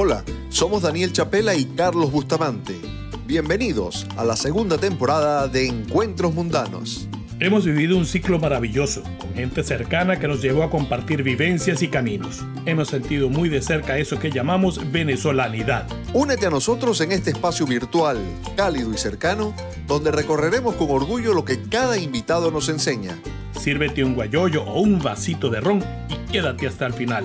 Hola, 0.00 0.22
somos 0.48 0.82
Daniel 0.82 1.12
Chapela 1.12 1.56
y 1.56 1.64
Carlos 1.64 2.12
Bustamante. 2.12 2.76
Bienvenidos 3.26 4.06
a 4.16 4.24
la 4.24 4.36
segunda 4.36 4.78
temporada 4.78 5.48
de 5.48 5.66
Encuentros 5.66 6.32
Mundanos. 6.32 7.08
Hemos 7.40 7.64
vivido 7.64 7.96
un 7.96 8.06
ciclo 8.06 8.38
maravilloso, 8.38 9.02
con 9.18 9.34
gente 9.34 9.64
cercana 9.64 10.20
que 10.20 10.28
nos 10.28 10.40
llevó 10.40 10.62
a 10.62 10.70
compartir 10.70 11.24
vivencias 11.24 11.82
y 11.82 11.88
caminos. 11.88 12.44
Hemos 12.64 12.86
sentido 12.86 13.28
muy 13.28 13.48
de 13.48 13.60
cerca 13.60 13.98
eso 13.98 14.20
que 14.20 14.30
llamamos 14.30 14.92
venezolanidad. 14.92 15.88
Únete 16.14 16.46
a 16.46 16.50
nosotros 16.50 17.00
en 17.00 17.10
este 17.10 17.30
espacio 17.30 17.66
virtual, 17.66 18.18
cálido 18.56 18.92
y 18.94 18.98
cercano, 18.98 19.52
donde 19.88 20.12
recorreremos 20.12 20.76
con 20.76 20.92
orgullo 20.92 21.34
lo 21.34 21.44
que 21.44 21.60
cada 21.60 21.98
invitado 21.98 22.52
nos 22.52 22.68
enseña. 22.68 23.18
Sírvete 23.58 24.04
un 24.04 24.14
guayoyo 24.14 24.62
o 24.62 24.80
un 24.80 25.00
vasito 25.00 25.50
de 25.50 25.60
ron 25.60 25.84
y 26.08 26.30
quédate 26.30 26.68
hasta 26.68 26.86
el 26.86 26.92
final. 26.92 27.24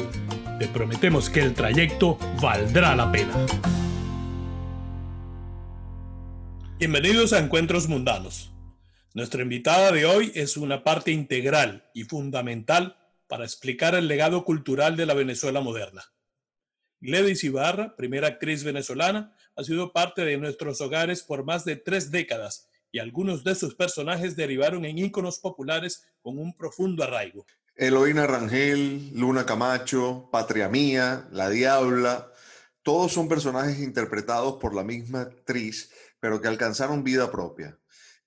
Te 0.59 0.67
prometemos 0.67 1.31
que 1.31 1.39
el 1.39 1.55
trayecto 1.55 2.19
valdrá 2.39 2.95
la 2.95 3.11
pena. 3.11 3.33
Bienvenidos 6.77 7.33
a 7.33 7.39
Encuentros 7.39 7.87
Mundanos. 7.87 8.53
Nuestra 9.15 9.41
invitada 9.41 9.91
de 9.91 10.05
hoy 10.05 10.31
es 10.35 10.55
una 10.55 10.83
parte 10.83 11.11
integral 11.11 11.89
y 11.95 12.03
fundamental 12.03 12.97
para 13.27 13.45
explicar 13.45 13.95
el 13.95 14.07
legado 14.07 14.45
cultural 14.45 14.95
de 14.95 15.07
la 15.07 15.15
Venezuela 15.15 15.59
moderna. 15.59 16.03
Gladys 17.01 17.43
Ibarra, 17.43 17.95
primera 17.95 18.27
actriz 18.27 18.63
venezolana, 18.63 19.35
ha 19.55 19.63
sido 19.63 19.91
parte 19.91 20.23
de 20.23 20.37
nuestros 20.37 20.81
hogares 20.81 21.23
por 21.23 21.43
más 21.43 21.65
de 21.65 21.77
tres 21.77 22.11
décadas 22.11 22.69
y 22.91 22.99
algunos 22.99 23.43
de 23.43 23.55
sus 23.55 23.73
personajes 23.73 24.35
derivaron 24.35 24.85
en 24.85 24.99
íconos 24.99 25.39
populares 25.39 26.05
con 26.21 26.37
un 26.37 26.55
profundo 26.55 27.03
arraigo. 27.03 27.43
Eloína 27.75 28.27
Rangel, 28.27 29.09
Luna 29.15 29.47
Camacho, 29.47 30.29
Patria 30.31 30.69
Mía, 30.69 31.27
La 31.31 31.49
Diabla, 31.49 32.31
todos 32.83 33.11
son 33.11 33.27
personajes 33.27 33.79
interpretados 33.79 34.59
por 34.61 34.75
la 34.75 34.83
misma 34.83 35.21
actriz, 35.21 35.89
pero 36.19 36.39
que 36.39 36.47
alcanzaron 36.47 37.03
vida 37.03 37.31
propia. 37.31 37.79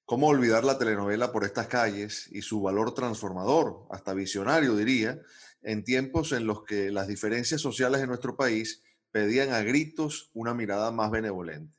¿Cómo 0.05 0.27
olvidar 0.27 0.65
la 0.65 0.79
telenovela 0.79 1.31
por 1.31 1.45
estas 1.45 1.69
calles 1.69 2.27
y 2.33 2.43
su 2.43 2.61
valor 2.61 2.93
transformador, 2.93 3.87
hasta 3.91 4.15
visionario 4.15 4.75
diría, 4.75 5.21
en 5.63 5.85
tiempos 5.85 6.33
en 6.33 6.45
los 6.45 6.65
que 6.65 6.91
las 6.91 7.07
diferencias 7.07 7.61
sociales 7.61 8.01
en 8.01 8.09
nuestro 8.09 8.37
país 8.37 8.83
pedían 9.13 9.53
a 9.53 9.63
gritos 9.63 10.29
una 10.35 10.55
mirada 10.55 10.91
más 10.91 11.13
benevolente? 11.13 11.73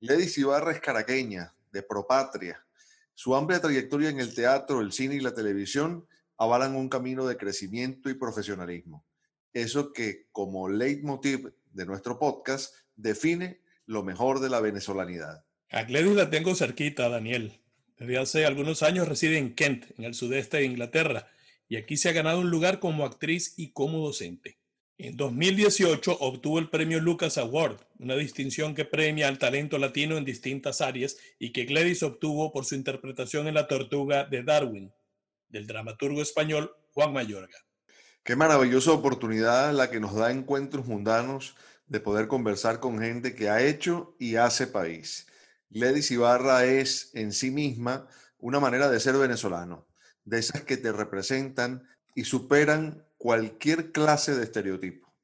Lady 0.00 0.32
Ibarra 0.36 0.72
es 0.72 0.80
caraqueña, 0.80 1.54
de 1.70 1.82
propatria. 1.82 2.64
Su 3.12 3.36
amplia 3.36 3.60
trayectoria 3.60 4.08
en 4.08 4.20
el 4.20 4.34
teatro, 4.34 4.80
el 4.80 4.92
cine 4.92 5.16
y 5.16 5.20
la 5.20 5.34
televisión 5.34 6.06
avalan 6.38 6.76
un 6.76 6.88
camino 6.88 7.26
de 7.26 7.36
crecimiento 7.36 8.10
y 8.10 8.14
profesionalismo. 8.14 9.04
Eso 9.52 9.92
que, 9.92 10.26
como 10.32 10.68
leitmotiv 10.68 11.52
de 11.72 11.86
nuestro 11.86 12.18
podcast, 12.18 12.74
define 12.96 13.60
lo 13.86 14.02
mejor 14.02 14.40
de 14.40 14.50
la 14.50 14.60
venezolanidad. 14.60 15.44
A 15.70 15.84
Gladys 15.84 16.14
la 16.14 16.30
tengo 16.30 16.54
cerquita, 16.54 17.08
Daniel. 17.08 17.60
Desde 17.98 18.18
hace 18.18 18.46
algunos 18.46 18.82
años 18.82 19.08
reside 19.08 19.38
en 19.38 19.54
Kent, 19.54 19.86
en 19.98 20.04
el 20.04 20.14
sudeste 20.14 20.58
de 20.58 20.64
Inglaterra, 20.64 21.28
y 21.68 21.76
aquí 21.76 21.96
se 21.96 22.08
ha 22.08 22.12
ganado 22.12 22.40
un 22.40 22.50
lugar 22.50 22.80
como 22.80 23.04
actriz 23.04 23.54
y 23.56 23.72
como 23.72 23.98
docente. 23.98 24.58
En 24.96 25.16
2018 25.16 26.18
obtuvo 26.20 26.60
el 26.60 26.70
premio 26.70 27.00
Lucas 27.00 27.38
Award, 27.38 27.80
una 27.98 28.14
distinción 28.14 28.74
que 28.74 28.84
premia 28.84 29.26
al 29.26 29.38
talento 29.38 29.78
latino 29.78 30.16
en 30.16 30.24
distintas 30.24 30.80
áreas 30.80 31.16
y 31.38 31.50
que 31.50 31.64
Gladys 31.64 32.04
obtuvo 32.04 32.52
por 32.52 32.64
su 32.64 32.76
interpretación 32.76 33.48
en 33.48 33.54
La 33.54 33.66
Tortuga 33.66 34.24
de 34.24 34.44
Darwin, 34.44 34.92
del 35.54 35.68
dramaturgo 35.68 36.20
español 36.20 36.74
Juan 36.92 37.12
Mayorga. 37.12 37.56
Qué 38.24 38.34
maravillosa 38.34 38.90
oportunidad 38.90 39.72
la 39.72 39.88
que 39.88 40.00
nos 40.00 40.16
da 40.16 40.32
encuentros 40.32 40.86
mundanos 40.86 41.54
de 41.86 42.00
poder 42.00 42.26
conversar 42.26 42.80
con 42.80 42.98
gente 42.98 43.36
que 43.36 43.48
ha 43.48 43.62
hecho 43.62 44.16
y 44.18 44.34
hace 44.34 44.66
país. 44.66 45.28
Gladys 45.70 46.10
Ibarra 46.10 46.64
es 46.64 47.14
en 47.14 47.32
sí 47.32 47.52
misma 47.52 48.08
una 48.38 48.58
manera 48.58 48.90
de 48.90 48.98
ser 48.98 49.16
venezolano, 49.16 49.86
de 50.24 50.40
esas 50.40 50.62
que 50.62 50.76
te 50.76 50.90
representan 50.90 51.86
y 52.16 52.24
superan 52.24 53.06
cualquier 53.16 53.92
clase 53.92 54.34
de 54.34 54.42
estereotipo. 54.42 55.14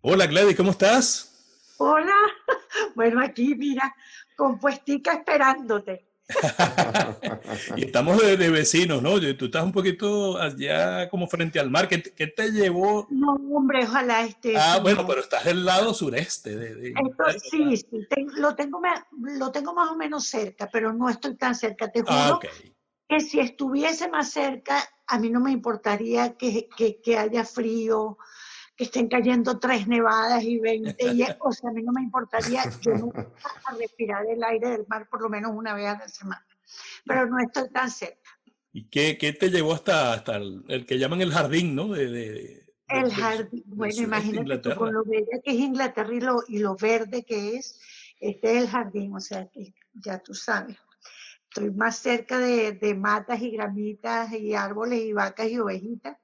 Hola 0.00 0.26
Gladys, 0.26 0.56
¿cómo 0.56 0.70
estás? 0.70 1.74
Hola, 1.78 2.14
bueno 2.94 3.20
aquí 3.20 3.56
mira, 3.56 3.92
compuestica 4.36 5.14
esperándote. 5.14 6.11
y 7.76 7.84
estamos 7.84 8.20
de, 8.20 8.50
vecinos, 8.50 9.02
¿no? 9.02 9.20
Tú 9.36 9.46
estás 9.46 9.64
un 9.64 9.72
poquito 9.72 10.38
allá 10.38 11.08
como 11.08 11.26
frente 11.26 11.58
al 11.60 11.70
mar. 11.70 11.88
¿Qué, 11.88 11.98
te 11.98 12.50
llevó? 12.50 13.06
No, 13.10 13.32
hombre, 13.54 13.84
ojalá 13.84 14.24
esté. 14.24 14.56
Ah, 14.56 14.78
bueno, 14.82 15.06
pero 15.06 15.20
estás 15.20 15.44
del 15.44 15.64
lado 15.64 15.94
sureste. 15.94 16.56
De, 16.56 16.94
sí, 17.50 17.76
sí 17.76 17.86
lo, 18.36 18.54
tengo, 18.54 18.80
lo 19.10 19.50
tengo 19.50 19.74
más 19.74 19.90
o 19.90 19.96
menos 19.96 20.26
cerca, 20.26 20.68
pero 20.72 20.92
no 20.92 21.08
estoy 21.08 21.36
tan 21.36 21.54
cerca. 21.54 21.90
Te 21.90 22.02
ah, 22.06 22.38
juro 22.38 22.40
que 23.08 23.20
si 23.20 23.40
estuviese 23.40 24.08
más 24.08 24.30
cerca, 24.30 24.82
a 25.06 25.18
mí 25.18 25.28
no 25.28 25.40
me 25.40 25.50
importaría 25.50 26.34
que, 26.36 26.68
que, 26.76 27.00
que 27.00 27.18
haya 27.18 27.44
frío, 27.44 28.16
que 28.82 28.86
estén 28.86 29.08
cayendo 29.08 29.58
tres 29.60 29.86
nevadas 29.86 30.42
y 30.42 30.58
veinte, 30.58 30.96
o 31.40 31.52
sea, 31.52 31.70
a 31.70 31.72
mí 31.72 31.82
no 31.82 31.92
me 31.92 32.02
importaría, 32.02 32.64
yo 32.80 32.94
no 32.94 33.12
a 33.14 33.74
respirar 33.76 34.26
el 34.26 34.42
aire 34.42 34.70
del 34.70 34.86
mar 34.88 35.08
por 35.08 35.22
lo 35.22 35.28
menos 35.28 35.52
una 35.54 35.74
vez 35.74 35.86
a 35.86 35.98
la 35.98 36.08
semana, 36.08 36.44
pero 37.06 37.26
no 37.26 37.38
estoy 37.38 37.70
tan 37.70 37.90
cerca. 37.90 38.30
¿Y 38.72 38.88
qué, 38.88 39.18
qué 39.18 39.32
te 39.34 39.50
llevó 39.50 39.74
hasta, 39.74 40.14
hasta 40.14 40.36
el, 40.36 40.84
que 40.86 40.98
llaman 40.98 41.20
el 41.20 41.32
jardín, 41.32 41.74
no? 41.74 41.88
De, 41.88 42.66
el 42.88 43.12
jardín, 43.12 43.62
bueno, 43.66 44.02
imagínate 44.02 44.58
tú 44.58 44.74
con 44.76 44.92
lo 44.92 45.04
bella 45.04 45.40
que 45.44 45.52
es 45.52 45.58
Inglaterra 45.58 46.14
y 46.14 46.20
lo, 46.20 46.42
y 46.48 46.58
lo 46.58 46.76
verde 46.76 47.22
que 47.22 47.56
es, 47.56 47.80
este 48.18 48.56
es 48.56 48.62
el 48.64 48.68
jardín, 48.68 49.14
o 49.14 49.20
sea, 49.20 49.46
que 49.48 49.74
ya 49.92 50.18
tú 50.18 50.34
sabes. 50.34 50.76
Estoy 51.48 51.70
más 51.70 51.98
cerca 51.98 52.38
de, 52.38 52.72
de 52.72 52.94
matas 52.94 53.42
y 53.42 53.50
gramitas 53.50 54.32
y 54.32 54.54
árboles 54.54 55.00
y 55.02 55.12
vacas 55.12 55.48
y 55.48 55.58
ovejitas 55.58 56.16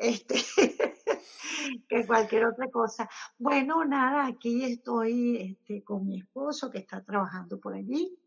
este, 0.00 0.36
que 1.88 2.06
cualquier 2.06 2.46
otra 2.46 2.68
cosa. 2.70 3.08
Bueno, 3.38 3.84
nada, 3.84 4.26
aquí 4.26 4.64
estoy 4.64 5.36
este, 5.36 5.84
con 5.84 6.06
mi 6.06 6.20
esposo 6.20 6.70
que 6.70 6.78
está 6.78 7.04
trabajando 7.04 7.60
por 7.60 7.74
allí. 7.74 8.18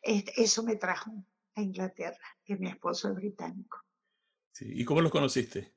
Este, 0.00 0.40
eso 0.40 0.62
me 0.62 0.76
trajo 0.76 1.10
a 1.56 1.60
Inglaterra, 1.60 2.24
que 2.44 2.56
mi 2.56 2.68
esposo 2.68 3.08
es 3.08 3.16
británico. 3.16 3.78
¿Y 4.60 4.84
cómo 4.84 5.00
los 5.00 5.10
conociste? 5.10 5.74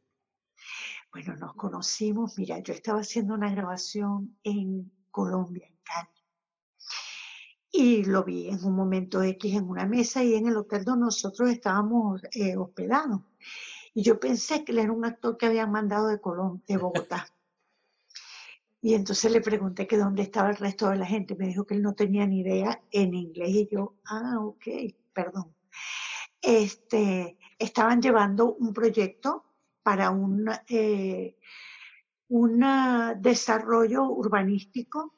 Bueno, 1.12 1.36
nos 1.38 1.56
conocimos, 1.56 2.38
mira, 2.38 2.60
yo 2.60 2.74
estaba 2.74 3.00
haciendo 3.00 3.34
una 3.34 3.50
grabación 3.50 4.38
en 4.44 4.92
Colombia, 5.10 5.66
en 5.68 5.78
Cali. 5.84 6.10
Y 7.72 8.06
lo 8.06 8.24
vi 8.24 8.50
en 8.50 8.64
un 8.64 8.76
momento 8.76 9.24
X 9.24 9.56
en 9.56 9.70
una 9.70 9.86
mesa 9.86 10.24
y 10.24 10.36
en 10.36 10.48
el 10.48 10.58
hotel 10.58 10.86
donde 10.86 11.06
nosotros 11.06 11.50
estábamos 11.50 12.22
eh, 12.32 12.56
hospedados. 12.56 13.22
Y 13.96 14.04
yo 14.04 14.20
pensé 14.20 14.66
que 14.66 14.74
él 14.74 14.80
era 14.80 14.92
un 14.92 15.06
actor 15.06 15.38
que 15.38 15.46
habían 15.46 15.72
mandado 15.72 16.10
de 16.10 16.20
Colón, 16.20 16.62
de 16.68 16.78
Bogotá. 16.78 17.28
Y 18.82 18.94
entonces 18.94 19.32
le 19.32 19.42
pregunté 19.42 19.88
que 19.88 19.98
dónde 19.98 20.22
estaba 20.22 20.52
el 20.52 20.58
resto 20.58 20.88
de 20.92 20.98
la 20.98 21.08
gente. 21.08 21.34
Me 21.34 21.48
dijo 21.48 21.66
que 21.66 21.74
él 21.74 21.82
no 21.82 21.96
tenía 21.96 22.28
ni 22.28 22.42
idea 22.42 22.84
en 22.92 23.16
inglés. 23.16 23.50
Y 23.50 23.68
yo, 23.72 23.96
ah, 24.06 24.38
ok, 24.40 24.64
perdón. 25.12 25.56
Este, 26.40 27.36
estaban 27.58 28.00
llevando 28.00 28.54
un 28.54 28.74
proyecto 28.74 29.44
para 29.82 30.12
un, 30.12 30.52
eh, 30.70 31.36
un 32.28 32.64
desarrollo 33.22 34.04
urbanístico 34.04 35.16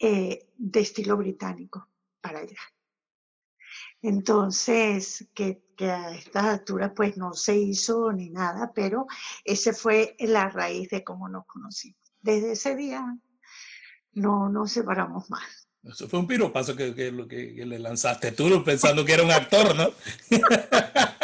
eh, 0.00 0.48
de 0.56 0.80
estilo 0.80 1.16
británico 1.16 1.86
para 2.20 2.40
allá. 2.40 2.58
Entonces, 4.02 5.28
que, 5.34 5.62
a 5.80 6.14
estas 6.14 6.44
alturas 6.44 6.92
pues 6.94 7.16
no 7.16 7.32
se 7.32 7.56
hizo 7.56 8.12
ni 8.12 8.28
nada, 8.28 8.70
pero 8.74 9.06
ese 9.44 9.72
fue 9.72 10.14
la 10.18 10.50
raíz 10.50 10.90
de 10.90 11.02
cómo 11.02 11.28
nos 11.28 11.46
conocimos. 11.46 11.98
Desde 12.20 12.52
ese 12.52 12.76
día 12.76 13.02
no 14.12 14.50
nos 14.50 14.72
separamos 14.72 15.30
más. 15.30 15.68
Eso 15.82 16.06
fue 16.06 16.18
un 16.18 16.26
piropazo 16.26 16.76
que, 16.76 16.94
que, 16.94 17.26
que, 17.26 17.64
le 17.64 17.78
lanzaste 17.78 18.32
tú 18.32 18.62
pensando 18.62 19.06
que 19.06 19.14
era 19.14 19.22
un 19.22 19.30
actor, 19.30 19.74
¿no? 19.74 19.88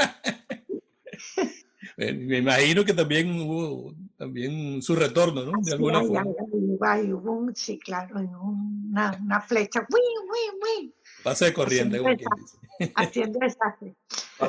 Me 1.98 2.38
imagino 2.38 2.84
que 2.84 2.92
también 2.92 3.40
hubo 3.40 3.94
también 4.18 4.82
su 4.82 4.94
retorno, 4.94 5.44
¿no? 5.44 5.52
De 5.62 5.72
alguna 5.72 6.00
sí, 6.00 6.06
forma. 6.06 6.24
hubo 6.24 7.32
un, 7.32 7.56
sí, 7.56 7.78
claro, 7.78 8.18
una, 8.18 9.18
una 9.22 9.40
flecha. 9.40 9.80
¡Uy, 9.80 10.00
uy, 10.00 10.58
uy! 10.62 10.94
Pase 11.22 11.46
de 11.46 11.54
corriente, 11.54 11.98
como 11.98 12.16
quien 12.16 12.28
dice. 12.36 12.92
Haciendo 12.94 13.38
desastre. 13.38 13.96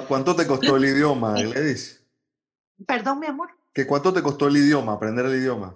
¿Cuánto 0.08 0.36
te 0.36 0.46
costó 0.46 0.78
el 0.78 0.86
idioma, 0.86 1.34
Gladys? 1.34 2.04
Perdón, 2.86 3.20
mi 3.20 3.28
amor. 3.28 3.50
¿Qué 3.74 3.88
cuánto 3.88 4.14
te 4.14 4.22
costó 4.22 4.48
el 4.48 4.58
idioma, 4.58 4.94
aprender 4.94 5.26
el 5.26 5.36
idioma? 5.36 5.76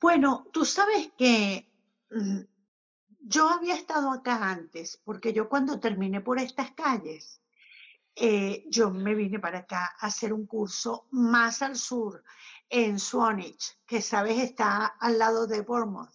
Bueno, 0.00 0.46
tú 0.52 0.64
sabes 0.64 1.10
que 1.16 1.68
mm, 2.10 2.40
yo 3.20 3.48
había 3.48 3.74
estado 3.74 4.10
acá 4.10 4.50
antes, 4.50 5.00
porque 5.04 5.32
yo 5.32 5.48
cuando 5.48 5.80
terminé 5.80 6.20
por 6.20 6.38
estas 6.38 6.72
calles, 6.72 7.40
eh, 8.16 8.64
yo 8.68 8.90
me 8.90 9.14
vine 9.14 9.40
para 9.40 9.60
acá 9.60 9.96
a 9.98 10.06
hacer 10.06 10.32
un 10.32 10.46
curso 10.46 11.06
más 11.10 11.62
al 11.62 11.76
sur, 11.76 12.22
en 12.68 12.98
Swanage, 12.98 13.76
que 13.86 14.00
sabes 14.00 14.38
está 14.38 14.86
al 14.86 15.18
lado 15.18 15.46
de 15.46 15.60
Bournemouth. 15.62 16.12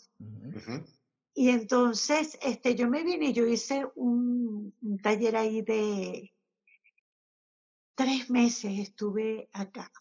Y 1.34 1.50
entonces 1.50 2.38
este, 2.42 2.76
yo 2.76 2.90
me 2.90 3.04
vine 3.04 3.28
y 3.28 3.34
yo 3.34 3.46
hice 3.46 3.86
un, 3.96 4.74
taller 5.02 5.36
ahí 5.36 5.62
de 5.62 6.34
tres 7.96 8.30
meses, 8.30 8.80
estuve 8.80 9.50
acá. 9.54 9.92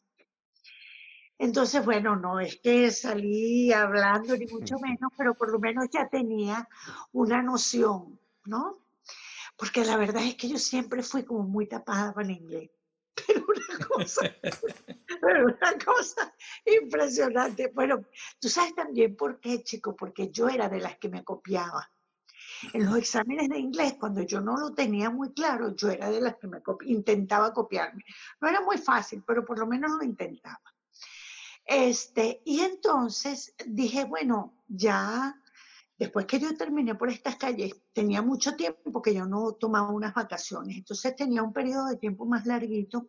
Entonces, 1.38 1.84
bueno, 1.84 2.16
no 2.16 2.40
es 2.40 2.56
que 2.56 2.90
salí 2.90 3.72
hablando 3.72 4.36
ni 4.36 4.46
mucho 4.46 4.78
menos, 4.80 5.12
pero 5.16 5.34
por 5.34 5.52
lo 5.52 5.58
menos 5.58 5.86
ya 5.92 6.08
tenía 6.08 6.69
una 7.12 7.42
noción, 7.42 8.19
¿no? 8.44 8.78
Porque 9.56 9.84
la 9.84 9.96
verdad 9.96 10.25
es 10.25 10.34
que 10.36 10.48
yo 10.48 10.58
siempre 10.58 11.02
fui 11.02 11.25
como 11.25 11.42
muy 11.42 11.66
tapada 11.66 12.14
el 12.20 12.30
inglés. 12.30 12.70
Pero 13.26 13.44
una 13.48 13.86
cosa, 13.86 14.34
pero 15.20 15.44
una 15.46 15.84
cosa 15.84 16.34
impresionante. 16.64 17.70
Bueno, 17.74 18.04
tú 18.40 18.48
sabes 18.48 18.74
también 18.74 19.16
por 19.16 19.40
qué, 19.40 19.62
chico, 19.62 19.96
porque 19.96 20.30
yo 20.30 20.48
era 20.48 20.68
de 20.68 20.80
las 20.80 20.98
que 20.98 21.08
me 21.08 21.24
copiaba. 21.24 21.90
En 22.72 22.86
los 22.86 22.96
exámenes 22.96 23.48
de 23.48 23.58
inglés, 23.58 23.94
cuando 24.00 24.22
yo 24.22 24.40
no 24.40 24.56
lo 24.56 24.72
tenía 24.72 25.10
muy 25.10 25.32
claro, 25.32 25.76
yo 25.76 25.90
era 25.90 26.10
de 26.10 26.20
las 26.20 26.36
que 26.36 26.48
me 26.48 26.60
intentaba 26.86 27.52
copiarme. 27.52 28.04
No 28.40 28.48
era 28.48 28.60
muy 28.60 28.78
fácil, 28.78 29.22
pero 29.26 29.44
por 29.44 29.58
lo 29.58 29.66
menos 29.66 29.92
lo 29.92 30.02
intentaba. 30.02 30.60
Este, 31.64 32.40
y 32.44 32.60
entonces 32.60 33.54
dije, 33.66 34.04
bueno, 34.04 34.54
ya 34.66 35.38
Después 35.98 36.26
que 36.26 36.38
yo 36.38 36.56
terminé 36.56 36.94
por 36.94 37.10
estas 37.10 37.36
calles, 37.36 37.74
tenía 37.92 38.22
mucho 38.22 38.54
tiempo 38.54 39.02
que 39.02 39.14
yo 39.14 39.26
no 39.26 39.54
tomaba 39.54 39.90
unas 39.90 40.14
vacaciones, 40.14 40.76
entonces 40.76 41.16
tenía 41.16 41.42
un 41.42 41.52
periodo 41.52 41.88
de 41.88 41.96
tiempo 41.96 42.24
más 42.24 42.46
larguito. 42.46 43.08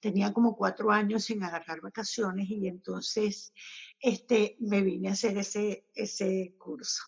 Tenía 0.00 0.32
como 0.34 0.56
cuatro 0.56 0.90
años 0.90 1.24
sin 1.24 1.42
agarrar 1.44 1.80
vacaciones 1.80 2.50
y 2.50 2.66
entonces 2.66 3.54
este, 4.00 4.56
me 4.58 4.82
vine 4.82 5.08
a 5.08 5.12
hacer 5.12 5.38
ese, 5.38 5.86
ese 5.94 6.56
curso. 6.58 7.04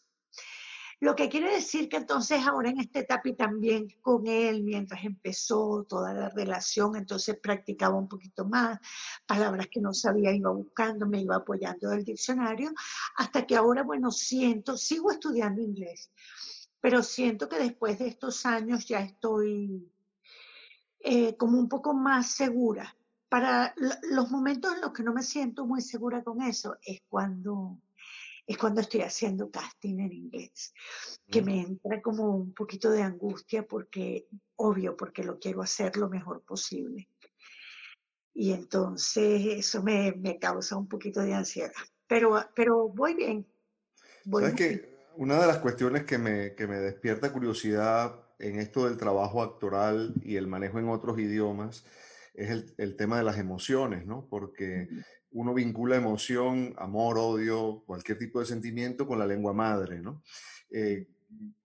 Lo 0.99 1.15
que 1.15 1.29
quiere 1.29 1.53
decir 1.53 1.91
que 1.91 1.99
entonces 1.99 2.41
ahora 2.47 2.71
en 2.71 2.81
esta 2.81 3.01
etapa 3.01 3.29
y 3.29 3.35
también 3.35 3.87
con 4.01 4.27
él, 4.27 4.63
mientras 4.63 5.05
empezó 5.05 5.85
toda 5.85 6.15
la 6.15 6.31
relación, 6.31 6.97
entonces 6.97 7.39
practicaba 7.39 7.99
un 7.99 8.09
poquito 8.09 8.47
más, 8.47 8.79
palabras 9.27 9.67
que 9.71 9.81
no 9.81 9.93
sabía, 9.93 10.33
iba 10.33 10.51
buscando, 10.51 11.07
me 11.07 11.21
iba 11.21 11.37
apoyando 11.37 11.91
del 11.91 12.03
diccionario, 12.03 12.73
hasta 13.17 13.47
que 13.47 13.57
ahora, 13.57 13.83
bueno, 13.83 14.11
siento, 14.11 14.79
sigo 14.79 15.11
estudiando 15.11 15.61
inglés, 15.61 16.11
pero 16.81 17.03
siento 17.03 17.47
que 17.47 17.59
después 17.59 17.99
de 17.99 18.09
estos 18.09 18.47
años 18.47 18.87
ya 18.87 19.01
estoy 19.01 19.93
eh, 21.01 21.37
como 21.37 21.59
un 21.59 21.69
poco 21.69 21.93
más 21.93 22.31
segura. 22.31 22.97
Para 23.29 23.75
los 24.11 24.31
momentos 24.31 24.75
en 24.75 24.81
los 24.81 24.93
que 24.93 25.03
no 25.03 25.13
me 25.13 25.23
siento 25.23 25.67
muy 25.67 25.83
segura 25.83 26.23
con 26.23 26.41
eso 26.41 26.79
es 26.81 27.03
cuando 27.09 27.77
es 28.47 28.57
cuando 28.57 28.81
estoy 28.81 29.01
haciendo 29.01 29.51
casting 29.51 29.99
en 29.99 30.13
inglés, 30.13 30.73
que 31.29 31.43
me 31.43 31.61
entra 31.61 32.01
como 32.01 32.37
un 32.37 32.55
poquito 32.55 32.91
de 32.91 33.03
angustia 33.03 33.67
porque, 33.67 34.29
obvio, 34.55 34.97
porque 34.97 35.25
lo 35.25 35.39
quiero 35.39 35.63
hacer 35.63 35.97
lo 35.97 36.09
mejor 36.09 36.43
posible. 36.43 37.09
Y 38.33 38.53
entonces 38.53 39.47
eso 39.47 39.83
me, 39.83 40.13
me 40.13 40.39
causa 40.39 40.77
un 40.77 40.87
poquito 40.87 41.21
de 41.23 41.35
ansiedad. 41.35 41.73
Pero, 42.07 42.39
pero 42.55 42.89
voy 42.89 43.15
bien. 43.15 43.47
¿Sabes 44.31 44.55
que 44.55 44.97
Una 45.17 45.41
de 45.41 45.47
las 45.47 45.59
cuestiones 45.59 46.05
que 46.05 46.19
me, 46.19 46.55
que 46.55 46.67
me 46.67 46.77
despierta 46.77 47.33
curiosidad 47.33 48.15
en 48.39 48.59
esto 48.61 48.85
del 48.85 48.99
trabajo 48.99 49.43
actoral 49.43 50.15
y 50.23 50.37
el 50.37 50.47
manejo 50.47 50.79
en 50.79 50.89
otros 50.89 51.19
idiomas 51.19 51.85
es 52.35 52.51
el, 52.51 52.75
el 52.77 52.97
tema 52.97 53.17
de 53.17 53.25
las 53.25 53.39
emociones, 53.39 54.07
¿no? 54.07 54.29
Porque 54.29 54.89
uno 55.31 55.55
vincula 55.55 55.97
emoción, 55.97 56.75
amor, 56.79 57.19
odio, 57.19 57.83
cualquier 57.87 58.19
tipo 58.19 58.41
de 58.41 58.47
sentimiento 58.47 59.07
con 59.07 59.19
la 59.19 59.27
lengua 59.27 59.53
madre, 59.53 60.01
¿no? 60.01 60.23
Eh, 60.71 61.09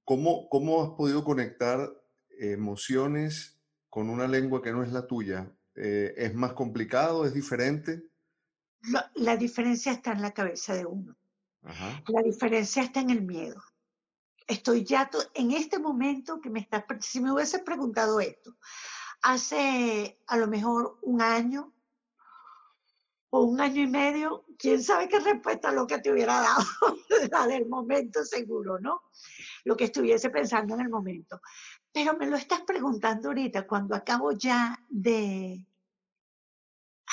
¿cómo, 0.03 0.49
¿Cómo 0.49 0.83
has 0.83 0.89
podido 0.91 1.23
conectar 1.23 1.91
emociones 2.39 3.59
con 3.89 4.09
una 4.09 4.27
lengua 4.27 4.61
que 4.61 4.71
no 4.71 4.83
es 4.83 4.91
la 4.91 5.07
tuya? 5.07 5.51
Eh, 5.75 6.13
¿Es 6.17 6.33
más 6.33 6.53
complicado? 6.53 7.25
¿Es 7.25 7.33
diferente? 7.33 8.03
La, 9.15 9.37
diferencia 9.37 9.91
está 9.91 10.11
en 10.11 10.21
la 10.21 10.33
cabeza 10.33 10.73
de 10.73 10.85
uno. 10.85 11.15
La 12.07 12.21
diferencia 12.23 12.81
está 12.81 12.99
en 12.99 13.11
el 13.11 13.21
miedo. 13.21 13.61
Estoy 14.47 14.83
ya 14.83 15.09
en 15.35 15.51
este 15.51 15.77
momento 15.77 16.41
que 16.41 16.49
me 16.49 16.59
estás, 16.59 16.83
si 17.01 17.21
me 17.21 17.31
hubieses 17.31 17.61
preguntado 17.61 18.19
esto, 18.19 18.57
hace 19.21 20.19
a 20.27 20.37
lo 20.37 20.47
mejor 20.47 20.97
un 21.03 21.21
año, 21.21 21.73
o 23.31 23.43
un 23.43 23.61
año 23.61 23.81
y 23.81 23.87
medio, 23.87 24.45
quién 24.57 24.83
sabe 24.83 25.07
qué 25.07 25.19
respuesta 25.19 25.71
lo 25.71 25.87
que 25.87 25.99
te 25.99 26.11
hubiera 26.11 26.41
dado, 26.41 26.65
la 27.31 27.47
del 27.47 27.67
momento 27.67 28.23
seguro, 28.25 28.77
¿no? 28.79 29.03
Lo 29.63 29.75
que 29.77 29.85
estuviese 29.85 30.29
pensando 30.29 30.75
en 30.75 30.81
el 30.81 30.89
momento. 30.89 31.41
Pero 31.93 32.17
me 32.17 32.27
lo 32.27 32.35
estás 32.35 32.61
preguntando 32.61 33.29
ahorita 33.29 33.65
cuando 33.65 33.95
acabo 33.95 34.33
ya 34.33 34.77
de, 34.89 35.65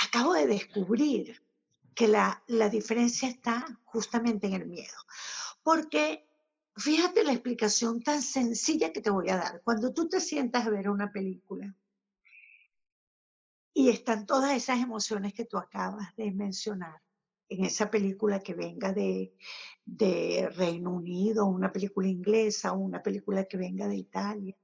acabo 0.06 0.34
de 0.34 0.48
descubrir 0.48 1.40
que 1.94 2.08
la, 2.08 2.42
la 2.48 2.68
diferencia 2.68 3.28
está 3.28 3.66
justamente 3.84 4.48
en 4.48 4.54
el 4.54 4.66
miedo. 4.66 4.96
Porque 5.62 6.26
fíjate 6.76 7.22
la 7.22 7.32
explicación 7.32 8.02
tan 8.02 8.22
sencilla 8.22 8.92
que 8.92 9.00
te 9.00 9.10
voy 9.10 9.30
a 9.30 9.36
dar. 9.36 9.62
Cuando 9.62 9.94
tú 9.94 10.08
te 10.08 10.20
sientas 10.20 10.66
a 10.66 10.70
ver 10.70 10.90
una 10.90 11.12
película, 11.12 11.72
y 13.78 13.90
están 13.90 14.26
todas 14.26 14.56
esas 14.56 14.80
emociones 14.80 15.32
que 15.32 15.44
tú 15.44 15.56
acabas 15.56 16.12
de 16.16 16.32
mencionar 16.32 17.00
en 17.48 17.64
esa 17.64 17.88
película 17.88 18.40
que 18.40 18.52
venga 18.52 18.92
de, 18.92 19.36
de 19.84 20.50
Reino 20.56 20.90
Unido, 20.90 21.46
una 21.46 21.70
película 21.70 22.08
inglesa 22.08 22.72
una 22.72 23.00
película 23.00 23.44
que 23.44 23.56
venga 23.56 23.86
de 23.86 23.94
Italia. 23.94 24.56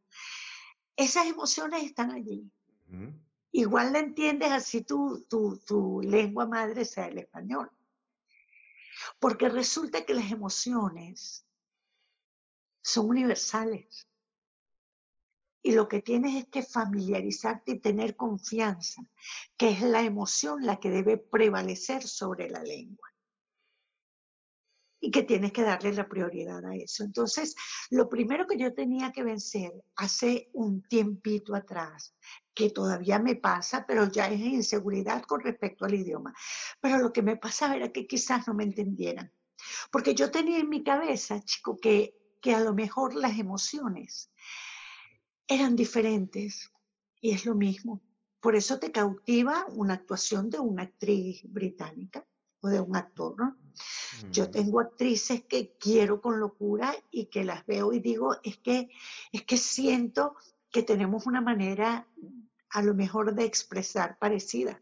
Esas 0.96 1.26
emociones 1.28 1.84
están 1.84 2.11
allí. 2.11 2.50
Igual 3.52 3.93
la 3.93 4.00
entiendes 4.00 4.50
así 4.50 4.82
tu, 4.82 5.25
tu, 5.31 5.58
tu 5.64 6.00
lengua 6.02 6.46
madre 6.46 6.84
sea 6.84 7.06
el 7.06 7.19
español. 7.19 7.70
Porque 9.20 9.49
resulta 9.49 10.05
que 10.05 10.14
las 10.14 10.32
emociones 10.32 11.46
son 12.82 13.10
universales. 13.10 14.08
Y 15.66 15.72
lo 15.72 15.88
que 15.88 16.02
tienes 16.02 16.34
es 16.34 16.49
que 16.49 16.62
familiarizarte 16.62 17.72
y 17.72 17.78
tener 17.78 18.16
confianza, 18.16 19.02
que 19.56 19.70
es 19.70 19.81
la 19.81 20.02
emoción 20.02 20.66
la 20.66 20.78
que 20.78 20.90
debe 20.90 21.17
prevalecer 21.17 22.03
sobre 22.03 22.50
la 22.50 22.62
lengua. 22.62 23.08
Y 25.00 25.10
que 25.10 25.22
tienes 25.22 25.53
que 25.53 25.62
darle 25.62 25.94
la 25.94 26.06
prioridad 26.06 26.62
a 26.67 26.77
eso. 26.77 27.03
Entonces, 27.03 27.56
lo 27.89 28.10
primero 28.10 28.46
que 28.46 28.58
yo 28.58 28.74
tenía 28.74 29.10
que 29.10 29.24
vencer 29.24 29.72
hace 29.96 30.50
un 30.53 30.82
tiempito 30.82 31.55
atrás, 31.55 32.15
que 32.53 32.69
todavía 32.69 33.19
me 33.19 33.36
pasa, 33.36 33.86
pero 33.86 34.12
ya 34.12 34.29
es 34.29 34.41
inseguridad 34.41 35.22
con 35.22 35.41
respecto 35.41 35.86
al 35.86 35.94
idioma. 35.94 36.34
Pero 36.79 36.98
lo 36.98 37.10
que 37.10 37.22
me 37.22 37.39
pasaba 37.39 37.74
era 37.74 37.91
que 37.91 38.06
quizás 38.06 38.46
no 38.46 38.53
me 38.53 38.65
entendieran. 38.65 39.32
Porque 39.91 40.15
yo 40.15 40.31
tenía 40.31 40.58
en 40.58 40.69
mi 40.69 40.84
cabeza, 40.84 41.41
chico, 41.41 41.79
que, 41.81 42.36
que 42.43 42.55
a 42.55 42.60
lo 42.60 42.74
mejor 42.74 43.15
las 43.15 43.39
emociones 43.39 44.31
eran 45.48 45.77
diferentes 45.77 46.70
y 47.20 47.32
es 47.32 47.46
lo 47.46 47.55
mismo. 47.55 48.03
Por 48.41 48.56
eso 48.56 48.79
te 48.79 48.93
cautiva 48.93 49.67
una 49.70 49.94
actuación 49.94 50.51
de 50.51 50.58
una 50.58 50.82
actriz 50.82 51.43
británica 51.44 52.27
o 52.60 52.69
de 52.69 52.81
un 52.81 52.96
actor, 52.96 53.34
¿no? 53.39 53.56
Yo 54.31 54.44
mm. 54.44 54.51
tengo 54.51 54.81
actrices 54.81 55.44
que 55.44 55.77
quiero 55.79 56.20
con 56.20 56.39
locura 56.39 56.94
y 57.10 57.27
que 57.27 57.44
las 57.44 57.65
veo 57.67 57.93
y 57.93 58.01
digo, 58.01 58.36
es 58.43 58.58
que, 58.58 58.91
es 59.32 59.43
que 59.43 59.56
siento 59.56 60.36
que 60.70 60.82
tenemos 60.82 61.27
una 61.27 61.41
manera 61.41 62.06
a 62.70 62.82
lo 62.82 62.94
mejor 62.94 63.34
de 63.34 63.44
expresar 63.44 64.19
parecida. 64.19 64.81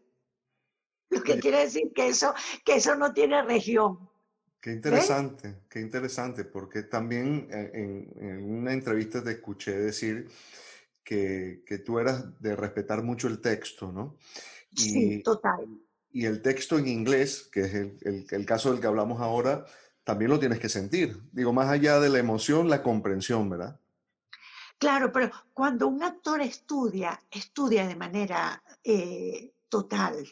Lo 1.09 1.21
que 1.21 1.39
quiere 1.39 1.59
decir 1.59 1.91
que 1.93 2.07
eso, 2.07 2.33
que 2.65 2.75
eso 2.75 2.95
no 2.95 3.13
tiene 3.13 3.43
región. 3.43 4.09
Qué 4.63 4.71
interesante, 4.71 5.63
qué 5.69 5.81
interesante, 5.81 6.45
porque 6.45 6.83
también 6.83 7.49
eh, 7.51 8.07
en, 8.17 8.49
una 8.49 8.71
entrevista 8.71 9.21
te 9.21 9.31
escuché 9.31 9.77
decir 9.77 10.29
que, 11.03 11.65
que, 11.65 11.79
tú 11.79 11.99
eras 11.99 12.41
de 12.41 12.55
respetar 12.55 13.03
mucho 13.03 13.27
el 13.27 13.41
texto, 13.41 13.91
¿no? 13.91 14.15
Y, 14.71 14.79
sí, 14.79 15.21
total. 15.21 15.67
Y 16.13 16.23
el 16.27 16.41
texto 16.41 16.79
en 16.79 16.87
inglés, 16.87 17.49
que 17.51 17.59
es 17.59 17.73
el, 17.73 18.25
el, 18.31 18.45
caso 18.45 18.71
del 18.71 18.79
que 18.79 18.87
hablamos 18.87 19.19
ahora, 19.19 19.65
también 20.05 20.31
lo 20.31 20.39
tienes 20.39 20.59
que 20.59 20.69
sentir. 20.69 21.21
Digo, 21.33 21.51
más 21.51 21.67
allá 21.67 21.99
de 21.99 22.07
la 22.07 22.19
emoción, 22.19 22.69
la 22.69 22.81
comprensión, 22.81 23.49
¿verdad? 23.49 23.77
Claro, 24.77 25.11
pero 25.11 25.29
cuando 25.53 25.89
un 25.89 26.03
actor 26.03 26.39
estudia, 26.39 27.21
estudia 27.29 27.85
de 27.85 27.97
manera 27.97 28.63
eh, 28.81 29.51
total, 29.67 30.25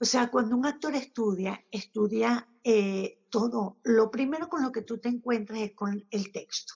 o 0.00 0.04
sea, 0.04 0.30
cuando 0.30 0.56
un 0.56 0.66
actor 0.66 0.94
estudia, 0.94 1.64
estudia 1.70 2.48
eh, 2.62 3.24
todo. 3.30 3.78
Lo 3.84 4.10
primero 4.10 4.48
con 4.48 4.62
lo 4.62 4.72
que 4.72 4.82
tú 4.82 4.98
te 4.98 5.08
encuentras 5.08 5.60
es 5.60 5.72
con 5.74 6.06
el 6.10 6.32
texto. 6.32 6.74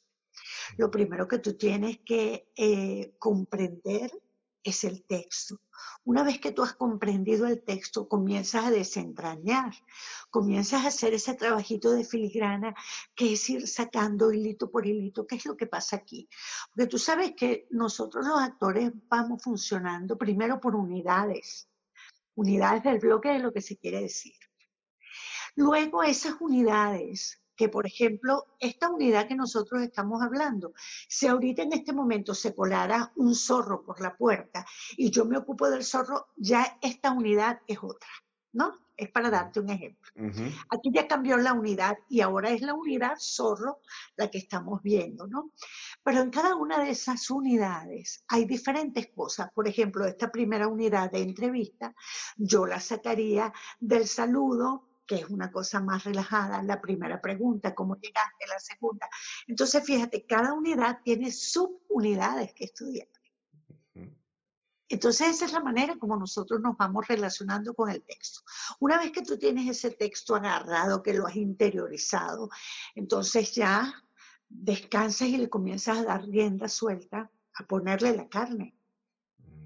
Lo 0.76 0.90
primero 0.90 1.26
que 1.26 1.38
tú 1.38 1.56
tienes 1.56 1.98
que 2.04 2.50
eh, 2.56 3.14
comprender 3.18 4.10
es 4.62 4.84
el 4.84 5.04
texto. 5.04 5.60
Una 6.04 6.22
vez 6.22 6.40
que 6.40 6.52
tú 6.52 6.62
has 6.62 6.74
comprendido 6.74 7.46
el 7.46 7.62
texto, 7.62 8.08
comienzas 8.08 8.66
a 8.66 8.70
desentrañar, 8.70 9.72
comienzas 10.30 10.84
a 10.84 10.88
hacer 10.88 11.14
ese 11.14 11.34
trabajito 11.34 11.92
de 11.92 12.04
filigrana 12.04 12.74
que 13.14 13.32
es 13.32 13.50
ir 13.50 13.66
sacando 13.68 14.32
hilito 14.32 14.70
por 14.70 14.86
hilito, 14.86 15.26
qué 15.26 15.36
es 15.36 15.46
lo 15.46 15.56
que 15.56 15.66
pasa 15.66 15.96
aquí. 15.96 16.28
Porque 16.70 16.88
tú 16.88 16.98
sabes 16.98 17.34
que 17.36 17.66
nosotros 17.70 18.26
los 18.26 18.40
actores 18.40 18.90
vamos 19.08 19.42
funcionando 19.42 20.18
primero 20.18 20.60
por 20.60 20.74
unidades, 20.74 21.67
unidades 22.38 22.84
del 22.84 23.00
bloque 23.00 23.30
de 23.30 23.40
lo 23.40 23.52
que 23.52 23.60
se 23.60 23.76
quiere 23.76 24.00
decir. 24.00 24.34
Luego 25.56 26.04
esas 26.04 26.40
unidades 26.40 27.42
que, 27.56 27.68
por 27.68 27.84
ejemplo, 27.84 28.46
esta 28.60 28.88
unidad 28.88 29.26
que 29.26 29.34
nosotros 29.34 29.82
estamos 29.82 30.22
hablando, 30.22 30.72
si 31.08 31.26
ahorita 31.26 31.62
en 31.62 31.72
este 31.72 31.92
momento 31.92 32.32
se 32.34 32.54
colara 32.54 33.12
un 33.16 33.34
zorro 33.34 33.82
por 33.82 34.00
la 34.00 34.16
puerta 34.16 34.64
y 34.96 35.10
yo 35.10 35.24
me 35.24 35.36
ocupo 35.36 35.68
del 35.68 35.82
zorro, 35.82 36.28
ya 36.36 36.78
esta 36.80 37.10
unidad 37.10 37.60
es 37.66 37.78
otra, 37.82 38.10
¿no? 38.52 38.87
Es 38.98 39.10
para 39.10 39.30
darte 39.30 39.60
un 39.60 39.70
ejemplo. 39.70 40.10
Aquí 40.70 40.90
ya 40.92 41.06
cambió 41.06 41.36
la 41.36 41.52
unidad 41.52 41.96
y 42.08 42.20
ahora 42.20 42.50
es 42.50 42.62
la 42.62 42.74
unidad 42.74 43.14
zorro 43.16 43.80
la 44.16 44.28
que 44.28 44.38
estamos 44.38 44.82
viendo, 44.82 45.28
¿no? 45.28 45.52
Pero 46.02 46.20
en 46.20 46.30
cada 46.30 46.56
una 46.56 46.82
de 46.82 46.90
esas 46.90 47.30
unidades 47.30 48.24
hay 48.26 48.44
diferentes 48.44 49.06
cosas. 49.14 49.50
Por 49.54 49.68
ejemplo, 49.68 50.04
esta 50.04 50.32
primera 50.32 50.66
unidad 50.66 51.12
de 51.12 51.22
entrevista, 51.22 51.94
yo 52.36 52.66
la 52.66 52.80
sacaría 52.80 53.52
del 53.78 54.08
saludo, 54.08 54.88
que 55.06 55.14
es 55.14 55.28
una 55.28 55.52
cosa 55.52 55.80
más 55.80 56.02
relajada, 56.02 56.60
la 56.64 56.80
primera 56.80 57.20
pregunta, 57.20 57.76
cómo 57.76 57.94
llegaste, 57.94 58.46
la 58.48 58.58
segunda. 58.58 59.08
Entonces, 59.46 59.84
fíjate, 59.84 60.26
cada 60.26 60.52
unidad 60.52 60.98
tiene 61.04 61.30
subunidades 61.30 62.52
que 62.52 62.64
estudiar. 62.64 63.06
Entonces, 64.88 65.28
esa 65.28 65.44
es 65.44 65.52
la 65.52 65.60
manera 65.60 65.96
como 65.98 66.16
nosotros 66.16 66.60
nos 66.60 66.76
vamos 66.76 67.06
relacionando 67.06 67.74
con 67.74 67.90
el 67.90 68.02
texto. 68.02 68.40
Una 68.80 68.98
vez 68.98 69.12
que 69.12 69.22
tú 69.22 69.38
tienes 69.38 69.68
ese 69.68 69.90
texto 69.90 70.34
agarrado, 70.34 71.02
que 71.02 71.14
lo 71.14 71.26
has 71.26 71.36
interiorizado, 71.36 72.48
entonces 72.94 73.54
ya 73.54 73.92
descansas 74.48 75.28
y 75.28 75.36
le 75.36 75.50
comienzas 75.50 75.98
a 75.98 76.04
dar 76.04 76.24
rienda 76.24 76.68
suelta 76.68 77.30
a 77.54 77.66
ponerle 77.66 78.16
la 78.16 78.28
carne 78.28 78.78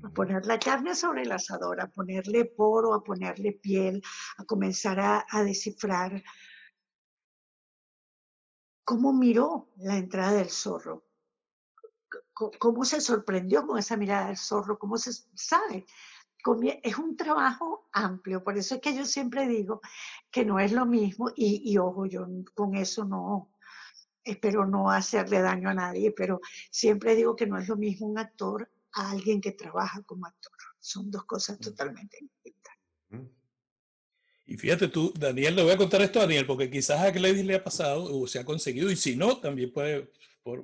a 0.02 0.11
poner 0.11 0.47
la 0.47 0.59
carne 0.59 0.95
sobre 0.95 1.23
el 1.23 1.33
asador, 1.33 1.81
a 1.81 1.88
ponerle 1.88 2.45
poro, 2.45 2.95
a 2.95 3.05
ponerle 3.05 3.52
piel, 3.52 4.02
a 4.37 4.45
comenzar 4.45 4.99
a, 5.00 5.43
descifrar 5.45 6.23
cómo 8.85 9.12
miró 9.12 9.71
la 9.76 9.97
entrada 9.97 10.33
del 10.33 10.50
zorro, 10.50 11.05
cómo 12.33 12.85
se 12.85 13.01
sorprendió 13.01 13.67
con 13.67 13.79
esa 13.79 13.97
mirada 13.97 14.29
del 14.29 14.37
zorro, 14.37 14.79
cómo 14.79 14.97
se 14.99 15.12
sabe. 15.35 15.87
Es 16.83 16.99
un 16.99 17.17
trabajo 17.17 17.89
amplio, 17.93 18.43
por 18.43 18.59
eso 18.59 18.75
es 18.75 18.81
que 18.81 18.97
yo 18.97 19.07
siempre 19.07 19.47
digo 19.47 19.81
que 20.31 20.45
no 20.45 20.59
es 20.59 20.73
lo 20.73 20.87
mismo, 20.87 21.31
y, 21.37 21.62
y 21.65 21.79
ojo, 21.79 22.07
yo 22.07 22.27
con 22.55 22.75
eso 22.75 23.05
no, 23.05 23.53
espero 24.25 24.67
no 24.67 24.91
hacerle 24.91 25.41
daño 25.41 25.69
a 25.69 25.75
nadie, 25.75 26.11
pero 26.11 26.41
siempre 26.71 27.15
digo 27.15 27.37
que 27.37 27.47
no 27.47 27.59
es 27.59 27.69
lo 27.69 27.77
mismo 27.77 28.09
un 28.09 28.19
actor 28.19 28.69
a 28.93 29.12
alguien 29.12 29.41
que 29.41 29.53
trabaja 29.53 30.03
como 30.03 30.27
actor. 30.27 30.53
Son 30.81 31.11
dos 31.11 31.25
cosas 31.25 31.59
totalmente 31.61 32.19
distintas. 32.21 32.75
Y 34.45 34.57
fíjate 34.57 34.89
tú, 34.89 35.12
Daniel, 35.17 35.55
le 35.55 35.62
voy 35.62 35.73
a 35.73 35.79
contar 35.79 36.03
esto 36.03 36.19
a 36.19 36.23
Daniel, 36.23 36.47
porque 36.47 36.69
quizás 36.69 37.01
a 37.01 37.11
Gladys 37.11 37.45
le 37.45 37.55
ha 37.55 37.62
pasado 37.62 38.05
o 38.05 38.27
se 38.27 38.41
ha 38.41 38.45
conseguido, 38.45 38.91
y 38.91 38.97
si 38.97 39.15
no, 39.15 39.39
también 39.39 39.73
puede 39.73 40.11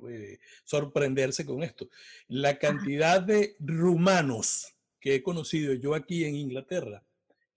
eh, 0.09 0.39
sorprenderse 0.63 1.45
con 1.45 1.63
esto. 1.63 1.89
La 2.27 2.57
cantidad 2.57 3.21
de 3.21 3.55
rumanos 3.59 4.75
que 4.99 5.15
he 5.15 5.23
conocido 5.23 5.73
yo 5.73 5.95
aquí 5.95 6.25
en 6.25 6.35
Inglaterra 6.35 7.03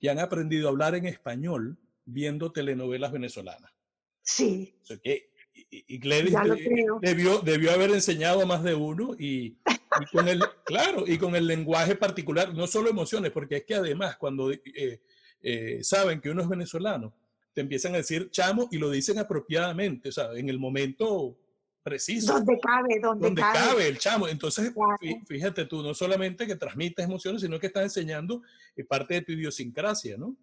que 0.01 0.11
han 0.11 0.19
aprendido 0.19 0.67
a 0.67 0.71
hablar 0.71 0.95
en 0.95 1.07
español 1.07 1.79
viendo 2.05 2.51
telenovelas 2.51 3.13
venezolanas. 3.13 3.71
Sí. 4.23 4.75
O 4.83 4.87
sea 4.87 4.97
que, 4.99 5.31
y, 5.71 5.99
Gladys 5.99 6.35
debió, 7.01 7.39
debió 7.41 7.73
haber 7.73 7.91
enseñado 7.91 8.43
a 8.43 8.47
más 8.47 8.63
de 8.65 8.75
uno 8.75 9.15
y, 9.19 9.59
y 10.01 10.07
con 10.13 10.29
el, 10.29 10.41
claro, 10.65 11.05
y 11.07 11.19
con 11.19 11.37
el 11.37 11.47
lenguaje 11.47 11.95
particular, 11.95 12.55
no 12.55 12.67
solo 12.67 12.91
emociones, 12.91 13.31
porque 13.31 13.59
es 13.59 13.65
que 13.65 13.75
además 13.75 14.17
cuando 14.17 14.51
eh, 14.51 15.01
eh, 15.43 15.79
saben 15.83 16.21
que 16.21 16.31
uno 16.31 16.43
es 16.43 16.49
venezolano, 16.49 17.15
te 17.53 17.61
empiezan 17.61 17.95
a 17.95 17.99
decir 17.99 18.31
chamo 18.31 18.69
y 18.71 18.79
lo 18.79 18.91
dicen 18.91 19.19
apropiadamente, 19.19 20.09
o 20.09 20.13
sea, 20.13 20.33
en 20.35 20.49
el 20.49 20.59
momento 20.59 21.39
preciso. 21.83 22.35
Donde 22.35 22.59
cabe, 22.61 23.01
donde, 23.01 23.27
donde 23.27 23.43
cabe. 23.43 23.89
el 23.89 23.99
chamo. 23.99 24.29
Entonces, 24.29 24.73
fíjate 25.27 25.67
tú, 25.67 25.83
no 25.83 25.95
solamente 25.95 26.47
que 26.47 26.57
transmites 26.57 27.05
emociones, 27.05 27.43
sino 27.43 27.59
que 27.59 27.67
estás 27.67 27.85
enseñando 27.85 28.43
eh, 28.77 28.85
parte 28.85 29.15
de 29.15 29.23
tu 29.23 29.33
idiosincrasia, 29.33 30.17
¿no? 30.17 30.37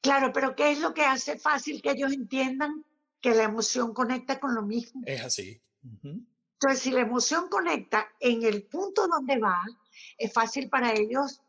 Claro, 0.00 0.32
pero 0.32 0.54
¿qué 0.54 0.70
es 0.72 0.80
lo 0.80 0.92
que 0.92 1.02
hace 1.02 1.38
fácil 1.38 1.80
que 1.80 1.92
ellos 1.92 2.12
entiendan 2.12 2.84
que 3.20 3.34
la 3.34 3.44
emoción 3.44 3.94
conecta 3.94 4.38
con 4.38 4.54
lo 4.54 4.62
mismo? 4.62 5.02
Es 5.06 5.22
así. 5.22 5.60
Entonces, 6.02 6.80
si 6.80 6.90
la 6.90 7.00
emoción 7.00 7.48
conecta 7.48 8.06
en 8.20 8.42
el 8.42 8.64
punto 8.64 9.08
donde 9.08 9.38
va, 9.38 9.64
es 10.18 10.32
fácil 10.32 10.68
para 10.68 10.92
ellos 10.92 11.40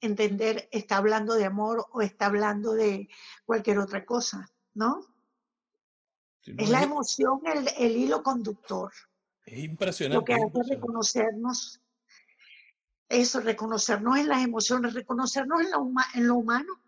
entender, 0.00 0.68
está 0.70 0.98
hablando 0.98 1.34
de 1.34 1.46
amor 1.46 1.86
o 1.92 2.02
está 2.02 2.26
hablando 2.26 2.74
de 2.74 3.08
cualquier 3.46 3.78
otra 3.78 4.04
cosa, 4.04 4.50
¿no? 4.74 5.13
Es 6.46 6.68
la 6.68 6.82
emoción 6.82 7.40
el, 7.78 7.96
hilo 7.96 8.22
conductor. 8.22 8.92
Es 9.44 9.58
impresionante. 9.58 10.34
Lo 10.34 10.34
que 10.34 10.34
hace 10.34 10.74
reconocernos, 10.74 11.80
eso, 13.08 13.40
reconocernos 13.40 14.18
en 14.18 14.28
las 14.28 14.44
emociones, 14.44 14.94
reconocernos 14.94 15.62
en 15.62 15.70
lo, 15.70 15.90
en 16.14 16.26
lo 16.26 16.34
humano. 16.36 16.80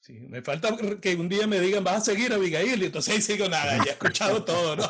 Sí, 0.00 0.20
me 0.20 0.42
falta 0.42 0.76
que 1.00 1.14
un 1.14 1.30
día 1.30 1.46
me 1.46 1.60
digan, 1.60 1.82
vas 1.82 1.96
a 1.96 2.12
seguir 2.12 2.32
a 2.32 2.36
Abigail, 2.36 2.82
y 2.82 2.86
entonces 2.86 3.14
ahí 3.14 3.22
sigo 3.22 3.48
nada, 3.48 3.78
ya 3.78 3.84
he 3.84 3.92
escuchado 3.92 4.44
todo, 4.44 4.76
¿no? 4.76 4.84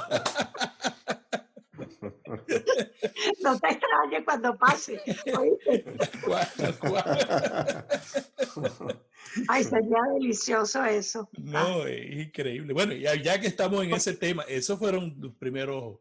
No 3.41 3.59
te 3.61 3.69
extrañes 3.69 4.25
cuando 4.25 4.57
pase. 4.57 5.01
Ay, 9.49 9.65
sería 9.65 10.03
delicioso 10.15 10.85
eso. 10.85 11.29
No, 11.39 11.87
es 11.87 12.27
increíble. 12.27 12.73
Bueno, 12.73 12.95
ya, 12.95 13.15
ya 13.15 13.41
que 13.41 13.47
estamos 13.47 13.85
en 13.85 13.95
ese 13.95 14.15
tema, 14.15 14.43
esos 14.45 14.79
fueron 14.79 15.15
los 15.19 15.35
primeros, 15.35 15.99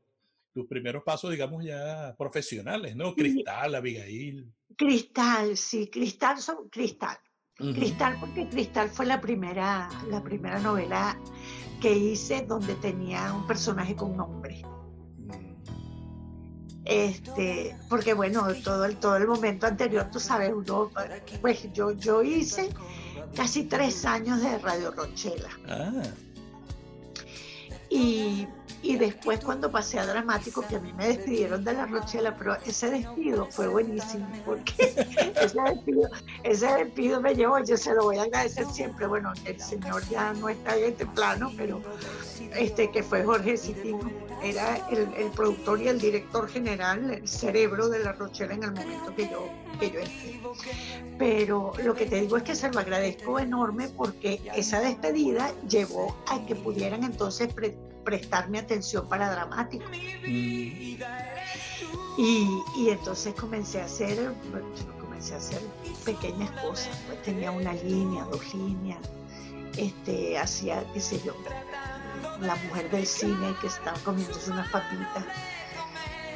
los 0.53 0.65
primeros 0.67 1.03
pasos, 1.03 1.31
digamos, 1.31 1.63
ya 1.63 2.15
profesionales, 2.17 2.95
¿no? 2.95 3.13
Cristal, 3.15 3.75
Abigail. 3.75 4.51
Cristal, 4.75 5.57
sí, 5.57 5.89
Cristal 5.89 6.39
son 6.39 6.69
Cristal. 6.69 7.17
Cristal, 7.55 8.17
porque 8.19 8.49
Cristal 8.49 8.89
fue 8.89 9.05
la 9.05 9.21
primera, 9.21 9.87
la 10.09 10.23
primera 10.23 10.59
novela 10.59 11.17
que 11.79 11.95
hice 11.95 12.41
donde 12.47 12.73
tenía 12.75 13.31
un 13.33 13.45
personaje 13.45 13.95
con 13.95 14.17
nombre. 14.17 14.63
Este, 16.85 17.77
porque 17.89 18.13
bueno, 18.13 18.45
todo 18.63 18.85
el, 18.85 18.97
todo 18.97 19.15
el 19.17 19.27
momento 19.27 19.67
anterior, 19.67 20.09
tú 20.11 20.19
sabes, 20.19 20.51
uno, 20.51 20.89
pues 21.41 21.71
yo, 21.73 21.91
yo 21.91 22.23
hice 22.23 22.69
casi 23.35 23.63
tres 23.63 24.05
años 24.05 24.41
de 24.41 24.57
Radio 24.59 24.91
Rochela. 24.91 25.49
Ah. 25.67 25.91
Y, 27.89 28.47
y, 28.83 28.97
después 28.97 29.39
cuando 29.43 29.71
pasé 29.71 29.99
a 29.99 30.05
Dramático, 30.05 30.61
que 30.67 30.75
a 30.75 30.79
mí 30.79 30.93
me 30.93 31.07
despidieron 31.07 31.63
de 31.63 31.73
la 31.73 31.85
Rochela, 31.85 32.35
pero 32.37 32.55
ese 32.65 32.89
despido 32.89 33.47
fue 33.49 33.67
buenísimo, 33.67 34.27
porque 34.45 34.73
ese 35.41 35.61
despido, 35.61 36.09
ese 36.43 36.67
despido 36.67 37.21
me 37.21 37.33
llevó, 37.33 37.59
yo 37.63 37.77
se 37.77 37.93
lo 37.93 38.03
voy 38.03 38.17
a 38.17 38.23
agradecer 38.23 38.65
siempre, 38.67 39.07
bueno, 39.07 39.33
el 39.45 39.59
señor 39.59 40.07
ya 40.09 40.33
no 40.33 40.49
está 40.49 40.77
en 40.77 40.85
este 40.85 41.05
plano, 41.05 41.51
pero 41.57 41.81
este 42.55 42.91
que 42.91 43.03
fue 43.03 43.23
Jorge 43.23 43.57
Citino 43.57 44.11
era 44.43 44.87
el, 44.89 45.31
productor 45.31 45.81
y 45.81 45.87
el 45.87 45.99
director 45.99 46.49
general, 46.49 47.09
el 47.09 47.27
cerebro 47.27 47.87
de 47.87 47.99
La 47.99 48.11
Rochela 48.11 48.53
en 48.53 48.63
el 48.63 48.71
momento 48.73 49.15
que 49.15 49.29
yo, 49.29 49.49
que 49.79 49.91
yo. 49.91 49.99
Pero 51.17 51.71
lo 51.83 51.95
que 51.95 52.05
te 52.05 52.21
digo 52.21 52.37
es 52.37 52.43
que 52.43 52.55
se 52.55 52.69
lo 52.69 52.79
agradezco 52.79 53.39
enorme 53.39 53.87
porque 53.89 54.41
esa 54.55 54.81
despedida 54.81 55.51
llevó 55.67 56.15
a 56.27 56.45
que 56.45 56.55
pudieran 56.55 57.03
entonces 57.03 57.53
prestarme 58.03 58.59
atención 58.59 59.07
para 59.07 59.31
dramático. 59.31 59.85
Mm. 59.89 60.97
Y, 62.15 62.47
y, 62.77 62.89
entonces 62.89 63.33
comencé 63.33 63.81
a 63.81 63.85
hacer, 63.85 64.33
comencé 65.01 65.33
a 65.33 65.37
hacer 65.37 65.61
pequeñas 66.05 66.51
cosas. 66.61 66.95
Pues 67.07 67.21
tenía 67.23 67.51
una 67.51 67.73
línea, 67.73 68.23
dos 68.25 68.53
líneas, 68.53 68.99
este, 69.77 70.37
hacía, 70.37 70.83
qué 70.93 70.99
sé 70.99 71.19
yo, 71.25 71.33
la 72.39 72.55
mujer 72.55 72.89
del 72.91 73.07
cine 73.07 73.55
que 73.61 73.67
estaba 73.67 73.97
comiéndose 73.99 74.51
unas 74.51 74.69
papitas, 74.69 75.25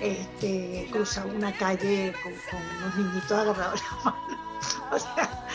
este, 0.02 0.88
cruzaba 0.92 1.32
una 1.32 1.52
calle 1.54 2.14
con, 2.24 2.34
unos 2.34 2.98
niñitos 2.98 3.32
agarrados 3.32 3.82
la 3.82 4.12
mano. 4.12 4.38
O 4.90 4.98
sea, 4.98 5.46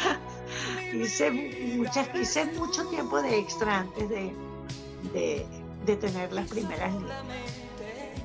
hice, 0.93 1.31
muchas, 1.31 2.09
hice 2.15 2.45
mucho 2.53 2.87
tiempo 2.89 3.21
de 3.21 3.39
extra 3.39 3.79
antes 3.79 4.09
de, 4.09 4.35
de, 5.13 5.47
tener 5.83 6.33
las 6.33 6.49
primeras 6.49 6.93
líneas. 6.95 7.23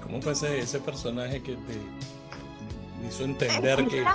¿Cómo 0.01 0.21
fue 0.21 0.33
ese, 0.33 0.59
ese 0.59 0.79
personaje 0.79 1.41
que 1.41 1.55
te 1.55 3.07
hizo 3.07 3.23
entender 3.23 3.87
que... 3.87 4.05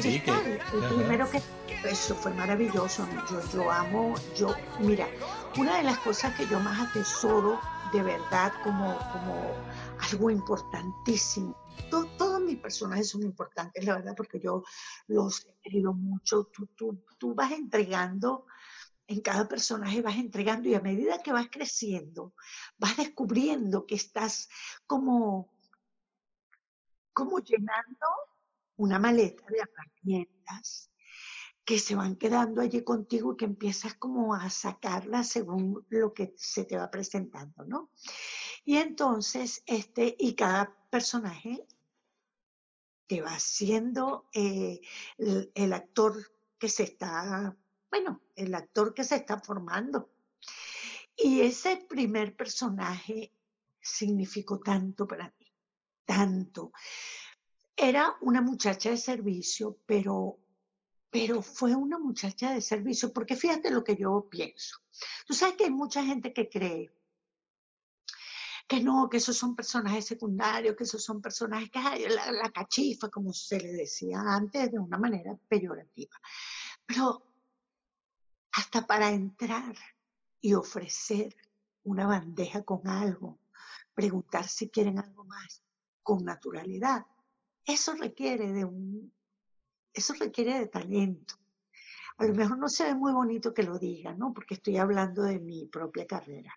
Sí, 0.00 0.20
que... 0.20 0.30
El 0.30 0.94
primero 0.94 1.28
que... 1.30 1.42
Eso 1.84 2.14
fue 2.14 2.32
maravilloso. 2.34 3.06
Yo, 3.30 3.40
yo 3.52 3.70
amo, 3.70 4.14
yo, 4.36 4.54
mira, 4.80 5.06
una 5.56 5.76
de 5.76 5.84
las 5.84 5.98
cosas 5.98 6.34
que 6.34 6.46
yo 6.48 6.58
más 6.60 6.88
atesoro 6.88 7.60
de 7.92 8.02
verdad 8.02 8.52
como, 8.64 8.98
como 9.12 9.54
algo 10.10 10.30
importantísimo. 10.30 11.56
todos 11.90 12.40
mis 12.40 12.58
personajes 12.58 13.08
son 13.08 13.22
importantes, 13.22 13.84
la 13.84 13.94
verdad, 13.94 14.14
porque 14.16 14.40
yo 14.40 14.64
los 15.06 15.46
he 15.46 15.54
querido 15.62 15.92
mucho. 15.92 16.44
Tú, 16.52 16.66
tú, 16.76 17.04
tú 17.18 17.34
vas 17.34 17.52
entregando 17.52 18.46
en 19.08 19.22
cada 19.22 19.48
personaje 19.48 20.02
vas 20.02 20.16
entregando 20.16 20.68
y 20.68 20.74
a 20.74 20.80
medida 20.80 21.22
que 21.22 21.32
vas 21.32 21.48
creciendo, 21.50 22.34
vas 22.78 22.96
descubriendo 22.96 23.86
que 23.86 23.96
estás 23.96 24.48
como, 24.86 25.52
como 27.12 27.38
llenando 27.40 28.06
una 28.76 28.98
maleta 28.98 29.44
de 29.48 29.58
herramientas 29.58 30.90
que 31.64 31.78
se 31.78 31.94
van 31.94 32.16
quedando 32.16 32.62
allí 32.62 32.82
contigo 32.82 33.32
y 33.32 33.36
que 33.36 33.44
empiezas 33.44 33.94
como 33.94 34.34
a 34.34 34.48
sacarlas 34.48 35.28
según 35.28 35.84
lo 35.90 36.14
que 36.14 36.32
se 36.36 36.64
te 36.64 36.78
va 36.78 36.90
presentando, 36.90 37.64
¿no? 37.64 37.90
Y 38.64 38.76
entonces, 38.76 39.62
este, 39.66 40.16
y 40.18 40.34
cada 40.34 40.74
personaje 40.88 41.66
te 43.06 43.20
va 43.20 43.38
siendo 43.38 44.28
eh, 44.32 44.80
el 45.18 45.72
actor 45.72 46.14
que 46.58 46.68
se 46.68 46.84
está 46.84 47.56
bueno, 47.90 48.20
el 48.36 48.54
actor 48.54 48.94
que 48.94 49.04
se 49.04 49.16
está 49.16 49.38
formando. 49.38 50.10
Y 51.20 51.40
ese 51.40 51.84
primer 51.88 52.36
personaje 52.36 53.32
significó 53.80 54.60
tanto 54.60 55.06
para 55.06 55.34
mí, 55.38 55.52
tanto. 56.04 56.72
Era 57.76 58.16
una 58.20 58.40
muchacha 58.40 58.90
de 58.90 58.96
servicio, 58.96 59.80
pero, 59.84 60.38
pero 61.10 61.42
fue 61.42 61.74
una 61.74 61.98
muchacha 61.98 62.52
de 62.52 62.60
servicio, 62.60 63.12
porque 63.12 63.34
fíjate 63.34 63.70
lo 63.70 63.82
que 63.82 63.96
yo 63.96 64.28
pienso. 64.30 64.78
Tú 65.26 65.34
sabes 65.34 65.56
que 65.56 65.64
hay 65.64 65.70
mucha 65.70 66.04
gente 66.04 66.32
que 66.32 66.48
cree 66.48 66.92
que 68.68 68.80
no, 68.80 69.08
que 69.08 69.16
esos 69.16 69.36
son 69.36 69.56
personajes 69.56 70.04
secundarios, 70.04 70.76
que 70.76 70.84
esos 70.84 71.02
son 71.02 71.22
personajes 71.22 71.70
que 71.70 71.78
hay 71.78 72.06
la, 72.06 72.30
la 72.30 72.50
cachifa, 72.50 73.08
como 73.08 73.32
se 73.32 73.58
le 73.58 73.72
decía 73.72 74.20
antes, 74.20 74.70
de 74.70 74.78
una 74.78 74.98
manera 74.98 75.36
peyorativa. 75.48 76.14
Pero 76.86 77.24
hasta 78.52 78.86
para 78.86 79.08
entrar 79.08 79.74
y 80.40 80.54
ofrecer 80.54 81.34
una 81.84 82.06
bandeja 82.06 82.62
con 82.62 82.86
algo, 82.86 83.38
preguntar 83.94 84.46
si 84.46 84.68
quieren 84.68 84.98
algo 84.98 85.24
más 85.24 85.62
con 86.02 86.24
naturalidad. 86.24 87.06
Eso 87.64 87.94
requiere 87.94 88.52
de 88.52 88.64
un, 88.64 89.12
eso 89.92 90.14
requiere 90.14 90.58
de 90.58 90.66
talento. 90.66 91.34
A 92.18 92.24
lo 92.24 92.34
mejor 92.34 92.58
no 92.58 92.68
se 92.68 92.84
ve 92.84 92.94
muy 92.94 93.12
bonito 93.12 93.54
que 93.54 93.62
lo 93.62 93.78
diga, 93.78 94.14
¿no? 94.14 94.32
Porque 94.32 94.54
estoy 94.54 94.76
hablando 94.76 95.22
de 95.22 95.38
mi 95.38 95.66
propia 95.66 96.06
carrera. 96.06 96.56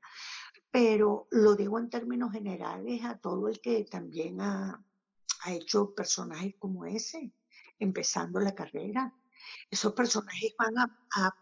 Pero 0.72 1.28
lo 1.32 1.56
digo 1.56 1.78
en 1.80 1.90
términos 1.90 2.32
generales 2.32 3.04
a 3.04 3.18
todo 3.18 3.48
el 3.48 3.60
que 3.60 3.84
también 3.84 4.42
ha, 4.42 4.84
ha 5.44 5.54
hecho 5.54 5.94
personajes 5.94 6.56
como 6.58 6.86
ese, 6.86 7.32
empezando 7.78 8.40
la 8.40 8.56
carrera. 8.56 9.14
Esos 9.70 9.94
personajes 9.94 10.54
van 10.58 10.78
a 10.78 11.36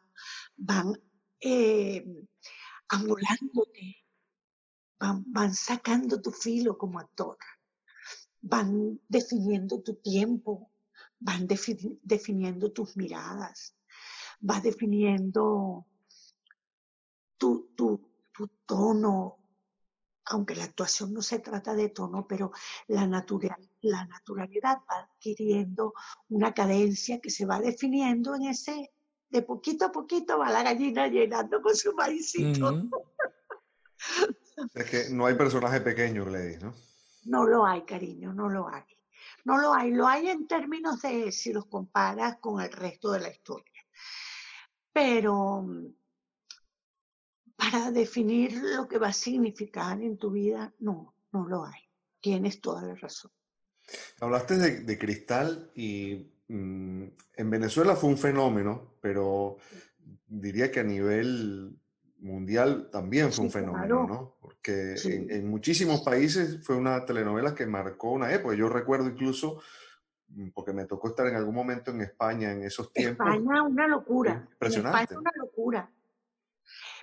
van 0.57 0.93
eh, 1.39 2.05
van, 4.99 5.53
sacando 5.53 6.21
tu 6.21 6.31
filo 6.31 6.77
como 6.77 6.99
actor, 6.99 7.37
van 8.41 8.99
definiendo 9.07 9.81
tu 9.81 9.95
tiempo, 9.95 10.71
van 11.19 11.47
definiendo 11.47 12.71
tus 12.71 12.97
miradas, 12.97 13.75
vas 14.39 14.63
definiendo 14.63 15.85
tu, 17.37 17.71
tu, 17.75 18.09
tu 18.33 18.47
tono, 18.65 19.37
aunque 20.25 20.55
la 20.55 20.65
actuación 20.65 21.13
no 21.13 21.21
se 21.21 21.39
trata 21.39 21.73
de 21.73 21.89
tono, 21.89 22.27
pero 22.27 22.51
la, 22.87 23.07
natural, 23.07 23.69
la 23.81 24.05
naturalidad 24.05 24.79
va 24.89 24.99
adquiriendo 24.99 25.93
una 26.29 26.53
cadencia 26.53 27.19
que 27.19 27.29
se 27.29 27.45
va 27.45 27.59
definiendo 27.59 28.35
en 28.35 28.43
ese 28.43 28.91
de 29.29 29.41
poquito 29.41 29.85
a 29.85 29.91
poquito 29.91 30.37
va 30.37 30.49
la 30.51 30.63
gallina 30.63 31.07
llenando 31.07 31.61
con 31.61 31.75
su 31.75 31.93
maicito. 31.93 32.89
es 34.73 34.89
que 34.89 35.09
no 35.11 35.25
hay 35.25 35.35
personaje 35.35 35.81
pequeño, 35.81 36.25
Gladys, 36.25 36.61
¿no? 36.61 36.73
No 37.25 37.45
lo 37.45 37.65
hay, 37.65 37.83
cariño, 37.83 38.33
no 38.33 38.49
lo 38.49 38.67
hay. 38.67 38.83
No 39.45 39.57
lo 39.57 39.73
hay. 39.73 39.91
Lo 39.91 40.07
hay 40.07 40.29
en 40.29 40.47
términos 40.47 41.01
de 41.01 41.31
si 41.31 41.53
los 41.53 41.65
comparas 41.65 42.37
con 42.37 42.61
el 42.61 42.71
resto 42.71 43.11
de 43.11 43.19
la 43.19 43.29
historia. 43.29 43.85
Pero 44.91 45.65
para 47.55 47.91
definir 47.91 48.53
lo 48.53 48.87
que 48.87 48.97
va 48.97 49.09
a 49.09 49.13
significar 49.13 50.01
en 50.01 50.17
tu 50.17 50.31
vida, 50.31 50.73
no, 50.79 51.13
no 51.31 51.47
lo 51.47 51.65
hay. 51.65 51.81
Tienes 52.19 52.61
toda 52.61 52.81
la 52.81 52.95
razón. 52.95 53.31
Hablaste 54.19 54.57
de, 54.57 54.79
de 54.81 54.97
Cristal 54.97 55.71
y 55.75 56.31
Mm, 56.49 57.03
en 57.35 57.49
Venezuela 57.49 57.95
fue 57.95 58.09
un 58.09 58.17
fenómeno, 58.17 58.95
pero 59.01 59.57
diría 60.27 60.71
que 60.71 60.79
a 60.79 60.83
nivel 60.83 61.79
mundial 62.17 62.89
también 62.91 63.31
fue 63.31 63.45
un 63.45 63.51
fenómeno, 63.51 64.07
¿no? 64.07 64.35
Porque 64.41 64.95
en, 65.05 65.47
muchísimos 65.47 66.01
países 66.01 66.65
fue 66.65 66.75
una 66.75 67.05
telenovela 67.05 67.53
que 67.53 67.67
marcó 67.67 68.11
una 68.11 68.33
época. 68.33 68.55
Yo 68.55 68.67
recuerdo 68.67 69.07
incluso, 69.07 69.61
mm, 70.29 70.49
porque 70.49 70.73
me 70.73 70.85
tocó 70.85 71.09
estar 71.09 71.27
en 71.27 71.35
algún 71.35 71.53
momento 71.53 71.91
en 71.91 72.01
España 72.01 72.51
en 72.51 72.63
esos 72.63 72.91
tiempos. 72.91 73.27
España, 73.27 73.61
una 73.61 73.87
locura. 73.87 74.47
Impresionante. 74.51 75.03
España, 75.03 75.19
una 75.19 75.31
locura. 75.37 75.91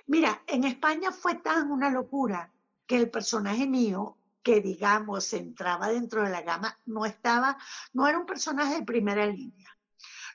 Mira, 0.07 0.43
en 0.45 0.65
España 0.65 1.11
fue 1.11 1.35
tan 1.35 1.71
una 1.71 1.89
locura 1.89 2.51
que 2.85 2.97
el 2.97 3.09
personaje 3.09 3.65
mío 3.65 4.17
que 4.47 4.61
digamos 4.61 5.33
entraba 5.33 5.89
dentro 5.89 6.23
de 6.23 6.29
la 6.29 6.41
gama, 6.41 6.79
no 6.85 7.05
estaba, 7.05 7.57
no 7.91 8.07
era 8.07 8.17
un 8.17 8.25
personaje 8.25 8.75
de 8.75 8.85
primera 8.85 9.25
línea, 9.25 9.77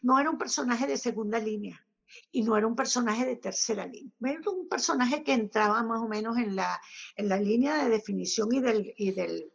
no 0.03 0.19
era 0.19 0.29
un 0.29 0.37
personaje 0.37 0.87
de 0.87 0.99
segunda 0.99 1.39
línea 1.39 1.83
y 2.31 2.43
no 2.43 2.55
era 2.59 2.67
un 2.67 2.77
personaje 2.77 3.25
de 3.25 3.37
tercera 3.37 3.87
línea, 3.87 4.13
era 4.21 4.51
un 4.51 4.69
personaje 4.69 5.25
que 5.25 5.33
entraba 5.33 5.83
más 5.83 6.03
o 6.03 6.09
menos 6.09 6.37
en 6.37 6.55
la, 6.57 6.79
en 7.17 7.31
la 7.31 7.39
línea 7.39 7.83
de 7.83 7.89
definición 7.89 8.53
y 8.53 8.61
del, 8.61 8.93
y 8.99 9.13
del 9.13 9.51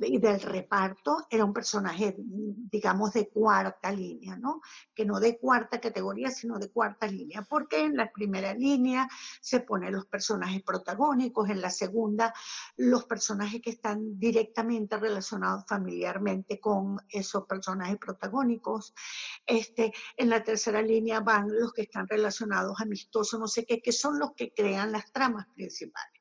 y 0.00 0.18
del 0.18 0.40
reparto 0.40 1.26
era 1.30 1.44
un 1.44 1.52
personaje, 1.52 2.14
digamos, 2.18 3.12
de 3.12 3.28
cuarta 3.28 3.90
línea, 3.90 4.36
¿no? 4.36 4.60
Que 4.94 5.04
no 5.04 5.20
de 5.20 5.38
cuarta 5.38 5.80
categoría, 5.80 6.30
sino 6.30 6.58
de 6.58 6.70
cuarta 6.70 7.06
línea, 7.06 7.42
porque 7.42 7.84
en 7.84 7.96
la 7.96 8.10
primera 8.10 8.54
línea 8.54 9.08
se 9.40 9.60
ponen 9.60 9.92
los 9.92 10.06
personajes 10.06 10.62
protagónicos, 10.62 11.48
en 11.48 11.60
la 11.60 11.70
segunda 11.70 12.32
los 12.76 13.04
personajes 13.04 13.60
que 13.62 13.70
están 13.70 14.18
directamente 14.18 14.96
relacionados 14.96 15.64
familiarmente 15.66 16.60
con 16.60 16.98
esos 17.08 17.46
personajes 17.46 17.98
protagónicos, 17.98 18.94
este, 19.46 19.92
en 20.16 20.30
la 20.30 20.42
tercera 20.42 20.82
línea 20.82 21.20
van 21.20 21.48
los 21.48 21.72
que 21.72 21.82
están 21.82 22.06
relacionados 22.08 22.80
amistosos, 22.80 23.38
no 23.38 23.48
sé 23.48 23.64
qué, 23.64 23.80
que 23.80 23.92
son 23.92 24.18
los 24.18 24.32
que 24.34 24.52
crean 24.52 24.92
las 24.92 25.10
tramas 25.12 25.46
principales. 25.54 26.20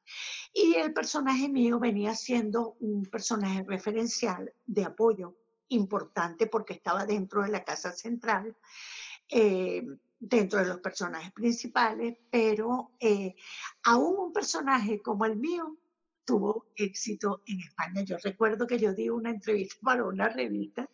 Y 0.58 0.76
el 0.76 0.94
personaje 0.94 1.50
mío 1.50 1.80
venía 1.80 2.16
siendo 2.16 2.78
un 2.80 3.04
personaje 3.08 3.66
referencial 3.68 4.54
de 4.66 4.86
apoyo 4.86 5.36
importante 5.68 6.48
porque 6.48 6.76
estaba 6.76 7.06
dentro 7.06 7.44
de 7.44 7.50
la 7.50 7.66
casa 7.66 7.92
central, 7.92 8.56
eh, 9.28 9.86
dentro 10.18 10.60
de 10.60 10.68
los 10.68 10.80
personajes 10.80 11.34
principales, 11.34 12.18
pero 12.32 12.94
eh, 13.02 13.36
aún 13.84 14.16
un 14.18 14.32
personaje 14.32 15.02
como 15.02 15.26
el 15.26 15.36
mío 15.36 15.78
tuvo 16.24 16.68
éxito 16.78 17.44
en 17.48 17.60
España. 17.60 18.04
Yo 18.04 18.16
recuerdo 18.24 18.66
que 18.66 18.80
yo 18.80 18.94
di 18.94 19.10
una 19.10 19.32
entrevista 19.32 19.76
para 19.84 20.06
una 20.06 20.30
revista 20.30 20.90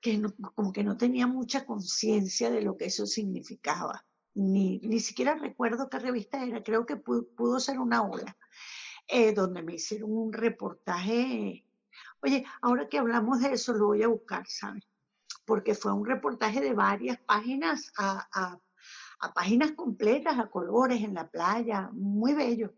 que 0.00 0.20
como 0.56 0.72
que 0.72 0.82
no 0.82 0.96
tenía 0.96 1.28
mucha 1.28 1.64
conciencia 1.64 2.50
de 2.50 2.62
lo 2.62 2.76
que 2.76 2.86
eso 2.86 3.06
significaba. 3.06 4.04
Ni, 4.34 4.80
ni 4.80 5.00
siquiera 5.00 5.34
recuerdo 5.36 5.88
qué 5.88 5.98
revista 5.98 6.44
era, 6.44 6.62
creo 6.62 6.86
que 6.86 6.96
pudo 6.96 7.60
ser 7.60 7.78
una 7.78 8.02
ola. 8.02 8.36
Eh, 9.08 9.34
donde 9.34 9.62
me 9.62 9.74
hicieron 9.74 10.10
un 10.10 10.32
reportaje. 10.32 11.62
Oye, 12.20 12.44
ahora 12.62 12.88
que 12.88 12.98
hablamos 12.98 13.42
de 13.42 13.52
eso, 13.52 13.74
lo 13.74 13.88
voy 13.88 14.02
a 14.02 14.08
buscar, 14.08 14.46
¿sabes? 14.48 14.82
Porque 15.44 15.74
fue 15.74 15.92
un 15.92 16.06
reportaje 16.06 16.60
de 16.60 16.72
varias 16.72 17.18
páginas 17.18 17.92
a, 17.98 18.58
páginas 19.34 19.72
completas, 19.72 20.38
a 20.38 20.48
colores, 20.48 21.02
en 21.02 21.14
la 21.14 21.28
playa, 21.28 21.90
muy 21.92 22.32
bello. 22.32 22.72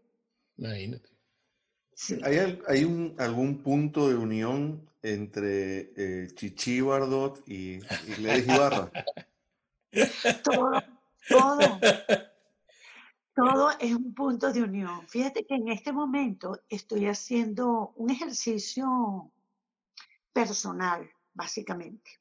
Imagínate. 0.56 1.08
¿Hay, 2.24 2.60
hay 2.66 2.84
un, 2.84 3.14
algún 3.18 3.62
punto 3.62 4.08
de 4.08 4.16
unión 4.16 4.90
entre 5.02 5.92
eh, 5.96 6.28
Chichi 6.34 6.80
Bardot 6.80 7.48
y, 7.48 7.78
y 7.78 8.26
Ibarra? 8.52 8.90
todo, 10.42 10.82
todo. 11.28 11.58
Todo 13.36 13.70
es 13.78 13.94
un 13.94 14.14
punto 14.14 14.50
de 14.50 14.62
unión. 14.62 15.06
Fíjate 15.08 15.44
que 15.44 15.56
en 15.56 15.68
este 15.68 15.92
momento 15.92 16.58
estoy 16.70 17.06
haciendo 17.06 17.92
un 17.96 18.08
ejercicio 18.08 19.30
personal, 20.32 21.10
básicamente, 21.34 22.12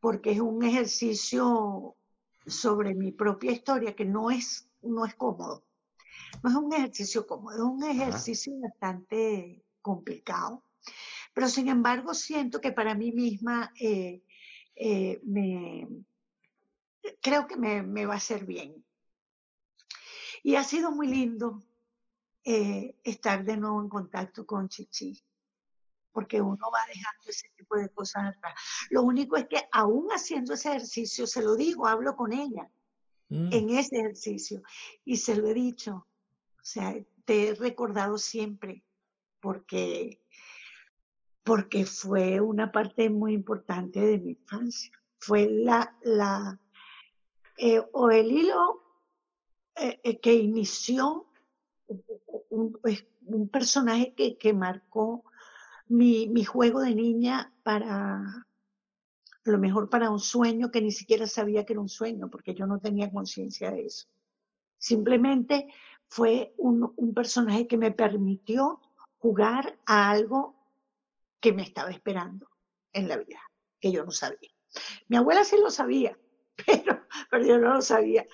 porque 0.00 0.32
es 0.32 0.40
un 0.40 0.64
ejercicio 0.64 1.94
sobre 2.44 2.94
mi 2.94 3.12
propia 3.12 3.52
historia 3.52 3.94
que 3.94 4.04
no 4.04 4.32
es, 4.32 4.68
no 4.82 5.06
es 5.06 5.14
cómodo. 5.14 5.64
No 6.42 6.50
es 6.50 6.56
un 6.56 6.72
ejercicio 6.72 7.24
cómodo, 7.24 7.54
es 7.54 7.62
un 7.62 7.84
ejercicio 7.84 8.52
bastante 8.58 9.64
complicado. 9.80 10.64
Pero 11.34 11.48
sin 11.48 11.68
embargo 11.68 12.14
siento 12.14 12.60
que 12.60 12.72
para 12.72 12.96
mí 12.96 13.12
misma 13.12 13.72
eh, 13.80 14.22
eh, 14.74 15.20
me, 15.22 15.86
creo 17.20 17.46
que 17.46 17.56
me, 17.56 17.82
me, 17.82 18.06
va 18.06 18.14
a 18.14 18.18
hacer 18.18 18.44
bien. 18.44 18.84
Y 20.42 20.56
ha 20.56 20.64
sido 20.64 20.90
muy 20.90 21.08
lindo 21.08 21.62
eh, 22.44 22.94
estar 23.02 23.44
de 23.44 23.56
nuevo 23.56 23.80
en 23.80 23.88
contacto 23.88 24.46
con 24.46 24.68
Chichi, 24.68 25.20
porque 26.12 26.40
uno 26.40 26.70
va 26.72 26.78
dejando 26.86 27.28
ese 27.28 27.48
tipo 27.56 27.76
de 27.76 27.88
cosas 27.88 28.36
atrás. 28.36 28.54
Lo 28.90 29.02
único 29.02 29.36
es 29.36 29.48
que 29.48 29.68
aún 29.72 30.08
haciendo 30.12 30.54
ese 30.54 30.70
ejercicio, 30.70 31.26
se 31.26 31.42
lo 31.42 31.56
digo, 31.56 31.86
hablo 31.86 32.14
con 32.14 32.32
ella 32.32 32.70
mm. 33.28 33.52
en 33.52 33.70
ese 33.70 33.98
ejercicio 33.98 34.62
y 35.04 35.16
se 35.16 35.34
lo 35.34 35.48
he 35.48 35.54
dicho, 35.54 36.06
o 36.56 36.64
sea, 36.64 36.94
te 37.24 37.48
he 37.48 37.54
recordado 37.54 38.16
siempre, 38.16 38.84
porque, 39.40 40.22
porque 41.42 41.84
fue 41.84 42.40
una 42.40 42.70
parte 42.70 43.10
muy 43.10 43.34
importante 43.34 44.00
de 44.00 44.18
mi 44.18 44.30
infancia. 44.30 44.92
Fue 45.18 45.48
la, 45.50 45.96
la, 46.02 46.60
eh, 47.58 47.82
o 47.92 48.10
el 48.10 48.30
hilo 48.30 48.82
eh, 49.76 50.00
eh, 50.02 50.20
que 50.20 50.34
inició 50.34 51.26
un, 52.50 52.72
pues, 52.72 53.04
un 53.26 53.48
personaje 53.48 54.14
que, 54.14 54.36
que 54.36 54.52
marcó 54.52 55.24
mi, 55.88 56.28
mi, 56.28 56.44
juego 56.44 56.80
de 56.80 56.94
niña 56.94 57.52
para, 57.62 58.46
lo 59.44 59.58
mejor 59.58 59.88
para 59.88 60.10
un 60.10 60.18
sueño 60.18 60.70
que 60.70 60.80
ni 60.80 60.92
siquiera 60.92 61.26
sabía 61.26 61.64
que 61.64 61.74
era 61.74 61.80
un 61.80 61.88
sueño, 61.88 62.28
porque 62.30 62.54
yo 62.54 62.66
no 62.66 62.80
tenía 62.80 63.10
conciencia 63.10 63.70
de 63.70 63.86
eso. 63.86 64.08
Simplemente 64.78 65.68
fue 66.08 66.54
un, 66.58 66.92
un 66.96 67.14
personaje 67.14 67.66
que 67.66 67.76
me 67.76 67.92
permitió 67.92 68.80
jugar 69.18 69.78
a 69.86 70.10
algo 70.10 70.54
que 71.40 71.52
me 71.52 71.62
estaba 71.62 71.90
esperando 71.90 72.48
en 72.92 73.08
la 73.08 73.16
vida, 73.16 73.40
que 73.80 73.92
yo 73.92 74.04
no 74.04 74.10
sabía. 74.10 74.50
Mi 75.08 75.16
abuela 75.16 75.44
sí 75.44 75.56
lo 75.58 75.70
sabía, 75.70 76.18
pero, 76.66 77.00
pero 77.30 77.46
yo 77.46 77.58
no 77.58 77.74
lo 77.74 77.82
sabía. 77.82 78.26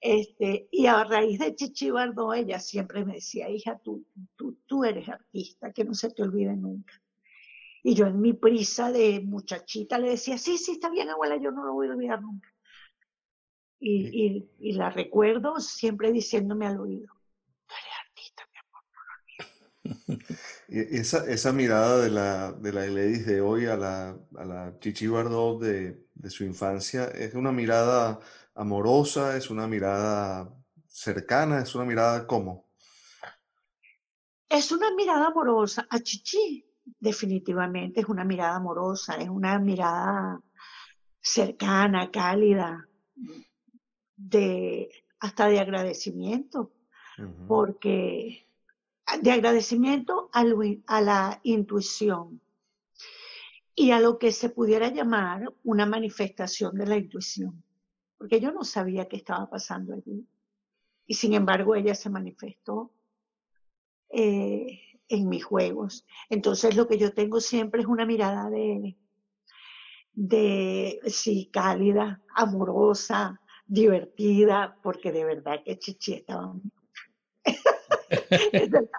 Este, 0.00 0.68
y 0.70 0.86
a 0.86 1.02
raíz 1.04 1.38
de 1.40 1.54
Chichi 1.54 1.90
Bardó, 1.90 2.32
ella 2.32 2.60
siempre 2.60 3.04
me 3.04 3.14
decía, 3.14 3.50
hija, 3.50 3.78
tú, 3.82 4.06
tú, 4.36 4.58
tú 4.66 4.84
eres 4.84 5.08
artista, 5.08 5.72
que 5.72 5.84
no 5.84 5.94
se 5.94 6.10
te 6.10 6.22
olvide 6.22 6.54
nunca. 6.56 6.94
Y 7.82 7.94
yo 7.94 8.06
en 8.06 8.20
mi 8.20 8.32
prisa 8.32 8.92
de 8.92 9.20
muchachita 9.20 9.98
le 9.98 10.10
decía, 10.10 10.38
sí, 10.38 10.58
sí, 10.58 10.72
está 10.72 10.90
bien, 10.90 11.10
abuela, 11.10 11.36
yo 11.36 11.50
no 11.50 11.64
lo 11.64 11.74
voy 11.74 11.88
a 11.88 11.92
olvidar 11.92 12.22
nunca. 12.22 12.48
Y, 13.80 14.26
y, 14.26 14.50
y 14.58 14.72
la 14.72 14.90
recuerdo 14.90 15.60
siempre 15.60 16.12
diciéndome 16.12 16.66
al 16.66 16.80
oído, 16.80 17.12
tú 17.66 17.74
eres 17.74 17.94
artista, 18.06 18.42
mi 18.52 18.58
amor, 18.58 18.84
no 18.92 19.00
lo 19.04 19.14
olvides. 20.14 20.28
Esa, 20.68 21.24
esa 21.30 21.52
mirada 21.52 21.98
de 22.02 22.10
la, 22.10 22.52
de 22.52 22.72
la 22.72 22.84
Gladys 22.84 23.24
de 23.24 23.40
hoy 23.40 23.64
a 23.64 23.76
la, 23.76 24.18
a 24.36 24.44
la 24.44 24.78
Chichi 24.78 25.06
Bardot 25.06 25.62
de, 25.62 26.06
de 26.14 26.30
su 26.30 26.44
infancia 26.44 27.06
es 27.06 27.32
una 27.32 27.52
mirada 27.52 28.20
amorosa, 28.54 29.36
es 29.38 29.48
una 29.48 29.66
mirada 29.66 30.54
cercana, 30.86 31.60
es 31.60 31.74
una 31.74 31.86
mirada 31.86 32.26
cómo? 32.26 32.68
Es 34.46 34.70
una 34.70 34.94
mirada 34.94 35.28
amorosa. 35.28 35.86
A 35.88 36.00
Chichi 36.00 36.66
definitivamente 36.98 38.00
es 38.00 38.08
una 38.08 38.24
mirada 38.24 38.56
amorosa, 38.56 39.14
es 39.16 39.28
una 39.28 39.58
mirada 39.58 40.40
cercana, 41.20 42.10
cálida, 42.10 42.86
de 44.16 44.90
hasta 45.20 45.48
de 45.48 45.60
agradecimiento, 45.60 46.72
porque 47.46 48.47
de 49.22 49.30
agradecimiento 49.30 50.30
a, 50.32 50.44
la 51.00 51.40
intuición 51.42 52.40
y 53.74 53.90
a 53.92 54.00
lo 54.00 54.18
que 54.18 54.32
se 54.32 54.50
pudiera 54.50 54.88
llamar 54.88 55.52
una 55.64 55.86
manifestación 55.86 56.76
de 56.76 56.86
la 56.86 56.96
intuición 56.96 57.62
porque 58.18 58.40
yo 58.40 58.52
no 58.52 58.64
sabía 58.64 59.08
qué 59.08 59.16
estaba 59.16 59.48
pasando 59.48 59.94
allí. 59.94 60.26
Y 61.06 61.14
sin 61.14 61.32
embargo 61.32 61.74
ella 61.74 61.94
se 61.94 62.10
manifestó 62.10 62.92
eh, 64.10 64.80
en 65.08 65.28
mis 65.28 65.44
juegos. 65.44 66.04
Entonces 66.28 66.76
lo 66.76 66.86
que 66.88 66.98
yo 66.98 67.14
tengo 67.14 67.40
siempre 67.40 67.80
es 67.80 67.86
una 67.86 68.04
mirada 68.04 68.50
de, 68.50 68.98
de 70.12 71.00
sí, 71.06 71.48
cálida, 71.50 72.20
amorosa, 72.34 73.40
divertida, 73.66 74.76
porque 74.82 75.12
de 75.12 75.24
verdad 75.24 75.62
que 75.64 75.78
Chichi 75.78 76.14
estaba... 76.14 76.54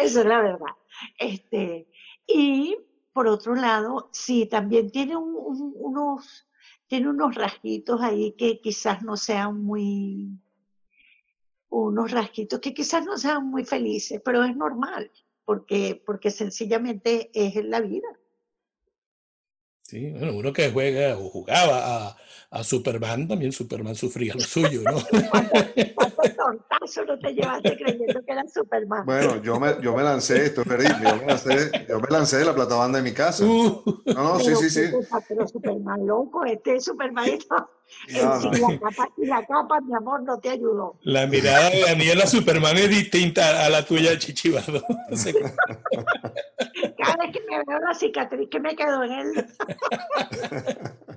Esa 0.00 0.20
es 0.20 0.26
la 0.26 0.40
verdad. 0.42 0.74
Este, 1.18 1.88
y 2.26 2.76
por 3.12 3.26
otro 3.26 3.54
lado, 3.54 4.08
sí, 4.12 4.46
también 4.46 4.90
tiene 4.90 5.16
unos 5.16 6.46
tiene 6.92 7.08
unos 7.08 7.34
rasguitos 7.34 8.02
ahí 8.02 8.32
que 8.32 8.60
quizás 8.60 9.02
no 9.02 9.16
sean 9.16 9.64
muy, 9.64 10.38
unos 11.70 12.10
rasguitos 12.10 12.60
que 12.60 12.74
quizás 12.74 13.02
no 13.06 13.16
sean 13.16 13.46
muy 13.46 13.64
felices, 13.64 14.20
pero 14.22 14.44
es 14.44 14.54
normal, 14.54 15.10
porque, 15.46 16.02
porque 16.04 16.30
sencillamente 16.30 17.30
es 17.32 17.64
la 17.64 17.80
vida. 17.80 18.08
Sí, 19.84 20.10
bueno, 20.10 20.34
uno 20.34 20.52
que 20.52 20.70
juega 20.70 21.16
o 21.16 21.30
jugaba 21.30 22.08
a, 22.08 22.16
a 22.50 22.62
Superman, 22.62 23.26
también 23.26 23.52
Superman 23.52 23.94
sufría 23.94 24.34
lo 24.34 24.40
suyo, 24.40 24.82
¿no? 24.82 24.98
¿Cuántos 26.22 26.36
tontazos 26.36 27.06
no 27.06 27.18
te 27.18 27.34
llevaste 27.34 27.76
creyendo 27.76 28.24
que 28.24 28.32
era 28.32 28.46
Superman? 28.46 29.04
Bueno, 29.04 29.42
yo 29.42 29.58
me, 29.58 29.74
yo 29.82 29.94
me 29.96 30.02
lancé, 30.02 30.46
esto 30.46 30.62
es 30.62 30.68
terrible, 30.68 30.96
yo 31.02 31.16
me 31.16 31.26
lancé, 31.26 31.86
yo 31.88 32.00
me 32.00 32.08
lancé 32.10 32.38
de 32.38 32.44
la 32.44 32.54
platabanda 32.54 32.98
de 32.98 33.04
mi 33.04 33.12
casa. 33.12 33.44
Uh. 33.44 33.82
no, 34.06 34.22
no, 34.22 34.40
sí, 34.40 34.54
sí, 34.56 34.70
sí. 34.70 34.92
Pero 35.28 35.46
Superman 35.48 36.06
loco, 36.06 36.44
este 36.44 36.76
es 36.76 36.84
Supermanito. 36.84 37.70
No, 38.10 38.40
no. 38.40 38.50
La 38.52 38.78
capa, 38.78 39.08
y 39.18 39.26
la 39.26 39.44
capa, 39.46 39.80
mi 39.80 39.94
amor, 39.94 40.22
no 40.22 40.38
te 40.38 40.50
ayudó. 40.50 40.98
La 41.02 41.26
mirada 41.26 41.68
de 41.70 41.82
Daniela 41.82 42.26
Superman 42.26 42.76
es 42.78 42.88
distinta 42.88 43.66
a 43.66 43.68
la 43.68 43.84
tuya, 43.84 44.18
Chichibado. 44.18 44.82
Cada 46.98 47.16
vez 47.16 47.32
que 47.32 47.40
me 47.50 47.62
veo 47.66 47.78
la 47.80 47.94
cicatriz 47.94 48.48
que 48.48 48.60
me 48.60 48.74
quedó 48.74 49.02
en 49.04 49.12
él. 49.12 49.46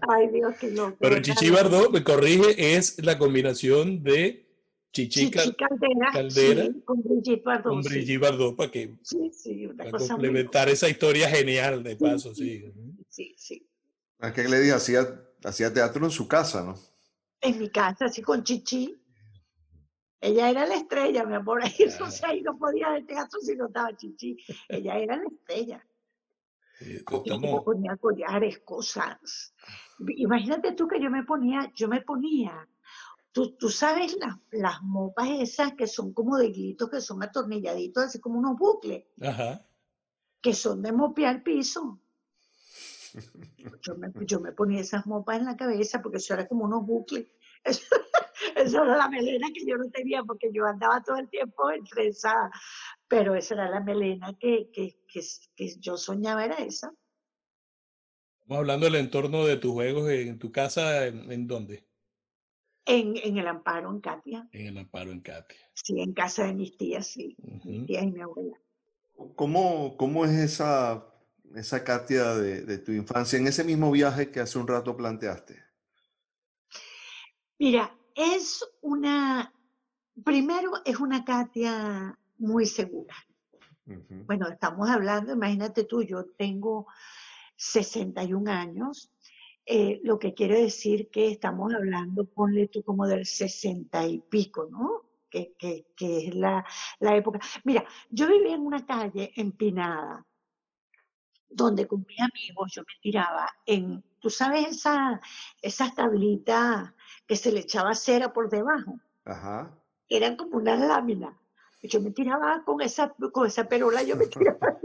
Ay, 0.10 0.28
Dios, 0.30 0.54
qué 0.60 0.72
loco. 0.72 0.98
Pero 1.00 1.22
Chichi 1.22 1.50
Bardot, 1.50 1.92
me 1.92 2.04
corrige, 2.04 2.76
es 2.76 3.02
la 3.04 3.18
combinación 3.18 4.04
de 4.04 4.45
Chichi, 4.96 5.30
Chichi 5.30 5.56
Caldera, 5.56 6.12
Caldera 6.14 6.66
sí, 6.68 6.82
con 6.86 7.04
Brigitte 7.04 7.44
Bardot. 7.44 7.74
Con 7.74 7.82
Brigitte 7.82 8.18
Bardot, 8.18 8.56
para 8.56 8.72
que 8.72 8.96
sí, 9.02 9.30
sí, 9.34 9.68
para 9.76 9.92
complementar 9.92 10.70
esa 10.70 10.88
historia 10.88 11.30
genial, 11.30 11.84
de 11.84 11.98
paso, 11.98 12.34
sí. 12.34 12.64
Sí, 13.10 13.36
sí. 13.38 13.70
Es 14.22 14.32
que 14.32 14.48
le 14.48 14.58
dije, 14.62 14.72
hacía, 14.72 15.06
hacía 15.44 15.74
teatro 15.74 16.06
en 16.06 16.12
su 16.12 16.30
casa, 16.30 16.64
¿no? 16.64 16.76
En 17.42 17.60
mi 17.60 17.70
casa, 17.70 18.06
así 18.06 18.22
con 18.22 18.46
Chichi. 18.46 18.96
Ella 20.22 20.50
era 20.50 20.66
la 20.66 20.76
estrella, 20.76 21.26
mi 21.26 21.36
amor. 21.36 21.62
Ahí, 21.62 21.74
o 22.02 22.10
sea, 22.10 22.30
ahí 22.30 22.42
no 22.42 22.58
podía 22.58 22.88
haber 22.88 23.06
teatro 23.06 23.42
si 23.42 23.54
no 23.54 23.68
estaba 23.68 23.94
Chichi. 23.98 24.38
Ella 24.70 24.98
era 24.98 25.18
la 25.18 25.26
estrella. 25.26 25.86
Sí, 26.80 27.04
yo 27.26 27.64
ponía 27.66 27.98
collares, 27.98 28.60
cosas. 28.60 29.54
Imagínate 30.08 30.72
tú 30.72 30.88
que 30.88 31.02
yo 31.02 31.10
me 31.10 31.24
ponía, 31.24 31.70
yo 31.76 31.90
me 31.90 32.02
ponía, 32.02 32.66
tú, 33.36 33.58
tú 33.58 33.70
sabes 33.70 34.16
las, 34.18 34.38
las 34.52 34.82
mopas 34.82 35.28
esas 35.30 35.74
que 35.74 35.88
son 35.88 36.14
como 36.14 36.38
de 36.38 36.52
glitos, 36.52 36.90
que 36.90 37.02
son 37.02 37.22
atornilladitos, 37.22 38.06
así 38.06 38.22
como 38.22 38.40
unos 38.40 38.58
bucles, 38.58 39.04
Ajá. 39.22 39.68
que 40.42 40.54
son 40.54 40.82
de 40.82 40.94
mopear 40.94 41.44
piso. 41.44 42.00
Yo 43.82 43.96
me, 43.96 44.12
yo 44.26 44.40
me 44.40 44.54
ponía 44.54 44.80
esas 44.80 45.06
mopas 45.06 45.40
en 45.40 45.46
la 45.46 45.58
cabeza 45.58 46.02
porque 46.02 46.18
eso 46.18 46.34
era 46.34 46.48
como 46.48 46.64
unos 46.64 46.86
bucles. 46.86 47.28
Eso, 48.56 48.84
era 48.84 48.98
la 48.98 49.10
melena 49.10 49.48
que 49.54 49.66
yo 49.66 49.76
no 49.78 49.90
tenía 49.90 50.22
porque 50.24 50.52
yo 50.54 50.66
andaba 50.66 51.02
todo 51.02 51.18
el 51.18 51.30
tiempo 51.30 51.70
estresada. 51.72 52.52
Pero 53.08 53.34
esa 53.34 53.56
era 53.56 53.70
la 53.70 53.80
melena 53.80 54.38
que, 54.40 54.70
que, 54.72 55.00
que, 55.08 55.22
que 55.56 55.80
yo 55.80 55.98
soñaba, 55.98 56.46
era 56.46 56.56
esa. 56.56 56.94
Estamos 58.42 58.60
hablando 58.60 58.86
del 58.86 58.96
entorno 58.96 59.46
de 59.46 59.58
tus 59.58 59.72
juegos 59.72 60.10
en 60.10 60.38
tu 60.38 60.52
casa, 60.52 61.08
¿en, 61.08 61.48
dónde? 61.48 61.88
En, 62.86 63.18
en, 63.18 63.38
el 63.38 63.48
Amparo, 63.48 63.90
en 63.90 64.00
Katia. 64.00 64.48
En 64.52 64.68
el 64.68 64.78
Amparo, 64.78 65.12
en 65.12 65.22
Katia. 65.22 65.58
Sí, 65.74 66.00
en 66.00 66.14
casa 66.14 66.46
de 66.46 66.54
mis 66.54 66.78
tías, 66.78 67.08
sí. 67.08 67.36
Mis 67.64 67.86
tías 67.86 68.04
y 68.04 68.12
mi 68.12 68.22
abuela. 68.22 68.58
¿Cómo, 69.36 69.98
cómo 69.98 70.26
es 70.26 70.32
esa, 70.32 71.06
esa 71.56 71.84
Katia 71.84 72.36
de, 72.36 72.62
de, 72.62 72.78
tu 72.78 72.92
infancia 72.92 73.40
en 73.40 73.48
ese 73.48 73.64
mismo 73.64 73.92
viaje 73.92 74.30
que 74.30 74.40
hace 74.40 74.60
un 74.60 74.68
rato 74.68 74.96
planteaste? 74.96 75.64
Mira, 77.58 77.98
es 78.14 78.64
una, 78.82 79.54
primero 80.24 80.74
es 80.86 81.00
una 81.00 81.26
Katia 81.26 82.18
muy 82.38 82.66
segura. 82.66 83.16
Bueno, 83.86 84.48
estamos 84.50 84.90
hablando, 84.90 85.34
imagínate 85.34 85.84
tú, 85.84 86.02
yo 86.02 86.26
tengo 86.26 86.88
61 87.56 88.52
años, 88.52 89.12
eh, 89.66 90.00
lo 90.04 90.20
que 90.20 90.34
quiere 90.34 90.62
decir 90.62 91.10
que 91.10 91.32
estamos 91.32 91.74
hablando, 91.74 92.26
ponle 92.26 92.68
tú 92.68 92.84
como 92.84 93.08
del 93.08 93.26
60 93.26 94.06
y 94.08 94.20
pico, 94.20 94.68
¿no? 94.70 95.02
Que, 95.30 95.56
que, 95.58 95.88
que 95.96 96.28
es 96.28 96.36
la, 96.36 96.64
la, 97.00 97.16
época. 97.16 97.40
Mira, 97.64 97.84
yo 98.10 98.28
vivía 98.28 98.56
en 98.56 98.62
una 98.62 98.86
calle 98.86 99.32
empinada, 99.36 100.26
donde 101.50 101.88
con 101.88 102.06
mis 102.08 102.20
amigos 102.22 102.74
yo 102.74 102.84
me 102.84 102.94
tiraba 103.02 103.50
en, 103.66 104.04
tú 104.20 104.30
sabes, 104.30 104.68
esa, 104.68 105.20
esas 105.62 105.96
tablitas 105.96 106.94
que 107.28 107.36
se 107.36 107.52
le 107.52 107.62
echaba 107.62 107.96
cera 107.96 108.32
por 108.32 108.50
debajo. 108.50 109.00
Ajá. 109.26 109.76
Eran 110.08 110.36
como 110.36 110.58
una 110.58 110.76
lámina 110.76 111.36
yo 111.88 112.02
me 112.02 112.12
tiraba 112.12 112.64
con 112.64 112.82
esa, 112.82 113.14
con 113.32 113.48
esa 113.48 113.68
perola, 113.68 114.04
yo 114.04 114.16
me 114.16 114.28
tiraba 114.28 114.78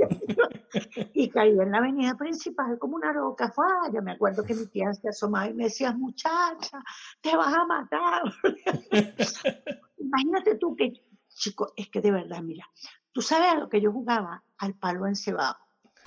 y 1.14 1.28
caí 1.28 1.50
en 1.50 1.70
la 1.70 1.78
avenida 1.78 2.16
principal 2.16 2.78
como 2.78 2.96
una 2.96 3.12
roca. 3.12 3.50
Fue, 3.50 3.66
ya 3.92 4.00
me 4.00 4.12
acuerdo 4.12 4.44
que 4.44 4.54
mi 4.54 4.66
tía 4.66 4.92
se 4.94 5.08
asomaba 5.08 5.48
y 5.48 5.54
me 5.54 5.64
decía, 5.64 5.92
muchacha, 5.92 6.82
te 7.20 7.36
vas 7.36 7.54
a 7.54 7.64
matar. 7.64 8.22
Imagínate 9.98 10.56
tú 10.56 10.76
que, 10.76 10.92
chico, 11.28 11.72
es 11.76 11.88
que 11.88 12.00
de 12.00 12.10
verdad, 12.10 12.42
mira, 12.42 12.68
tú 13.12 13.22
sabes 13.22 13.52
a 13.52 13.56
lo 13.56 13.68
que 13.68 13.80
yo 13.80 13.92
jugaba, 13.92 14.42
al 14.58 14.74
palo 14.74 15.06
encebado. 15.06 15.56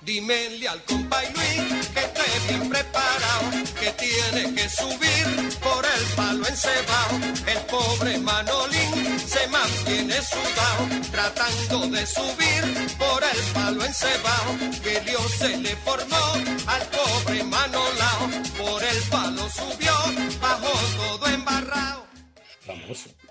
Dímele 0.00 0.68
al 0.68 0.82
compay 0.84 1.26
Luis 1.32 1.88
que 1.88 2.00
esté 2.00 2.22
bien 2.48 2.68
preparado, 2.68 3.50
que 3.80 3.90
tiene 3.92 4.54
que 4.54 4.68
subir 4.68 5.24
por 5.62 5.84
el 5.84 6.16
palo 6.16 6.46
encebado. 6.46 7.16
El 7.46 7.58
pobre 7.70 8.18
Manolín 8.18 9.03
se 9.26 9.48
mantiene 9.48 10.14
sudado, 10.22 11.08
tratando 11.10 11.86
de 11.88 12.06
subir 12.06 12.96
por 12.98 13.22
el 13.22 13.52
palo 13.52 13.84
encebado. 13.84 14.52
Que 14.82 15.00
Dios 15.00 15.30
se 15.38 15.56
le 15.56 15.76
formó 15.76 16.32
al 16.66 16.82
pobre 16.88 17.44
Manolao, 17.44 18.28
por 18.58 18.82
el 18.82 19.02
palo 19.10 19.48
subió, 19.50 19.92
bajó 20.40 20.72
todo 20.96 21.26
embarrado. 21.28 22.04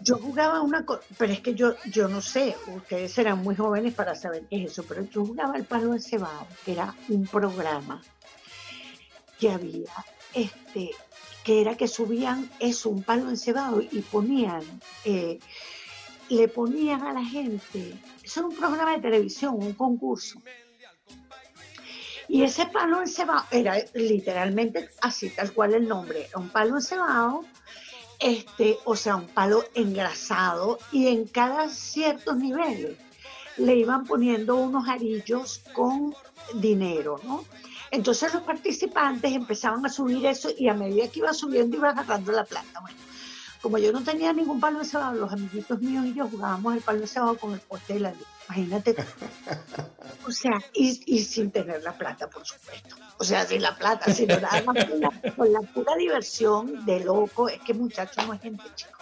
Yo 0.01 0.17
jugaba 0.17 0.62
una 0.62 0.86
cosa, 0.86 1.01
pero 1.17 1.34
es 1.34 1.39
que 1.39 1.56
yo, 1.56 1.75
yo 1.86 2.08
no 2.08 2.21
sé, 2.21 2.56
ustedes 2.67 3.17
eran 3.17 3.39
muy 3.41 3.56
jóvenes 3.56 3.93
para 3.93 4.15
saber 4.15 4.43
qué 4.49 4.63
es 4.63 4.71
eso, 4.71 4.84
pero 4.84 5.03
yo 5.10 5.25
jugaba 5.25 5.56
el 5.56 5.63
palo 5.63 5.93
encebado, 5.93 6.47
que 6.65 6.73
era 6.73 6.93
un 7.10 7.25
programa 7.25 8.01
que 9.39 9.49
había, 9.49 9.93
este, 10.34 10.91
que 11.43 11.62
era 11.62 11.75
que 11.75 11.88
subían 11.88 12.49
eso, 12.60 12.89
un 12.89 13.03
palo 13.03 13.29
encebado, 13.29 13.82
y 13.82 14.01
ponían, 14.01 14.62
eh, 15.06 15.39
le 16.33 16.47
ponían 16.47 17.03
a 17.03 17.13
la 17.13 17.23
gente, 17.23 17.93
eso 18.23 18.39
era 18.41 18.49
un 18.49 18.55
programa 18.55 18.95
de 18.95 19.01
televisión, 19.01 19.55
un 19.55 19.73
concurso. 19.73 20.41
Y 22.27 22.43
ese 22.43 22.65
palo 22.67 23.01
encebado 23.01 23.45
era 23.51 23.75
literalmente 23.93 24.89
así, 25.01 25.29
tal 25.29 25.51
cual 25.53 25.73
el 25.73 25.87
nombre, 25.87 26.29
un 26.35 26.49
palo 26.49 26.77
encebado 26.77 27.45
este, 28.23 28.79
o 28.85 28.95
sea, 28.95 29.17
un 29.17 29.27
palo 29.27 29.65
engrasado 29.75 30.79
y 30.93 31.07
en 31.07 31.27
cada 31.27 31.67
ciertos 31.67 32.37
niveles 32.37 32.97
le 33.57 33.75
iban 33.75 34.05
poniendo 34.05 34.55
unos 34.55 34.87
arillos 34.87 35.61
con 35.73 36.15
dinero, 36.55 37.19
¿no? 37.25 37.43
Entonces 37.91 38.33
los 38.33 38.43
participantes 38.43 39.33
empezaban 39.33 39.85
a 39.85 39.89
subir 39.89 40.25
eso 40.25 40.49
y 40.57 40.69
a 40.69 40.73
medida 40.73 41.09
que 41.09 41.19
iba 41.19 41.33
subiendo 41.33 41.75
iba 41.75 41.89
agarrando 41.89 42.31
la 42.31 42.45
plata. 42.45 42.79
Bueno, 42.79 42.97
como 43.63 43.78
yo 43.78 43.93
no 43.93 44.04
tenía 44.04 44.34
ningún 44.34 44.60
palo 44.60 44.80
de 44.80 44.86
cebado, 44.86 45.13
los 45.13 45.32
amiguitos 45.32 45.80
míos 45.80 46.06
y 46.06 46.13
yo 46.13 46.28
jugábamos 46.28 46.76
el 46.76 46.82
palo 46.82 46.99
de 46.99 47.08
cebado 47.08 47.38
con 47.38 47.54
el 47.54 47.62
poste 47.62 47.93
de 47.93 48.02
la 48.02 48.12
luz. 48.12 48.28
Imagínate. 48.47 48.95
O 50.26 50.32
sea, 50.32 50.54
y, 50.73 51.02
y, 51.06 51.19
sin 51.19 51.52
tener 51.52 51.84
la 51.84 51.97
plata, 51.97 52.30
por 52.30 52.45
supuesto. 52.45 52.95
O 53.17 53.26
sea, 53.26 53.45
sin 53.45 53.62
la 53.62 53.76
plata, 53.76 54.13
sino 54.13 54.39
nada 54.39 54.62
más 54.63 54.86
con 54.86 54.99
la, 55.02 55.34
con 55.36 55.52
la 55.52 55.60
pura 55.62 55.95
diversión 55.97 56.86
de 56.86 57.02
loco. 57.02 57.49
Es 57.49 57.60
que 57.62 57.73
muchachos 57.73 58.26
no 58.26 58.34
es 58.34 58.41
gente 58.41 58.63
chico. 58.76 58.99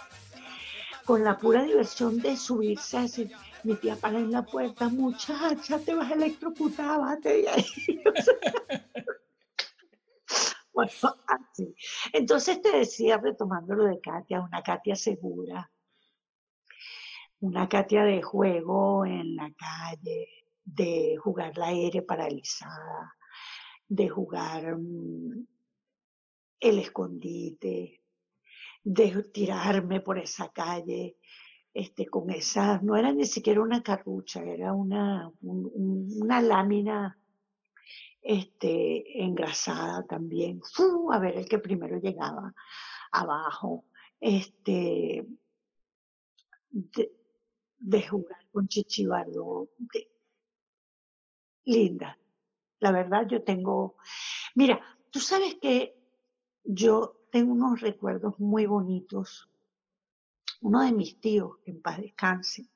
Con 1.04 1.22
la 1.22 1.38
pura 1.38 1.62
diversión 1.62 2.18
de 2.18 2.36
subirse 2.36 2.98
a 2.98 3.02
decir, 3.02 3.30
mi 3.62 3.76
tía 3.76 3.94
para 3.94 4.18
en 4.18 4.32
la 4.32 4.42
puerta, 4.42 4.88
muchacha, 4.88 5.78
te 5.78 5.94
vas 5.94 6.10
a 6.10 6.14
electrocutar, 6.14 7.00
bate 7.00 7.42
de 7.42 7.48
ahí. 7.48 7.66
Bueno, 10.72 10.90
así. 11.26 11.74
Entonces 12.12 12.62
te 12.62 12.76
decía, 12.76 13.18
retomando 13.18 13.74
lo 13.74 13.84
de 13.84 14.00
Katia, 14.00 14.40
una 14.40 14.62
Katia 14.62 14.96
segura, 14.96 15.70
una 17.40 17.68
Katia 17.68 18.04
de 18.04 18.22
juego 18.22 19.04
en 19.04 19.36
la 19.36 19.52
calle, 19.52 20.28
de 20.64 21.16
jugar 21.18 21.56
la 21.58 21.68
aire 21.68 22.02
paralizada, 22.02 23.14
de 23.88 24.08
jugar 24.08 24.78
mm, 24.78 25.46
el 26.60 26.78
escondite, 26.78 28.02
de 28.84 29.22
tirarme 29.32 30.00
por 30.00 30.18
esa 30.18 30.48
calle, 30.50 31.18
este, 31.74 32.06
con 32.06 32.30
esa, 32.30 32.80
no 32.82 32.96
era 32.96 33.12
ni 33.12 33.24
siquiera 33.24 33.60
una 33.62 33.82
carrucha, 33.82 34.42
era 34.44 34.72
una, 34.72 35.30
una 35.40 36.40
lámina 36.40 37.18
este, 38.22 39.22
engrasada 39.22 40.06
también. 40.06 40.60
A 41.10 41.18
ver 41.18 41.36
el 41.36 41.48
que 41.48 41.58
primero 41.58 41.98
llegaba 41.98 42.54
abajo. 43.10 43.84
Este, 44.20 45.26
de, 46.70 48.08
jugar 48.08 48.46
con 48.52 48.68
Chichibardo. 48.68 49.68
linda. 51.64 52.18
La 52.80 52.92
verdad, 52.92 53.26
yo 53.28 53.42
tengo. 53.42 53.96
Mira, 54.54 54.80
tú 55.10 55.20
sabes 55.20 55.56
que 55.60 55.96
yo 56.64 57.26
tengo 57.30 57.52
unos 57.52 57.80
recuerdos 57.80 58.38
muy 58.38 58.66
bonitos. 58.66 59.48
Uno 60.60 60.82
de 60.82 60.92
mis 60.92 61.20
tíos, 61.20 61.58
en 61.66 61.82
paz 61.82 62.00
descanse, 62.00 62.68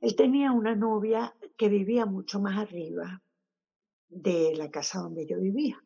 él 0.00 0.16
tenía 0.16 0.52
una 0.52 0.74
novia 0.74 1.34
que 1.56 1.68
vivía 1.68 2.06
mucho 2.06 2.40
más 2.40 2.58
arriba, 2.58 3.21
de 4.12 4.54
la 4.54 4.70
casa 4.70 5.00
donde 5.00 5.26
yo 5.26 5.40
vivía. 5.40 5.82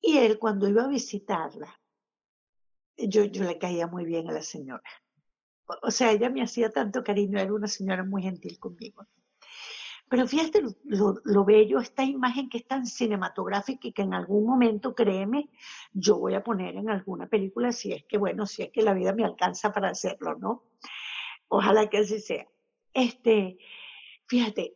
Y 0.00 0.18
él 0.18 0.38
cuando 0.38 0.68
iba 0.68 0.84
a 0.84 0.88
visitarla, 0.88 1.80
yo, 2.96 3.24
yo 3.24 3.44
le 3.44 3.58
caía 3.58 3.86
muy 3.86 4.04
bien 4.04 4.28
a 4.28 4.32
la 4.32 4.42
señora. 4.42 4.88
O 5.82 5.90
sea, 5.90 6.12
ella 6.12 6.30
me 6.30 6.42
hacía 6.42 6.70
tanto 6.70 7.02
cariño, 7.02 7.38
era 7.38 7.52
una 7.52 7.66
señora 7.66 8.04
muy 8.04 8.22
gentil 8.22 8.58
conmigo. 8.58 9.06
Pero 10.08 10.28
fíjate 10.28 10.62
lo, 10.84 11.20
lo, 11.24 11.44
bello, 11.44 11.80
esta 11.80 12.04
imagen 12.04 12.48
que 12.48 12.58
es 12.58 12.68
tan 12.68 12.86
cinematográfica 12.86 13.88
y 13.88 13.92
que 13.92 14.02
en 14.02 14.14
algún 14.14 14.46
momento, 14.46 14.94
créeme, 14.94 15.50
yo 15.92 16.18
voy 16.18 16.34
a 16.34 16.44
poner 16.44 16.76
en 16.76 16.88
alguna 16.88 17.26
película 17.26 17.72
si 17.72 17.92
es 17.92 18.04
que, 18.04 18.16
bueno, 18.16 18.46
si 18.46 18.62
es 18.62 18.70
que 18.70 18.82
la 18.82 18.94
vida 18.94 19.12
me 19.12 19.24
alcanza 19.24 19.72
para 19.72 19.88
hacerlo, 19.88 20.36
¿no? 20.36 20.62
Ojalá 21.48 21.88
que 21.88 21.98
así 21.98 22.20
sea. 22.20 22.46
Este, 22.94 23.58
fíjate, 24.26 24.75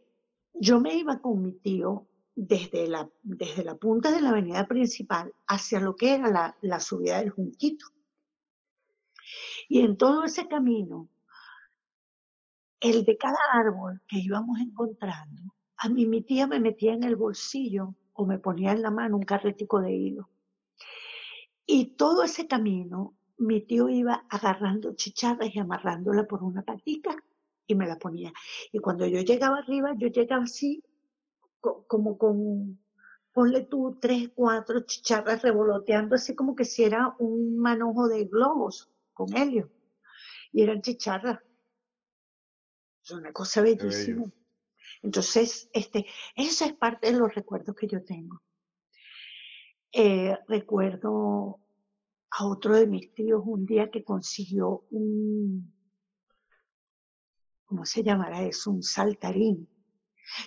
yo 0.54 0.80
me 0.80 0.94
iba 0.94 1.20
con 1.20 1.42
mi 1.42 1.52
tío 1.52 2.06
desde 2.34 2.88
la, 2.88 3.08
desde 3.22 3.64
la 3.64 3.74
punta 3.74 4.10
de 4.10 4.20
la 4.20 4.30
avenida 4.30 4.66
principal 4.66 5.34
hacia 5.46 5.80
lo 5.80 5.96
que 5.96 6.14
era 6.14 6.30
la, 6.30 6.56
la 6.62 6.80
subida 6.80 7.18
del 7.18 7.30
Junquito. 7.30 7.86
Y 9.68 9.80
en 9.80 9.96
todo 9.96 10.24
ese 10.24 10.48
camino, 10.48 11.08
el 12.80 13.04
de 13.04 13.16
cada 13.16 13.38
árbol 13.52 14.02
que 14.08 14.18
íbamos 14.18 14.58
encontrando, 14.58 15.54
a 15.76 15.88
mí 15.88 16.06
mi 16.06 16.22
tía 16.22 16.46
me 16.46 16.60
metía 16.60 16.94
en 16.94 17.04
el 17.04 17.16
bolsillo 17.16 17.94
o 18.14 18.26
me 18.26 18.38
ponía 18.38 18.72
en 18.72 18.82
la 18.82 18.90
mano 18.90 19.16
un 19.16 19.22
carretico 19.22 19.80
de 19.80 19.92
hilo. 19.92 20.30
Y 21.66 21.96
todo 21.96 22.24
ese 22.24 22.46
camino, 22.46 23.14
mi 23.38 23.60
tío 23.60 23.88
iba 23.88 24.26
agarrando 24.28 24.94
chicharras 24.94 25.54
y 25.54 25.58
amarrándola 25.58 26.26
por 26.26 26.42
una 26.42 26.62
patica 26.62 27.16
y 27.70 27.74
me 27.76 27.86
la 27.86 27.98
ponía. 27.98 28.32
Y 28.72 28.78
cuando 28.80 29.06
yo 29.06 29.20
llegaba 29.20 29.58
arriba, 29.58 29.94
yo 29.96 30.08
llegaba 30.08 30.44
así, 30.44 30.82
como 31.60 32.18
con, 32.18 32.80
ponle 33.32 33.62
tú 33.62 33.98
tres, 34.00 34.30
cuatro 34.34 34.80
chicharras 34.80 35.42
revoloteando, 35.42 36.16
así 36.16 36.34
como 36.34 36.56
que 36.56 36.64
si 36.64 36.84
era 36.84 37.14
un 37.18 37.58
manojo 37.58 38.08
de 38.08 38.24
globos 38.24 38.90
con 39.12 39.36
helio. 39.36 39.70
Y 40.52 40.62
eran 40.62 40.82
chicharras. 40.82 41.40
Es 43.04 43.10
una 43.12 43.32
cosa 43.32 43.62
bellísima. 43.62 44.24
Entonces, 45.02 45.70
este, 45.72 46.06
eso 46.34 46.64
es 46.64 46.72
parte 46.74 47.12
de 47.12 47.18
los 47.18 47.34
recuerdos 47.34 47.76
que 47.76 47.86
yo 47.86 48.04
tengo. 48.04 48.42
Eh, 49.92 50.36
recuerdo 50.48 51.60
a 52.30 52.46
otro 52.46 52.74
de 52.74 52.86
mis 52.86 53.12
tíos 53.14 53.42
un 53.44 53.64
día 53.64 53.90
que 53.90 54.04
consiguió 54.04 54.84
un, 54.90 55.72
¿cómo 57.70 57.86
se 57.86 58.02
llamará 58.02 58.42
eso? 58.42 58.72
Un 58.72 58.82
saltarín. 58.82 59.68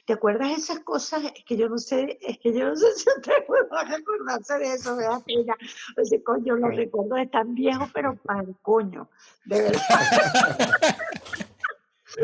¿Te 0.06 0.14
acuerdas 0.14 0.50
de 0.50 0.56
esas 0.56 0.80
cosas? 0.80 1.24
Es 1.24 1.46
que 1.46 1.56
yo 1.56 1.70
no 1.70 1.78
sé, 1.78 2.20
es 2.22 2.38
que 2.38 2.54
yo 2.54 2.68
no 2.68 2.76
sé 2.76 2.86
si 2.96 3.06
ustedes 3.18 3.48
van 3.72 3.92
a 3.92 3.96
acordarse 3.96 4.60
de 4.60 4.74
eso, 4.74 4.96
me 4.96 5.04
da 5.04 5.22
pena. 5.22 5.56
O 5.98 6.06
sea, 6.06 6.20
coño, 6.24 6.56
los 6.58 6.76
recuerdos 6.76 7.20
están 7.20 7.56
viejos, 7.56 7.90
pero 7.94 8.16
para 8.18 8.42
el 8.42 8.56
coño, 8.62 9.10
de 9.46 9.62
verdad. 9.62 9.82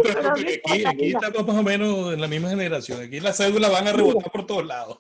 Pero 0.04 0.34
aquí, 0.34 0.86
aquí 0.86 1.14
estamos 1.14 1.48
más 1.48 1.56
o 1.56 1.64
menos 1.64 2.14
en 2.14 2.22
la 2.22 2.28
misma 2.28 2.50
generación. 2.50 3.02
Aquí 3.02 3.20
las 3.20 3.38
cédulas 3.38 3.72
van 3.72 3.88
a 3.88 3.94
rebotar 3.94 4.32
por 4.32 4.46
todos 4.46 4.66
lados. 4.66 5.00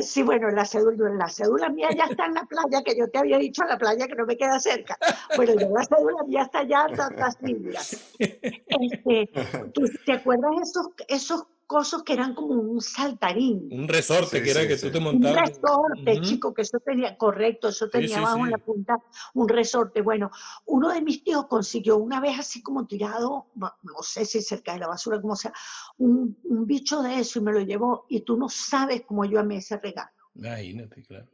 Sí, 0.00 0.22
bueno, 0.22 0.50
la 0.50 0.64
cédula, 0.64 1.10
la 1.10 1.28
cédula 1.28 1.68
mía 1.68 1.88
ya 1.96 2.04
está 2.04 2.26
en 2.26 2.34
la 2.34 2.44
playa, 2.44 2.82
que 2.84 2.96
yo 2.96 3.08
te 3.08 3.18
había 3.18 3.38
dicho, 3.38 3.62
la 3.64 3.78
playa 3.78 4.06
que 4.06 4.14
no 4.14 4.26
me 4.26 4.36
queda 4.36 4.58
cerca. 4.58 4.96
Bueno, 5.36 5.54
yo 5.54 5.68
la 5.70 5.84
cédula 5.84 6.22
mía 6.26 6.42
está 6.42 6.60
allá, 6.60 6.86
las 7.16 7.40
Biblias. 7.40 8.14
Este, 8.18 9.30
¿tú, 9.72 9.82
¿Te 10.04 10.12
acuerdas 10.12 10.50
esos, 10.62 10.88
esos 11.08 11.46
cosas 11.68 12.02
que 12.02 12.14
eran 12.14 12.34
como 12.34 12.54
un 12.54 12.80
saltarín. 12.80 13.68
Un 13.70 13.86
resorte, 13.86 14.42
que 14.42 14.50
era 14.50 14.66
que 14.66 14.78
tú 14.78 14.90
te 14.90 14.98
montabas. 14.98 15.50
Un 15.50 15.54
resorte, 15.54 16.20
chico, 16.22 16.54
que 16.54 16.62
eso 16.62 16.80
tenía, 16.80 17.16
correcto, 17.16 17.68
eso 17.68 17.90
tenía 17.90 18.18
abajo 18.18 18.46
en 18.46 18.52
la 18.52 18.58
punta 18.58 18.96
un 19.34 19.48
resorte. 19.48 20.00
Bueno, 20.00 20.30
uno 20.64 20.88
de 20.88 21.02
mis 21.02 21.22
tíos 21.22 21.46
consiguió 21.46 21.98
una 21.98 22.20
vez 22.20 22.38
así 22.38 22.62
como 22.62 22.86
tirado, 22.86 23.48
no 23.54 24.02
sé 24.02 24.24
si 24.24 24.40
cerca 24.40 24.72
de 24.72 24.78
la 24.78 24.88
basura, 24.88 25.20
como 25.20 25.36
sea, 25.36 25.52
un, 25.98 26.38
un 26.44 26.66
bicho 26.66 27.02
de 27.02 27.20
eso 27.20 27.38
y 27.38 27.42
me 27.42 27.52
lo 27.52 27.60
llevó 27.60 28.06
y 28.08 28.22
tú 28.22 28.38
no 28.38 28.48
sabes 28.48 29.02
cómo 29.02 29.26
yo 29.26 29.38
amé 29.38 29.58
ese 29.58 29.76
regalo. 29.76 30.10
Imagínate, 30.34 31.02
claro. 31.02 31.28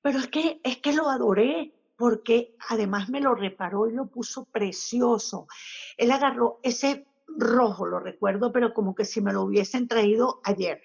Pero 0.00 0.20
es 0.20 0.28
que, 0.28 0.60
es 0.62 0.76
que 0.78 0.92
lo 0.92 1.10
adoré 1.10 1.74
porque 1.96 2.54
además 2.68 3.08
me 3.08 3.20
lo 3.20 3.34
reparó 3.34 3.88
y 3.88 3.94
lo 3.94 4.06
puso 4.06 4.44
precioso. 4.44 5.48
Él 5.96 6.12
agarró 6.12 6.60
ese 6.62 7.06
rojo, 7.38 7.86
lo 7.86 8.00
recuerdo, 8.00 8.52
pero 8.52 8.72
como 8.74 8.94
que 8.94 9.04
si 9.04 9.20
me 9.20 9.32
lo 9.32 9.42
hubiesen 9.42 9.88
traído 9.88 10.40
ayer. 10.44 10.82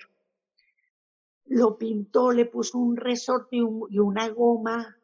Lo 1.46 1.78
pintó, 1.78 2.32
le 2.32 2.46
puso 2.46 2.78
un 2.78 2.98
resorte 2.98 3.58
y, 3.58 3.62
una 3.62 4.30
goma, 4.30 4.98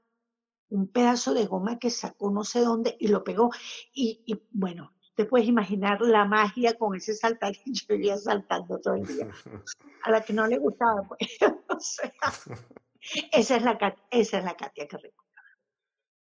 un 0.69 0.87
pedazo 0.87 1.33
de 1.33 1.45
goma 1.45 1.79
que 1.79 1.89
sacó 1.89 2.31
no 2.31 2.43
sé 2.43 2.61
dónde 2.61 2.95
y 2.99 3.07
lo 3.07 3.23
pegó. 3.23 3.51
Y, 3.93 4.23
bueno, 4.51 4.93
te 5.15 5.25
puedes 5.25 5.47
imaginar 5.47 6.01
la 6.01 6.25
magia 6.25 6.77
con 6.77 6.95
ese 6.95 7.13
saltar 7.13 7.53
que 7.53 7.63
yo 7.71 7.95
iba 7.95 8.17
saltando 8.17 8.79
todo 8.79 8.95
el 8.95 9.05
día. 9.05 9.29
A 10.03 10.11
la 10.11 10.21
que 10.21 10.33
no 10.33 10.47
le 10.47 10.57
gustaba, 10.57 11.03
pues. 11.03 11.37
o 11.69 11.79
sea, 11.79 12.11
esa 13.31 13.55
es 13.55 13.63
la, 13.63 13.95
esa 14.11 14.37
es 14.39 14.43
la 14.43 14.55
Katia 14.55 14.87
que 14.87 14.97
recuerdo. 14.97 15.22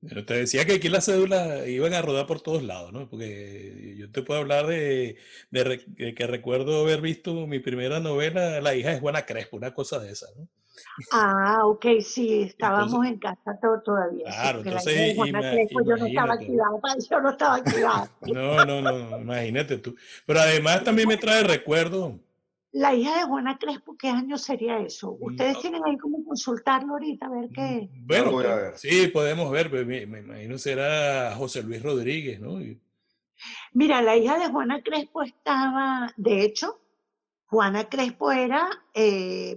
Pero 0.08 0.24
te 0.24 0.34
decía 0.34 0.64
que 0.64 0.74
aquí 0.74 0.88
las 0.88 1.06
cédulas 1.06 1.66
iban 1.66 1.94
a 1.94 2.02
rodar 2.02 2.26
por 2.26 2.40
todos 2.40 2.62
lados, 2.62 2.92
¿no? 2.92 3.08
Porque 3.08 3.94
yo 3.98 4.10
te 4.10 4.22
puedo 4.22 4.40
hablar 4.40 4.66
de, 4.66 5.16
que 5.50 6.26
recuerdo 6.26 6.82
haber 6.82 7.00
visto 7.00 7.46
mi 7.46 7.58
primera 7.58 8.00
novela, 8.00 8.60
La 8.60 8.74
hija 8.74 8.90
de 8.90 9.00
Juana 9.00 9.26
Crespo, 9.26 9.56
una 9.56 9.74
cosa 9.74 9.98
de 9.98 10.12
esa, 10.12 10.26
¿no? 10.36 10.48
Ah, 11.12 11.60
ok, 11.64 11.86
sí, 12.02 12.42
estábamos 12.42 13.06
en 13.06 13.18
casa 13.18 13.58
todavía. 13.84 14.24
Claro, 14.24 14.58
entonces. 14.58 15.16
Juana 15.16 15.40
Crespo, 15.40 15.80
yo 15.84 15.96
no 15.96 16.06
estaba 16.06 16.34
activado, 16.34 16.80
yo 17.10 17.20
no 17.20 17.30
estaba 17.30 17.54
activado. 17.56 18.08
No, 18.22 18.64
no, 18.64 18.82
no, 18.82 19.20
imagínate 19.20 19.78
tú. 19.78 19.96
Pero 20.26 20.40
además 20.40 20.84
también 20.84 21.08
me 21.08 21.16
trae 21.16 21.42
recuerdos 21.42 22.14
la 22.76 22.94
hija 22.94 23.18
de 23.18 23.24
Juana 23.24 23.58
Crespo, 23.58 23.96
¿qué 23.96 24.08
año 24.08 24.36
sería 24.36 24.78
eso? 24.80 25.16
Ustedes 25.18 25.58
tienen 25.60 25.82
ahí 25.86 25.96
como 25.96 26.22
consultarlo 26.22 26.92
ahorita, 26.92 27.26
a 27.26 27.30
ver 27.30 27.48
qué. 27.54 27.88
Mm, 27.90 28.06
bueno, 28.06 28.32
voy 28.32 28.44
a 28.44 28.54
ver. 28.54 28.78
sí, 28.78 29.06
podemos 29.06 29.50
ver, 29.50 29.70
pues, 29.70 29.86
me, 29.86 30.04
me, 30.04 30.18
imagino 30.18 30.58
será 30.58 31.34
José 31.34 31.62
Luis 31.62 31.82
Rodríguez, 31.82 32.38
¿no? 32.38 32.58
Mira, 33.72 34.02
la 34.02 34.16
hija 34.16 34.38
de 34.38 34.48
Juana 34.48 34.82
Crespo 34.82 35.22
estaba, 35.22 36.12
de 36.18 36.42
hecho, 36.44 36.78
Juana 37.46 37.88
Crespo 37.88 38.30
era, 38.30 38.68
eh, 38.92 39.56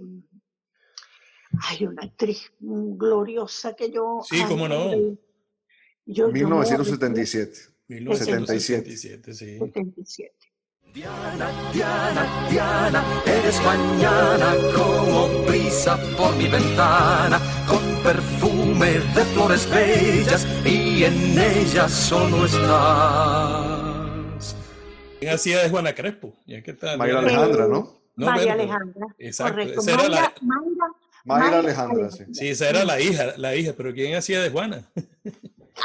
hay 1.68 1.86
una 1.86 2.02
actriz 2.04 2.50
gloriosa 2.58 3.74
que 3.74 3.90
yo... 3.90 4.20
Sí, 4.22 4.42
cómo 4.48 4.66
no. 4.66 4.92
Yo, 6.06 6.28
1977. 6.28 7.52
1977, 7.86 9.34
sí. 9.34 9.58
77. 9.58 10.49
Diana, 10.92 11.48
Diana, 11.72 12.48
Diana, 12.50 13.04
eres 13.24 13.62
mañana 13.62 14.56
como 14.74 15.28
brisa 15.46 15.96
por 16.16 16.34
mi 16.34 16.48
ventana, 16.48 17.38
con 17.68 17.78
perfume 18.02 18.98
de 19.14 19.24
flores 19.32 19.70
bellas 19.70 20.44
y 20.64 21.04
en 21.04 21.38
ellas 21.38 21.92
solo 21.92 22.44
estás. 22.44 23.76
¿Quién 25.20 25.32
hacía 25.32 25.62
de 25.62 25.70
Juana 25.70 25.94
Crespo? 25.94 26.32
Mayra 26.98 27.20
Alejandra, 27.20 27.68
¿no? 27.68 27.94
no 28.16 28.26
María 28.26 28.54
Alejandra. 28.54 29.06
Exacto. 29.18 29.54
Correcto. 29.54 29.82
Esa 29.82 29.92
era 29.92 30.08
la... 30.08 30.34
Mayra, 31.24 31.58
Alejandra, 31.60 32.10
sí. 32.10 32.24
Sí, 32.32 32.48
esa 32.48 32.68
era 32.68 32.84
la 32.84 33.00
hija, 33.00 33.34
la 33.36 33.54
hija, 33.54 33.74
pero 33.76 33.94
¿quién 33.94 34.16
hacía 34.16 34.42
de 34.42 34.50
Juana? 34.50 34.82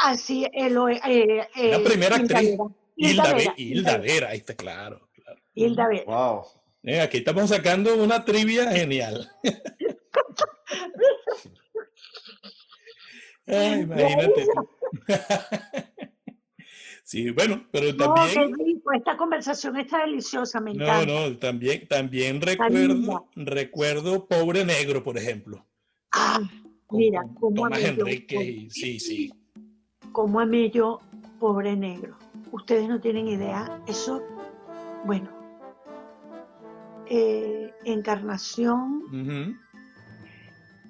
Así, 0.04 0.48
el, 0.52 0.76
eh, 0.78 1.48
eh, 1.56 1.72
la 1.72 1.84
primera 1.84 2.16
actriz. 2.16 2.58
Hilda, 2.96 3.34
Vera. 3.34 3.54
Hilda 3.58 3.98
Vera, 3.98 4.30
ahí 4.30 4.38
está 4.38 4.56
claro. 4.56 5.10
claro. 5.14 5.42
Hilda 5.54 5.88
Vera. 5.88 6.06
Wow. 6.06 6.46
Eh, 6.84 7.02
aquí 7.02 7.18
estamos 7.18 7.50
sacando 7.50 7.96
una 7.96 8.24
trivia 8.24 8.72
genial. 8.72 9.30
Ay, 13.48 13.82
imagínate. 13.82 14.46
sí, 17.04 17.30
bueno, 17.32 17.68
pero 17.72 17.96
también. 17.96 18.52
No, 18.52 18.94
Esta 18.94 19.18
conversación 19.18 19.78
está 19.78 20.02
deliciosa, 20.02 20.60
me 20.60 20.72
encanta. 20.72 21.06
No, 21.06 21.30
no, 21.30 21.38
también, 21.38 21.88
también 21.88 22.42
recuerdo, 22.42 23.30
recuerdo 23.36 24.28
Pobre 24.28 24.66
Negro, 24.66 25.04
por 25.04 25.18
ejemplo. 25.18 25.66
Ah, 26.12 26.40
mira, 26.92 27.24
como 27.40 27.64
Tomás 27.64 27.84
Enrique, 27.84 28.68
sí, 28.70 29.00
sí. 29.00 29.32
Como 30.12 30.40
a 30.40 30.46
mí 30.46 30.72
yo, 30.72 31.02
Pobre 31.40 31.76
Negro 31.76 32.18
ustedes 32.56 32.88
no 32.88 33.02
tienen 33.02 33.28
idea, 33.28 33.82
eso, 33.86 34.24
bueno, 35.06 35.30
eh, 37.08 37.74
encarnación 37.84 39.04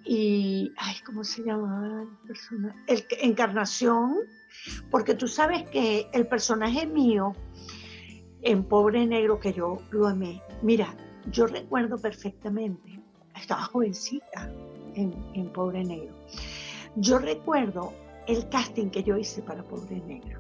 y, 0.06 0.72
ay, 0.78 0.96
¿cómo 1.04 1.24
se 1.24 1.44
llamaba 1.44 2.04
el 2.04 2.28
personaje? 2.28 2.78
encarnación, 3.22 4.18
porque 4.92 5.16
tú 5.16 5.28
sabes 5.28 5.64
que 5.70 6.08
el 6.14 6.28
personaje 6.28 6.86
mío 6.86 7.34
en 8.44 8.64
Pobre 8.64 9.08
Negro, 9.08 9.40
que 9.40 9.52
yo 9.52 9.82
lo 9.90 10.08
amé, 10.08 10.44
mira, 10.62 10.96
yo 11.32 11.48
recuerdo 11.48 11.98
perfectamente, 11.98 13.02
estaba 13.36 13.64
jovencita 13.64 14.52
en, 14.94 15.16
en 15.34 15.52
Pobre 15.52 15.84
Negro, 15.84 16.16
yo 16.96 17.18
recuerdo 17.18 17.92
el 18.28 18.48
casting 18.50 18.90
que 18.90 19.02
yo 19.02 19.18
hice 19.18 19.42
para 19.42 19.64
Pobre 19.64 20.00
Negro. 20.02 20.40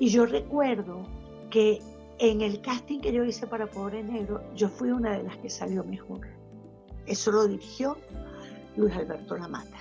Y 0.00 0.08
yo 0.08 0.24
recuerdo 0.24 1.06
que 1.50 1.78
en 2.18 2.40
el 2.40 2.60
casting 2.62 3.00
que 3.00 3.12
yo 3.12 3.22
hice 3.22 3.46
para 3.46 3.66
Pobre 3.66 4.02
Negro, 4.02 4.42
yo 4.56 4.68
fui 4.68 4.90
una 4.90 5.16
de 5.16 5.22
las 5.24 5.36
que 5.36 5.50
salió 5.50 5.84
mejor. 5.84 6.26
Eso 7.06 7.30
lo 7.30 7.46
dirigió 7.46 7.98
Luis 8.76 8.94
Alberto 8.94 9.36
Lamata. 9.36 9.76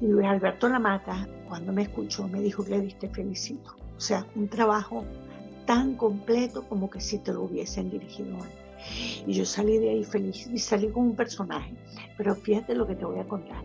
Y 0.00 0.06
Luis 0.06 0.26
Alberto 0.26 0.66
Lamata, 0.68 1.28
cuando 1.46 1.74
me 1.74 1.82
escuchó, 1.82 2.26
me 2.26 2.40
dijo 2.40 2.64
que 2.64 2.70
le 2.70 2.80
diste 2.80 3.08
felicito. 3.10 3.76
O 3.96 4.00
sea, 4.00 4.26
un 4.34 4.48
trabajo 4.48 5.04
tan 5.66 5.94
completo 5.94 6.66
como 6.66 6.88
que 6.88 7.00
si 7.00 7.18
te 7.18 7.34
lo 7.34 7.42
hubiesen 7.42 7.90
dirigido 7.90 8.34
antes. 8.34 9.26
Y 9.26 9.34
yo 9.34 9.44
salí 9.44 9.76
de 9.76 9.90
ahí 9.90 10.04
feliz 10.04 10.46
y 10.46 10.58
salí 10.58 10.88
con 10.88 11.04
un 11.04 11.16
personaje. 11.16 11.74
Pero 12.16 12.34
fíjate 12.34 12.74
lo 12.74 12.86
que 12.86 12.94
te 12.94 13.04
voy 13.04 13.20
a 13.20 13.28
contar. 13.28 13.62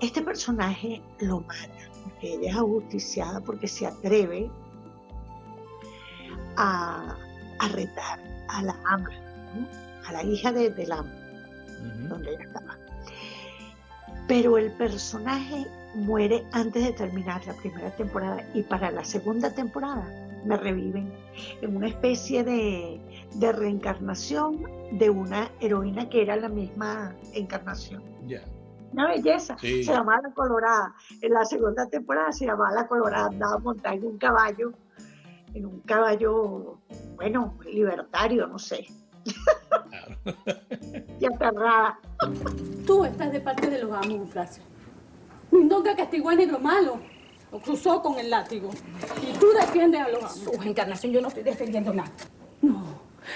Este 0.00 0.22
personaje 0.22 1.02
lo 1.20 1.40
mata, 1.40 1.90
porque 2.04 2.34
ella 2.34 2.50
es 2.50 2.56
ajusticiada, 2.56 3.40
porque 3.42 3.68
se 3.68 3.86
atreve 3.86 4.50
a, 6.58 7.16
retar 7.72 8.20
a 8.48 8.62
la 8.62 8.76
ama, 8.84 9.10
a 10.06 10.12
la 10.12 10.22
hija 10.24 10.52
de, 10.52 10.70
del 10.70 10.92
ama, 10.92 11.12
donde 12.08 12.34
ella 12.34 12.44
estaba. 12.44 12.76
Pero 14.26 14.58
el 14.58 14.72
personaje 14.72 15.66
muere 15.94 16.44
antes 16.52 16.84
de 16.84 16.92
terminar 16.92 17.46
la 17.46 17.54
primera 17.54 17.90
temporada 17.96 18.44
y 18.54 18.62
para 18.62 18.90
la 18.90 19.04
segunda 19.04 19.50
temporada 19.54 20.06
me 20.44 20.56
reviven 20.56 21.12
en 21.62 21.76
una 21.76 21.88
especie 21.88 22.44
de, 22.44 23.00
reencarnación 23.52 24.62
de 24.92 25.10
una 25.10 25.50
heroína 25.60 26.08
que 26.08 26.22
era 26.22 26.36
la 26.36 26.48
misma 26.48 27.14
encarnación. 27.34 28.02
Una 28.92 29.08
belleza. 29.08 29.56
Se 29.58 29.82
llamaba 29.82 30.22
La 30.22 30.30
Colorada. 30.32 30.94
En 31.20 31.34
la 31.34 31.44
segunda 31.44 31.86
temporada 31.86 32.32
se 32.32 32.46
llamaba 32.46 32.72
La 32.72 32.88
Colorada. 32.88 33.26
Andaba 33.26 33.58
montada 33.58 33.94
en 33.94 34.04
un 34.04 34.18
caballo 34.18 34.72
en 35.54 35.66
un 35.66 35.80
caballo, 35.80 36.78
bueno, 37.16 37.56
libertario, 37.70 38.46
no 38.46 38.58
sé. 38.58 38.86
y 41.20 41.26
aterrada. 41.26 41.98
Tú 42.86 43.04
estás 43.04 43.32
de 43.32 43.40
parte 43.40 43.68
de 43.68 43.82
los 43.82 43.92
amos, 43.92 44.10
Eufrasio. 44.10 44.62
Mindonga 45.50 45.96
castigó 45.96 46.30
al 46.30 46.36
negro 46.36 46.58
malo. 46.58 47.00
Lo 47.50 47.60
cruzó 47.60 48.02
con 48.02 48.18
el 48.18 48.30
látigo. 48.30 48.70
Y 49.22 49.38
tú 49.38 49.46
defiendes 49.58 50.00
a 50.00 50.08
los 50.08 50.22
amos. 50.22 50.36
Su 50.36 50.62
encarnación, 50.62 51.12
yo 51.12 51.20
no 51.20 51.28
estoy 51.28 51.42
defendiendo 51.42 51.92
nada. 51.92 52.10
No, 52.60 52.82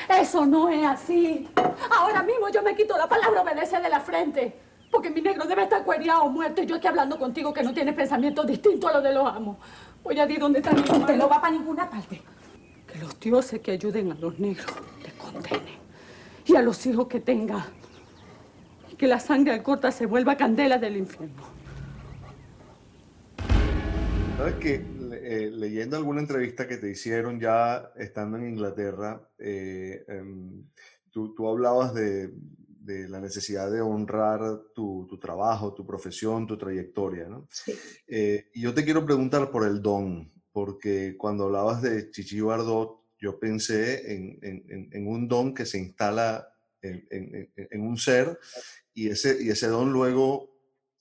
Eso 0.08 0.46
no 0.46 0.68
es 0.68 0.84
así. 0.86 1.48
Ahora 1.90 2.22
mismo 2.22 2.48
yo 2.50 2.62
me 2.62 2.74
quito 2.74 2.96
la 2.96 3.08
palabra 3.08 3.42
obedecer 3.42 3.82
de 3.82 3.88
la 3.88 4.00
frente. 4.00 4.58
Porque 4.90 5.08
mi 5.08 5.22
negro 5.22 5.46
debe 5.46 5.62
estar 5.62 5.84
cueriado 5.84 6.24
o 6.24 6.28
muerto 6.28 6.62
y 6.62 6.66
yo 6.66 6.76
aquí 6.76 6.86
hablando 6.86 7.18
contigo 7.18 7.52
que 7.54 7.62
no 7.62 7.72
tiene 7.72 7.94
pensamiento 7.94 8.44
distinto 8.44 8.88
a 8.88 8.92
lo 8.92 9.00
de 9.00 9.14
los 9.14 9.26
amos. 9.26 9.56
Voy 10.02 10.18
a 10.18 10.26
decir 10.26 10.40
dónde 10.40 10.58
está 10.58 10.72
mi 10.72 10.80
Usted 10.80 11.16
no 11.16 11.28
va 11.28 11.40
para 11.40 11.52
ninguna 11.52 11.88
parte. 11.88 12.20
Que 12.86 12.98
los 12.98 13.18
dioses 13.20 13.60
que 13.60 13.72
ayuden 13.72 14.12
a 14.12 14.14
los 14.14 14.38
negros 14.38 14.66
le 15.02 15.12
condenen. 15.12 15.80
Y 16.44 16.56
a 16.56 16.62
los 16.62 16.84
hijos 16.86 17.06
que 17.06 17.20
tenga. 17.20 17.66
Y 18.90 18.96
que 18.96 19.06
la 19.06 19.20
sangre 19.20 19.52
al 19.52 19.62
corta 19.62 19.92
se 19.92 20.06
vuelva 20.06 20.36
candela 20.36 20.78
del 20.78 20.96
infierno. 20.96 21.42
Sabes 24.36 24.54
que 24.56 24.74
eh, 24.74 25.50
leyendo 25.52 25.96
alguna 25.96 26.20
entrevista 26.20 26.66
que 26.66 26.76
te 26.76 26.90
hicieron 26.90 27.38
ya 27.38 27.92
estando 27.96 28.38
en 28.38 28.48
Inglaterra, 28.48 29.20
eh, 29.38 30.04
em, 30.08 30.64
tú, 31.10 31.32
tú, 31.34 31.48
hablabas 31.48 31.94
de, 31.94 32.32
de, 32.84 33.08
la 33.08 33.20
necesidad 33.20 33.70
de 33.70 33.80
honrar 33.80 34.40
tu, 34.74 35.06
tu, 35.08 35.18
trabajo, 35.18 35.74
tu 35.74 35.86
profesión, 35.86 36.46
tu 36.46 36.56
trayectoria, 36.56 37.28
¿no? 37.28 37.48
Sí. 37.50 37.72
Eh, 38.06 38.50
y 38.54 38.62
yo 38.62 38.74
te 38.74 38.84
quiero 38.84 39.04
preguntar 39.04 39.50
por 39.50 39.66
el 39.66 39.80
don, 39.82 40.32
porque 40.52 41.16
cuando 41.16 41.44
hablabas 41.44 41.82
de 41.82 42.10
Chichi 42.10 42.40
Bardot, 42.40 43.00
yo 43.18 43.38
pensé 43.38 44.12
en, 44.14 44.38
en, 44.42 44.88
en, 44.92 45.06
un 45.06 45.28
don 45.28 45.54
que 45.54 45.64
se 45.64 45.78
instala 45.78 46.48
en, 46.82 47.06
en 47.56 47.80
un 47.80 47.96
ser 47.96 48.38
y 48.94 49.08
ese, 49.08 49.42
y 49.42 49.50
ese 49.50 49.68
don 49.68 49.92
luego 49.92 50.52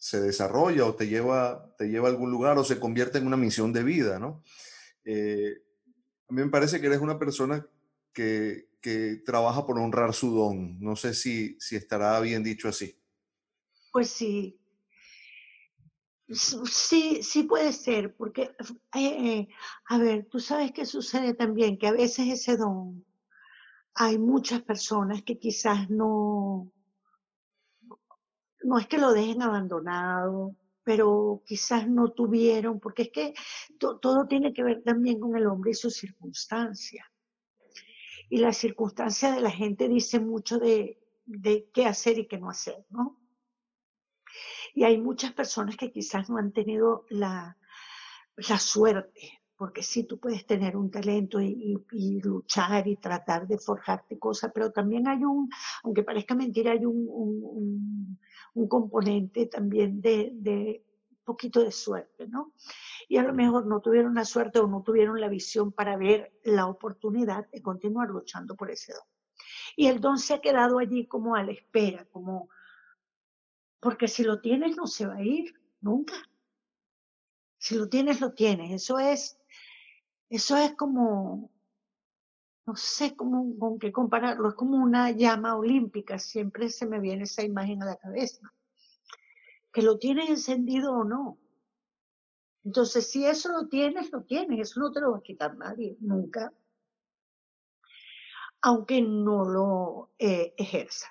se 0.01 0.19
desarrolla 0.19 0.85
o 0.85 0.95
te 0.95 1.07
lleva, 1.07 1.75
te 1.77 1.87
lleva 1.87 2.07
a 2.07 2.11
algún 2.11 2.31
lugar 2.31 2.57
o 2.57 2.63
se 2.63 2.79
convierte 2.79 3.19
en 3.19 3.27
una 3.27 3.37
misión 3.37 3.71
de 3.71 3.83
vida, 3.83 4.17
¿no? 4.17 4.43
Eh, 5.03 5.53
a 6.27 6.33
mí 6.33 6.41
me 6.41 6.49
parece 6.49 6.81
que 6.81 6.87
eres 6.87 7.01
una 7.01 7.19
persona 7.19 7.63
que, 8.11 8.70
que, 8.81 9.21
trabaja 9.25 9.65
por 9.65 9.77
honrar 9.79 10.13
su 10.13 10.31
don. 10.31 10.79
No 10.79 10.95
sé 10.95 11.13
si, 11.13 11.57
si 11.59 11.75
estará 11.75 12.19
bien 12.19 12.43
dicho 12.43 12.67
así. 12.67 12.97
Pues 13.91 14.09
sí. 14.09 14.57
Sí, 16.29 17.23
sí 17.23 17.43
puede 17.43 17.73
ser, 17.73 18.15
porque, 18.15 18.55
eh, 18.95 18.99
eh, 18.99 19.47
a 19.89 19.97
ver, 19.97 20.27
tú 20.29 20.39
sabes 20.39 20.71
que 20.71 20.85
sucede 20.85 21.33
también, 21.33 21.77
que 21.77 21.87
a 21.87 21.91
veces 21.91 22.29
ese 22.29 22.55
don, 22.55 23.05
hay 23.95 24.17
muchas 24.17 24.61
personas 24.61 25.23
que 25.23 25.37
quizás 25.37 25.89
no, 25.89 26.71
no 28.63 28.77
es 28.77 28.87
que 28.87 28.97
lo 28.97 29.11
dejen 29.11 29.41
abandonado, 29.41 30.55
pero 30.83 31.43
quizás 31.45 31.87
no 31.87 32.11
tuvieron, 32.11 32.79
porque 32.79 33.03
es 33.03 33.09
que 33.11 33.33
to, 33.77 33.99
todo 33.99 34.25
tiene 34.25 34.53
que 34.53 34.63
ver 34.63 34.83
también 34.83 35.19
con 35.19 35.35
el 35.35 35.47
hombre 35.47 35.71
y 35.71 35.75
sus 35.75 35.95
circunstancias. 35.95 37.05
Y 38.31 38.37
la 38.37 38.53
circunstancia 38.53 39.29
de 39.33 39.41
la 39.41 39.51
gente 39.51 39.89
dice 39.89 40.17
mucho 40.17 40.57
de, 40.57 40.97
qué 41.73 41.85
hacer 41.85 42.17
y 42.17 42.27
qué 42.29 42.37
no 42.37 42.49
hacer, 42.49 42.85
¿no? 42.89 43.19
Y 44.73 44.85
hay 44.85 44.97
muchas 44.97 45.33
personas 45.33 45.75
que 45.75 45.91
quizás 45.91 46.29
no 46.29 46.37
han 46.37 46.53
tenido 46.53 47.05
la, 47.09 47.57
la 48.37 48.57
suerte 48.57 49.41
porque 49.57 49.83
sí, 49.83 50.05
tú 50.05 50.17
puedes 50.17 50.45
tener 50.45 50.77
un 50.77 50.89
talento 50.89 51.41
y, 51.41 51.77
luchar 52.23 52.87
y 52.87 52.95
tratar 52.95 53.47
de 53.47 53.57
forjarte 53.59 54.17
cosas, 54.17 54.51
pero 54.55 54.71
también 54.71 55.09
hay 55.09 55.25
un, 55.25 55.49
aunque 55.83 56.01
parezca 56.01 56.33
mentira, 56.33 56.71
hay 56.71 56.85
un, 56.85 57.05
un, 57.07 58.19
un 58.53 58.67
componente 58.69 59.47
también 59.47 60.01
de, 60.01 60.31
de 60.33 60.83
poquito 61.23 61.61
de 61.61 61.71
suerte, 61.71 62.27
¿no? 62.27 62.53
Y 63.11 63.17
a 63.17 63.23
lo 63.23 63.33
mejor 63.33 63.65
no 63.65 63.81
tuvieron 63.81 64.15
la 64.15 64.23
suerte 64.23 64.59
o 64.59 64.67
no 64.67 64.83
tuvieron 64.83 65.19
la 65.19 65.27
visión 65.27 65.73
para 65.73 65.97
ver 65.97 66.31
la 66.45 66.67
oportunidad 66.67 67.45
de 67.51 67.61
continuar 67.61 68.07
luchando 68.07 68.55
por 68.55 68.71
ese 68.71 68.93
don. 68.93 69.03
Y 69.75 69.87
el 69.87 69.99
don 69.99 70.17
se 70.17 70.33
ha 70.33 70.39
quedado 70.39 70.79
allí 70.79 71.07
como 71.07 71.35
a 71.35 71.43
la 71.43 71.51
espera, 71.51 72.05
como, 72.05 72.47
porque 73.81 74.07
si 74.07 74.23
lo 74.23 74.39
tienes 74.39 74.77
no 74.77 74.87
se 74.87 75.07
va 75.07 75.15
a 75.15 75.23
ir, 75.23 75.53
nunca. 75.81 76.13
Si 77.57 77.75
lo 77.75 77.89
tienes, 77.89 78.21
lo 78.21 78.31
tienes. 78.31 78.71
Eso 78.71 78.97
es 78.97 79.37
eso 80.29 80.55
es 80.55 80.73
como, 80.75 81.51
no 82.65 82.77
sé 82.77 83.17
cómo, 83.17 83.59
con 83.59 83.77
qué 83.77 83.91
compararlo, 83.91 84.47
es 84.47 84.55
como 84.55 84.77
una 84.77 85.11
llama 85.11 85.57
olímpica, 85.57 86.17
siempre 86.17 86.69
se 86.69 86.85
me 86.85 87.01
viene 87.01 87.23
esa 87.23 87.43
imagen 87.43 87.83
a 87.83 87.87
la 87.87 87.97
cabeza, 87.97 88.53
que 89.73 89.81
lo 89.81 89.99
tienes 89.99 90.29
encendido 90.29 90.93
o 90.93 91.03
no. 91.03 91.37
Entonces, 92.63 93.09
si 93.09 93.25
eso 93.25 93.51
lo 93.51 93.67
tienes, 93.67 94.11
lo 94.11 94.23
tienes, 94.23 94.59
eso 94.59 94.79
no 94.79 94.91
te 94.91 95.01
lo 95.01 95.11
va 95.11 95.17
a 95.17 95.23
quitar 95.23 95.57
nadie, 95.57 95.97
nunca, 95.99 96.53
aunque 98.61 99.01
no 99.01 99.45
lo 99.45 100.11
eh, 100.19 100.53
ejerza, 100.57 101.07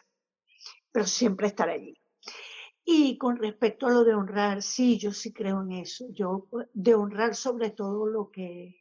pero 0.92 1.06
siempre 1.06 1.48
estará 1.48 1.72
allí. 1.72 1.96
Y 2.84 3.18
con 3.18 3.36
respecto 3.36 3.86
a 3.86 3.90
lo 3.90 4.04
de 4.04 4.14
honrar, 4.14 4.62
sí, 4.62 4.98
yo 4.98 5.12
sí 5.12 5.32
creo 5.32 5.62
en 5.62 5.72
eso, 5.72 6.06
yo 6.10 6.48
de 6.72 6.94
honrar 6.94 7.34
sobre 7.34 7.70
todo 7.70 8.06
lo 8.06 8.30
que 8.30 8.80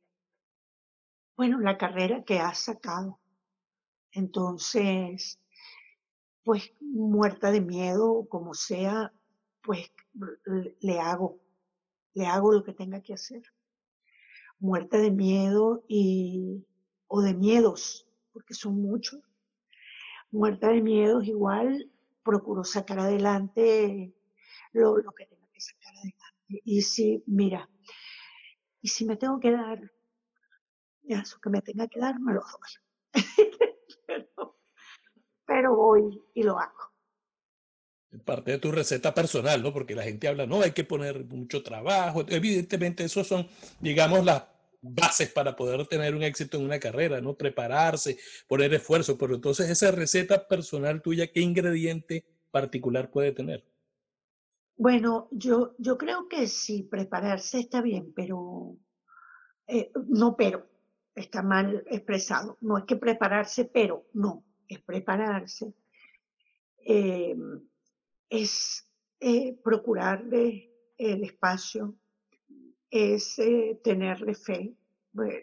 bueno, 1.39 1.57
la 1.61 1.77
carrera 1.77 2.25
que 2.25 2.39
has 2.39 2.59
sacado. 2.59 3.17
Entonces, 4.11 5.39
pues 6.43 6.73
muerta 6.81 7.49
de 7.49 7.61
miedo, 7.61 8.27
como 8.27 8.53
sea, 8.53 9.13
pues 9.61 9.89
le 10.81 10.99
hago, 10.99 11.39
le 12.13 12.25
hago 12.25 12.51
lo 12.51 12.63
que 12.63 12.73
tenga 12.73 13.01
que 13.01 13.13
hacer. 13.13 13.43
Muerta 14.59 14.97
de 14.97 15.11
miedo 15.11 15.83
y, 15.87 16.65
o 17.07 17.21
de 17.21 17.33
miedos, 17.33 18.07
porque 18.33 18.53
son 18.53 18.81
muchos. 18.81 19.21
Muerta 20.31 20.69
de 20.69 20.81
miedos 20.81 21.25
igual, 21.25 21.89
procuro 22.23 22.63
sacar 22.63 22.99
adelante 22.99 24.13
lo, 24.73 24.97
lo 24.97 25.11
que 25.13 25.25
tenga 25.25 25.47
que 25.51 25.61
sacar 25.61 25.93
adelante. 25.95 26.61
Y 26.65 26.81
si, 26.81 27.23
mira, 27.25 27.69
y 28.81 28.87
si 28.89 29.05
me 29.05 29.17
tengo 29.17 29.39
que 29.39 29.51
dar 29.51 29.91
eso 31.09 31.39
que 31.41 31.49
me 31.49 31.61
tenga 31.61 31.87
que 31.87 31.99
dar, 31.99 32.19
me 32.19 32.33
lo 32.33 32.41
doy. 32.41 33.13
pero, 34.07 34.57
pero 35.45 35.75
voy 35.75 36.21
y 36.33 36.43
lo 36.43 36.59
hago. 36.59 36.88
Parte 38.25 38.51
de 38.51 38.57
tu 38.57 38.71
receta 38.71 39.13
personal, 39.13 39.61
¿no? 39.61 39.71
Porque 39.71 39.93
la 39.93 40.03
gente 40.03 40.27
habla, 40.27 40.47
no, 40.47 40.61
hay 40.61 40.71
que 40.71 40.83
poner 40.83 41.25
mucho 41.25 41.61
trabajo. 41.61 42.25
Evidentemente, 42.27 43.03
esos 43.03 43.27
son, 43.27 43.47
digamos, 43.79 44.25
las 44.25 44.43
bases 44.81 45.31
para 45.31 45.55
poder 45.55 45.85
tener 45.87 46.15
un 46.15 46.23
éxito 46.23 46.57
en 46.57 46.63
una 46.63 46.79
carrera, 46.79 47.21
¿no? 47.21 47.35
Prepararse, 47.35 48.17
poner 48.47 48.73
esfuerzo. 48.73 49.17
Pero 49.17 49.35
entonces, 49.35 49.69
esa 49.69 49.91
receta 49.91 50.47
personal 50.47 51.01
tuya, 51.01 51.31
¿qué 51.31 51.41
ingrediente 51.41 52.25
particular 52.51 53.11
puede 53.11 53.31
tener? 53.31 53.63
Bueno, 54.75 55.27
yo, 55.31 55.75
yo 55.77 55.97
creo 55.97 56.27
que 56.27 56.47
sí, 56.47 56.83
prepararse 56.83 57.59
está 57.59 57.81
bien, 57.81 58.13
pero 58.15 58.77
eh, 59.67 59.91
no, 60.07 60.35
pero 60.35 60.65
está 61.13 61.43
mal 61.43 61.83
expresado. 61.87 62.57
No 62.61 62.77
es 62.77 62.85
que 62.85 62.95
prepararse, 62.95 63.65
pero 63.65 64.05
no, 64.13 64.45
es 64.67 64.79
prepararse. 64.79 65.73
Eh, 66.85 67.35
es 68.29 68.87
eh, 69.19 69.57
procurarle 69.63 70.71
el 70.97 71.23
espacio, 71.23 71.95
es 72.89 73.39
eh, 73.39 73.79
tenerle 73.83 74.35
fe. 74.35 74.75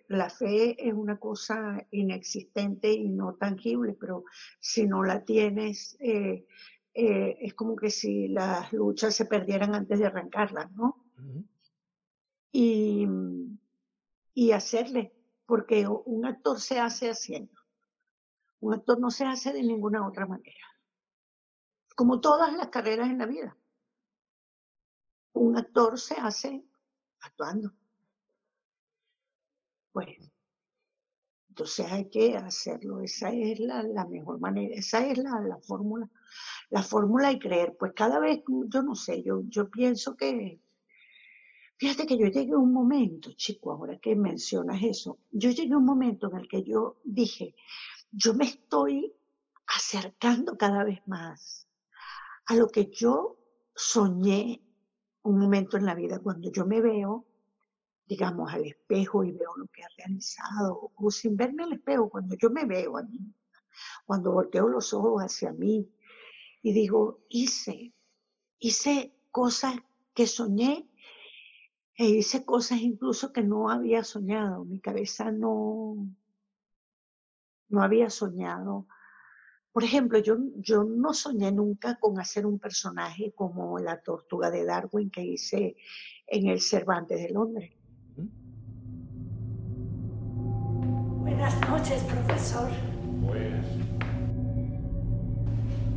La 0.08 0.30
fe 0.30 0.76
es 0.78 0.94
una 0.94 1.18
cosa 1.18 1.84
inexistente 1.90 2.90
y 2.92 3.08
no 3.08 3.34
tangible, 3.34 3.96
pero 3.98 4.24
si 4.60 4.86
no 4.86 5.02
la 5.02 5.24
tienes, 5.24 5.96
eh, 6.00 6.46
es 6.94 7.52
como 7.54 7.76
que 7.76 7.90
si 7.90 8.28
las 8.28 8.72
luchas 8.72 9.14
se 9.14 9.26
perdieran 9.26 9.74
antes 9.74 9.98
de 9.98 10.06
arrancarlas, 10.06 10.72
¿no? 10.72 11.04
Uh 11.18 11.22
-huh. 11.22 11.44
y, 12.52 13.06
y 14.32 14.52
hacerle 14.52 15.12
porque 15.46 15.86
un 15.86 16.24
actor 16.24 16.60
se 16.60 16.80
hace 16.80 17.10
haciendo. 17.10 17.60
Un 18.60 18.74
actor 18.74 18.98
no 18.98 19.10
se 19.10 19.24
hace 19.24 19.52
de 19.52 19.62
ninguna 19.62 20.06
otra 20.06 20.26
manera. 20.26 20.75
Como 21.96 22.20
todas 22.20 22.52
las 22.52 22.68
carreras 22.68 23.10
en 23.10 23.18
la 23.18 23.26
vida. 23.26 23.56
Un 25.32 25.56
actor 25.56 25.98
se 25.98 26.14
hace 26.14 26.64
actuando. 27.20 27.72
Bueno, 29.92 30.30
entonces 31.48 31.90
hay 31.90 32.08
que 32.08 32.36
hacerlo. 32.36 33.00
Esa 33.00 33.30
es 33.30 33.58
la, 33.58 34.06
mejor 34.06 34.38
manera. 34.38 34.76
Esa 34.76 35.04
es 35.04 35.18
la, 35.18 35.40
la 35.40 35.58
fórmula. 35.58 36.08
La 36.70 36.84
fórmula 36.84 37.32
y 37.32 37.40
creer. 37.40 37.76
Pues 37.76 37.92
cada 37.96 38.20
vez, 38.20 38.44
yo 38.46 38.82
no 38.82 38.94
sé, 38.94 39.24
yo 39.24 39.70
pienso 39.70 40.16
que, 40.16 40.60
Fíjate 41.78 42.06
que 42.06 42.16
yo 42.16 42.26
llegué 42.28 42.52
a 42.52 42.58
un 42.58 42.72
momento, 42.72 43.32
chico, 43.32 43.70
ahora 43.70 43.98
que 43.98 44.16
mencionas 44.16 44.82
eso, 44.82 45.18
yo 45.30 45.50
llegué 45.50 45.74
a 45.74 45.76
un 45.76 45.84
momento 45.84 46.30
en 46.30 46.38
el 46.38 46.48
que 46.48 46.62
yo 46.62 46.96
dije, 47.04 47.54
yo 48.10 48.32
me 48.32 48.46
estoy 48.46 49.12
acercando 49.66 50.56
cada 50.56 50.84
vez 50.84 51.00
más 51.06 51.65
a 52.46 52.54
lo 52.54 52.68
que 52.68 52.86
yo 52.86 53.36
soñé 53.74 54.62
un 55.22 55.38
momento 55.38 55.76
en 55.76 55.84
la 55.84 55.94
vida, 55.94 56.20
cuando 56.20 56.50
yo 56.50 56.64
me 56.66 56.80
veo, 56.80 57.26
digamos, 58.06 58.52
al 58.52 58.64
espejo 58.64 59.24
y 59.24 59.32
veo 59.32 59.56
lo 59.56 59.66
que 59.66 59.82
he 59.82 59.96
realizado, 59.98 60.92
o 60.94 61.10
sin 61.10 61.36
verme 61.36 61.64
al 61.64 61.72
espejo, 61.72 62.08
cuando 62.08 62.36
yo 62.36 62.50
me 62.50 62.64
veo 62.64 62.96
a 62.96 63.02
mí, 63.02 63.34
cuando 64.04 64.32
volteo 64.32 64.68
los 64.68 64.94
ojos 64.94 65.22
hacia 65.22 65.52
mí 65.52 65.90
y 66.62 66.72
digo, 66.72 67.20
hice, 67.28 67.92
hice 68.58 69.14
cosas 69.30 69.76
que 70.14 70.26
soñé 70.26 70.88
e 71.94 72.06
hice 72.06 72.44
cosas 72.44 72.80
incluso 72.80 73.32
que 73.32 73.42
no 73.42 73.70
había 73.70 74.04
soñado. 74.04 74.64
Mi 74.64 74.80
cabeza 74.80 75.30
no, 75.30 75.96
no 77.68 77.82
había 77.82 78.10
soñado. 78.10 78.86
Por 79.76 79.84
ejemplo, 79.84 80.18
yo, 80.18 80.38
yo 80.56 80.84
no 80.84 81.12
soñé 81.12 81.52
nunca 81.52 81.96
con 81.96 82.18
hacer 82.18 82.46
un 82.46 82.58
personaje 82.58 83.32
como 83.34 83.78
la 83.78 84.00
tortuga 84.00 84.50
de 84.50 84.64
Darwin 84.64 85.10
que 85.10 85.22
hice 85.22 85.76
en 86.26 86.46
el 86.46 86.62
Cervantes 86.62 87.20
de 87.20 87.28
Londres. 87.28 87.72
Buenas 91.20 91.60
noches, 91.68 92.02
profesor. 92.04 92.70
Buenas. 93.20 93.66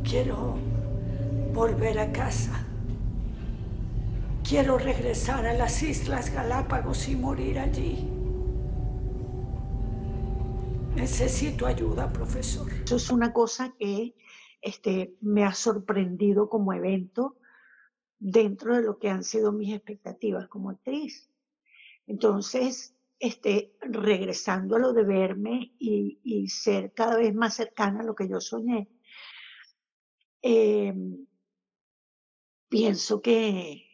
Quiero 0.04 0.58
volver 1.54 2.00
a 2.00 2.12
casa. 2.12 2.66
Quiero 4.46 4.76
regresar 4.76 5.46
a 5.46 5.54
las 5.54 5.82
Islas 5.82 6.30
Galápagos 6.34 7.08
y 7.08 7.16
morir 7.16 7.58
allí. 7.58 8.19
Necesito 11.00 11.64
ayuda, 11.64 12.12
profesor. 12.12 12.70
Eso 12.84 12.96
es 12.96 13.10
una 13.10 13.32
cosa 13.32 13.74
que 13.78 14.14
este, 14.60 15.16
me 15.22 15.44
ha 15.44 15.54
sorprendido 15.54 16.50
como 16.50 16.74
evento 16.74 17.38
dentro 18.18 18.76
de 18.76 18.82
lo 18.82 18.98
que 18.98 19.08
han 19.08 19.24
sido 19.24 19.50
mis 19.50 19.72
expectativas 19.74 20.46
como 20.48 20.68
actriz. 20.68 21.30
Entonces, 22.06 22.94
este, 23.18 23.74
regresando 23.80 24.76
a 24.76 24.78
lo 24.78 24.92
de 24.92 25.04
verme 25.04 25.72
y, 25.78 26.46
ser 26.48 26.92
cada 26.92 27.16
vez 27.16 27.34
más 27.34 27.54
cercana 27.54 28.00
a 28.00 28.04
lo 28.04 28.14
que 28.14 28.28
yo 28.28 28.38
soñé, 28.38 28.90
eh, 30.42 30.94
pienso 32.68 33.22
que, 33.22 33.89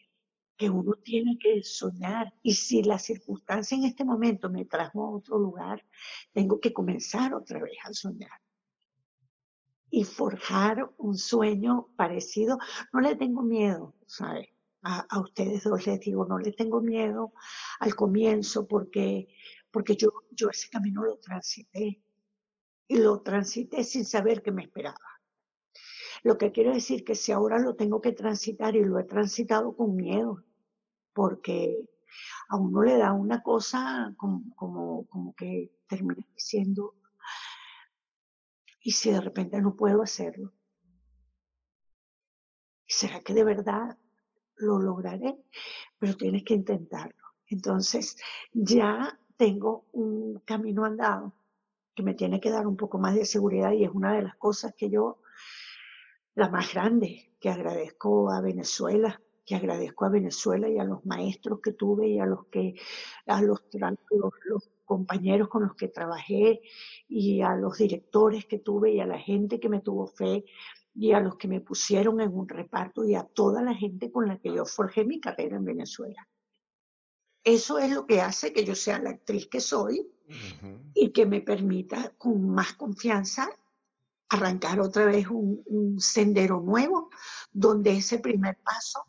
que 0.57 0.71
uno 0.71 0.95
tiene 1.03 1.39
que 1.39 1.63
soñar 1.63 2.33
y 2.43 2.55
si 2.55 2.83
la 2.83 2.99
circunstancia 2.99 3.77
en 3.77 3.85
este 3.85 4.05
momento 4.05 4.49
me 4.51 4.65
trajo 4.65 5.05
a 5.05 5.11
otro 5.11 5.39
lugar, 5.39 5.85
tengo 6.33 6.61
que 6.61 6.73
comenzar 6.73 7.35
otra 7.35 7.61
vez 7.61 7.77
a 7.85 7.93
soñar 7.93 8.41
y 9.91 10.05
forjar 10.05 10.91
un 10.99 11.17
sueño 11.17 11.89
parecido. 11.97 12.59
No 12.93 13.01
le 13.01 13.17
tengo 13.17 13.43
miedo, 13.43 13.95
¿sabes? 14.07 14.49
A, 14.83 15.07
a, 15.09 15.21
ustedes 15.21 15.65
dos 15.65 15.87
les 15.87 16.01
digo, 16.01 16.27
no 16.27 16.39
le 16.39 16.53
tengo 16.53 16.81
miedo 16.81 17.33
al 17.81 17.95
comienzo 17.95 18.67
porque, 18.67 19.29
porque 19.71 19.97
yo, 19.97 20.11
yo 20.31 20.49
ese 20.51 20.69
camino 20.69 21.03
lo 21.03 21.19
transité 21.19 22.01
y 22.89 22.99
lo 22.99 23.21
transité 23.21 23.83
sin 23.85 24.05
saber 24.05 24.43
qué 24.43 24.53
me 24.53 24.63
esperaba. 24.63 25.16
Lo 26.23 26.39
que 26.39 26.53
quiero 26.53 26.73
decir 26.73 27.05
que 27.05 27.15
si 27.15 27.33
ahora 27.33 27.59
lo 27.59 27.75
tengo 27.75 28.01
que 28.01 28.13
transitar 28.13 28.77
y 28.77 28.85
lo 28.85 28.99
he 28.99 29.05
transitado 29.05 29.77
con 29.77 29.97
miedo, 29.97 30.45
porque 31.13 31.89
a 32.49 32.57
uno 32.57 32.83
le 32.83 32.97
da 32.97 33.13
una 33.13 33.43
cosa 33.43 34.13
como, 34.17 34.43
como, 34.55 35.07
como 35.07 35.35
que 35.35 35.73
termina 35.89 36.27
diciendo, 36.35 36.95
¿y 38.81 38.93
si 38.93 39.11
de 39.11 39.21
repente 39.21 39.61
no 39.61 39.77
puedo 39.77 40.03
hacerlo? 40.03 40.53
¿Será 42.87 43.21
que 43.21 43.35
de 43.35 43.45
verdad 43.45 43.99
lo 44.57 44.79
lograré? 44.79 45.45
Pero 45.99 46.17
tienes 46.17 46.45
que 46.45 46.55
intentarlo. 46.55 47.25
Entonces 47.49 48.17
ya 48.53 49.19
tengo 49.37 49.87
un 49.93 50.41
camino 50.45 50.85
andado 50.85 51.35
que 51.95 52.03
me 52.03 52.15
tiene 52.15 52.41
que 52.41 52.51
dar 52.51 52.67
un 52.67 52.77
poco 52.77 52.99
más 52.99 53.15
de 53.15 53.25
seguridad 53.25 53.73
y 53.73 53.85
es 53.85 53.91
una 53.91 54.15
de 54.15 54.23
las 54.23 54.37
cosas 54.37 54.75
que 54.77 54.91
yo, 54.91 55.21
la 56.37 56.51
más 56.51 56.73
grande, 56.73 57.33
que 57.41 57.49
agradezco 57.49 58.31
a 58.31 58.41
Venezuela, 58.41 59.21
que 59.45 59.55
agradezco 59.55 60.05
a 60.05 60.11
Venezuela 60.11 60.69
y 60.69 60.79
a 60.79 60.85
los 60.85 61.05
maestros 61.07 61.61
que 61.61 61.73
tuve 61.73 62.09
y 62.09 62.19
a 62.19 62.27
los 62.27 62.47
que 62.47 62.75
a 63.27 63.41
los, 63.41 63.63
los, 63.73 64.33
los, 64.45 64.71
compañeros 64.85 65.49
con 65.49 65.65
los 65.65 65.75
que 65.75 65.89
trabajé 65.89 66.61
y 67.09 67.41
a 67.41 67.57
los 67.57 67.77
directores 67.77 68.47
que 68.47 68.61
tuve 68.61 68.93
y 68.93 69.01
a 69.01 69.07
la 69.07 69.19
gente 69.19 69.59
que 69.59 69.69
me 69.69 69.81
tuvo 69.81 70.07
fe 70.07 70.45
y 70.95 71.11
a 71.11 71.19
los 71.19 71.35
que 71.37 71.49
me 71.49 71.61
pusieron 71.61 72.21
en 72.21 72.33
un 72.33 72.49
reparto 72.49 73.05
y 73.05 73.17
a 73.17 73.25
toda 73.25 73.63
la 73.63 73.75
gente 73.75 74.13
con 74.13 74.29
la 74.29 74.39
que 74.39 74.55
yo 74.55 74.65
forjé 74.65 75.05
mi 75.05 75.19
carrera 75.19 75.57
en 75.57 75.65
Venezuela. 75.65 76.29
Eso 77.43 77.79
es 77.79 77.91
lo 77.91 78.07
que 78.07 78.21
hace 78.21 78.53
que 78.53 78.65
yo 78.65 78.77
sea 78.77 79.01
la 79.01 79.11
actriz 79.11 79.49
que 79.49 79.61
soy 79.61 80.01
uh 80.01 80.33
-huh. 80.33 80.93
y 80.95 81.11
que 81.11 81.27
me 81.27 81.41
permita 81.41 82.15
con 82.17 82.49
más 82.49 82.75
confianza 82.75 83.49
arrancar 84.29 84.81
otra 84.81 85.05
vez 85.07 85.29
un, 85.29 85.63
un 85.67 86.01
sendero 86.01 86.61
nuevo 86.61 87.11
donde 87.53 87.97
ese 87.97 88.19
primer 88.19 88.59
paso 88.59 89.07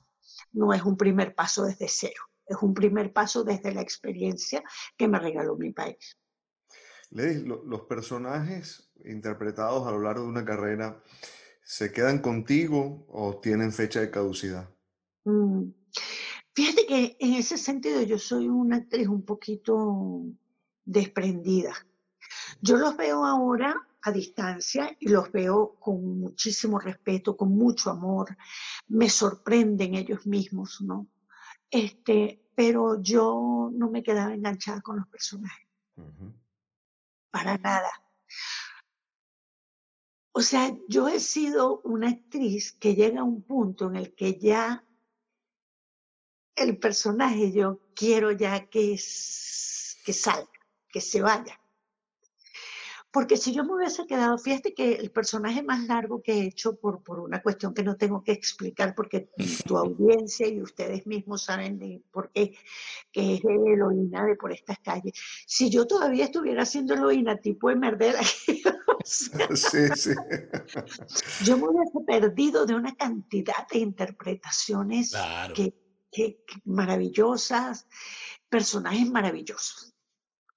no 0.54 0.74
es 0.74 0.84
un 0.84 0.98
primer 0.98 1.36
paso 1.36 1.66
desde 1.66 1.88
cero, 1.88 2.24
es 2.46 2.58
un 2.62 2.74
primer 2.74 3.12
paso 3.12 3.44
desde 3.44 3.74
la 3.74 3.82
experiencia 3.82 4.64
que 4.96 5.08
me 5.08 5.20
regaló 5.20 5.56
mi 5.56 5.72
país. 5.72 6.18
Ledis, 7.10 7.44
lo, 7.44 7.64
los 7.64 7.82
personajes 7.82 8.92
interpretados 9.06 9.88
a 9.88 9.92
lo 9.92 10.02
largo 10.02 10.24
de 10.24 10.30
una 10.30 10.46
carrera, 10.46 11.02
¿se 11.64 11.92
quedan 11.92 12.20
contigo 12.20 13.06
o 13.10 13.40
tienen 13.40 13.72
fecha 13.72 14.02
de 14.02 14.12
caducidad? 14.12 14.70
Mm. 15.26 15.72
Fíjate 16.54 16.86
que 16.88 17.18
en 17.20 17.34
ese 17.36 17.58
sentido 17.58 18.02
yo 18.02 18.18
soy 18.18 18.48
una 18.48 18.78
actriz 18.78 19.08
un 19.08 19.24
poquito 19.24 20.24
desprendida. 20.86 21.74
Yo 22.62 22.78
los 22.78 22.98
veo 22.98 23.26
ahora 23.26 23.76
a 24.08 24.12
distancia 24.12 24.96
y 25.00 25.10
los 25.10 25.32
veo 25.32 25.76
con 25.80 26.20
muchísimo 26.20 26.80
respeto, 26.80 27.36
con 27.36 27.52
mucho 27.56 27.90
amor, 27.90 28.38
me 28.88 29.10
sorprenden 29.10 29.96
ellos 29.96 30.26
mismos, 30.26 30.82
¿no? 30.82 31.08
Este, 31.70 32.50
pero 32.56 33.02
yo 33.02 33.70
no 33.74 33.90
me 33.90 34.02
quedaba 34.02 34.34
enganchada 34.34 34.82
con 34.82 34.98
los 34.98 35.08
personajes. 35.08 35.68
Uh 35.98 36.02
-huh. 36.02 36.34
Para 37.30 37.58
nada. 37.58 37.92
O 40.32 40.42
sea, 40.42 40.76
yo 40.88 41.08
he 41.08 41.20
sido 41.20 41.82
una 41.82 42.10
actriz 42.10 42.72
que 42.74 42.96
llega 42.96 43.22
a 43.22 43.24
un 43.24 43.42
punto 43.42 43.88
en 43.88 43.96
el 43.96 44.16
que 44.16 44.40
ya 44.40 44.86
el 46.56 46.78
personaje 46.78 47.52
yo 47.52 47.82
quiero 47.94 48.32
ya 48.32 48.68
que, 48.70 48.98
que 50.06 50.14
salga, 50.14 50.60
que 50.90 51.02
se 51.02 51.22
vaya. 51.22 51.60
Porque 53.10 53.38
si 53.38 53.54
yo 53.54 53.64
me 53.64 53.74
hubiese 53.74 54.06
quedado, 54.06 54.38
fíjate 54.38 54.74
que 54.74 54.94
el 54.96 55.12
personaje 55.12 55.64
más 55.64 55.86
largo 55.88 56.22
que 56.22 56.34
he 56.34 56.46
hecho 56.48 56.76
por, 56.76 57.02
por 57.04 57.20
una 57.22 57.42
cuestión 57.42 57.74
que 57.74 57.82
no 57.82 57.96
tengo 57.96 58.22
que 58.22 58.34
explicar 58.34 58.94
porque 58.96 59.30
tu 59.66 59.78
audiencia 59.78 60.48
y 60.48 60.62
ustedes 60.62 61.08
mismos 61.08 61.44
saben 61.44 61.80
de 61.80 62.04
por 62.12 62.30
qué, 62.32 62.56
que 63.12 63.36
es 63.36 63.42
de 63.42 63.56
heroína 63.74 64.26
de 64.26 64.36
por 64.36 64.52
estas 64.52 64.80
calles. 64.80 65.14
Si 65.48 65.70
yo 65.70 65.88
todavía 65.88 66.26
estuviera 66.26 66.64
haciendo 66.64 66.94
heroína 66.96 67.38
tipo 67.38 67.70
de 67.70 67.78
Merdera, 67.78 68.20
o 68.88 69.02
sea, 69.06 69.48
sí, 69.56 69.88
sí. 69.96 70.12
yo 71.46 71.58
me 71.58 71.70
hubiese 71.70 72.00
perdido 72.06 72.66
de 72.66 72.76
una 72.76 72.94
cantidad 72.96 73.68
de 73.72 73.80
interpretaciones 73.80 75.12
Claro. 75.12 75.54
que, 75.54 75.74
que- 76.12 76.44
que 76.46 76.62
maravillosas, 76.66 77.88
personajes 78.50 79.10
maravillosos 79.10 79.94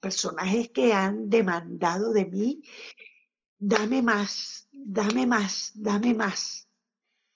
personajes 0.01 0.70
que 0.70 0.92
han 0.92 1.28
demandado 1.28 2.12
de 2.12 2.26
mí, 2.26 2.62
dame 3.59 4.03
más, 4.03 4.68
dame 4.72 5.26
más, 5.26 5.72
dame 5.74 6.14
más. 6.14 6.66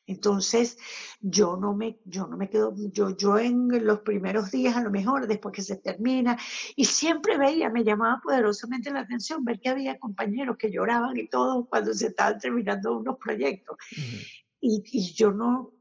Entonces, 0.06 0.76
yo 1.20 1.56
no 1.56 1.74
me, 1.74 1.98
yo 2.04 2.26
no 2.26 2.36
me 2.36 2.50
quedo, 2.50 2.74
yo, 2.92 3.16
yo 3.16 3.38
en 3.38 3.86
los 3.86 4.00
primeros 4.00 4.50
días, 4.50 4.76
a 4.76 4.82
lo 4.82 4.90
mejor, 4.90 5.26
después 5.26 5.54
que 5.54 5.62
se 5.62 5.76
termina, 5.76 6.38
y 6.76 6.84
siempre 6.84 7.38
veía, 7.38 7.70
me 7.70 7.84
llamaba 7.84 8.20
poderosamente 8.22 8.90
la 8.90 9.00
atención 9.00 9.44
ver 9.44 9.60
que 9.60 9.70
había 9.70 9.98
compañeros 9.98 10.58
que 10.58 10.70
lloraban 10.70 11.16
y 11.16 11.28
todo 11.28 11.66
cuando 11.66 11.94
se 11.94 12.08
estaban 12.08 12.38
terminando 12.38 12.98
unos 12.98 13.16
proyectos. 13.16 13.78
Y, 14.60 14.82
y 14.92 15.12
yo 15.14 15.30
no, 15.30 15.72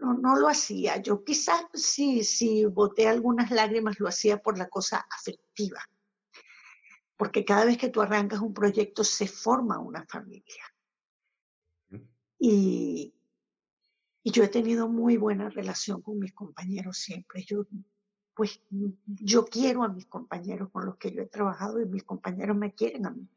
no, 0.00 0.14
no 0.14 0.36
lo 0.36 0.48
hacía. 0.48 0.96
Yo 0.98 1.22
quizás 1.22 1.66
si, 1.74 2.24
si 2.24 2.64
boté 2.64 3.06
algunas 3.06 3.50
lágrimas 3.50 4.00
lo 4.00 4.08
hacía 4.08 4.38
por 4.42 4.56
la 4.56 4.68
cosa 4.68 5.06
afectiva 5.10 5.80
porque 7.22 7.44
cada 7.44 7.64
vez 7.64 7.78
que 7.78 7.88
tú 7.88 8.02
arrancas 8.02 8.40
un 8.40 8.52
proyecto 8.52 9.04
se 9.04 9.28
forma 9.28 9.78
una 9.78 10.04
familia. 10.06 10.64
Y, 12.36 13.14
y 14.24 14.30
yo 14.32 14.42
he 14.42 14.48
tenido 14.48 14.88
muy 14.88 15.18
buena 15.18 15.48
relación 15.48 16.02
con 16.02 16.18
mis 16.18 16.32
compañeros 16.32 16.98
siempre. 16.98 17.44
Yo, 17.44 17.64
pues, 18.34 18.60
yo 19.06 19.44
quiero 19.44 19.84
a 19.84 19.88
mis 19.88 20.06
compañeros 20.06 20.70
con 20.72 20.84
los 20.84 20.96
que 20.96 21.12
yo 21.12 21.22
he 21.22 21.26
trabajado 21.26 21.80
y 21.80 21.86
mis 21.86 22.02
compañeros 22.02 22.56
me 22.56 22.74
quieren 22.74 23.06
a 23.06 23.12
mí. 23.12 23.30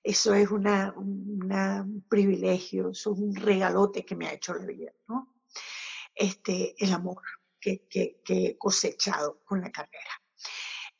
Eso 0.00 0.32
es 0.34 0.48
una, 0.52 0.94
una, 0.96 1.82
un 1.82 2.06
privilegio, 2.08 2.90
eso 2.90 3.14
es 3.14 3.18
un 3.18 3.34
regalote 3.34 4.04
que 4.04 4.14
me 4.14 4.28
ha 4.28 4.34
hecho 4.34 4.54
la 4.54 4.64
vida, 4.64 4.92
¿no? 5.08 5.34
Este, 6.14 6.76
el 6.78 6.92
amor 6.92 7.20
que, 7.58 7.84
que, 7.90 8.20
que 8.24 8.46
he 8.46 8.56
cosechado 8.56 9.42
con 9.44 9.60
la 9.60 9.72
carrera. 9.72 10.22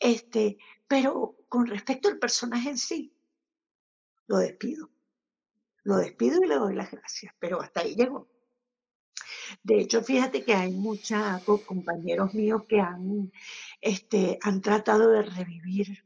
Este, 0.01 0.59
pero 0.89 1.37
con 1.49 1.67
respecto 1.67 2.09
al 2.09 2.19
personaje 2.19 2.71
en 2.71 2.79
sí, 2.79 3.13
lo 4.27 4.39
despido. 4.39 4.91
Lo 5.83 5.97
despido 5.99 6.43
y 6.43 6.49
le 6.49 6.57
doy 6.57 6.75
las 6.75 6.91
gracias, 6.91 7.33
pero 7.39 7.61
hasta 7.61 7.81
ahí 7.81 7.95
llegó. 7.95 8.29
De 9.63 9.81
hecho, 9.81 10.03
fíjate 10.03 10.45
que 10.45 10.55
hay 10.55 10.73
muchos 10.73 11.21
compañeros 11.65 12.35
míos 12.35 12.65
que 12.69 12.81
han, 12.81 13.33
este, 13.81 14.39
han 14.43 14.61
tratado 14.61 15.11
de 15.11 15.23
revivir 15.23 16.05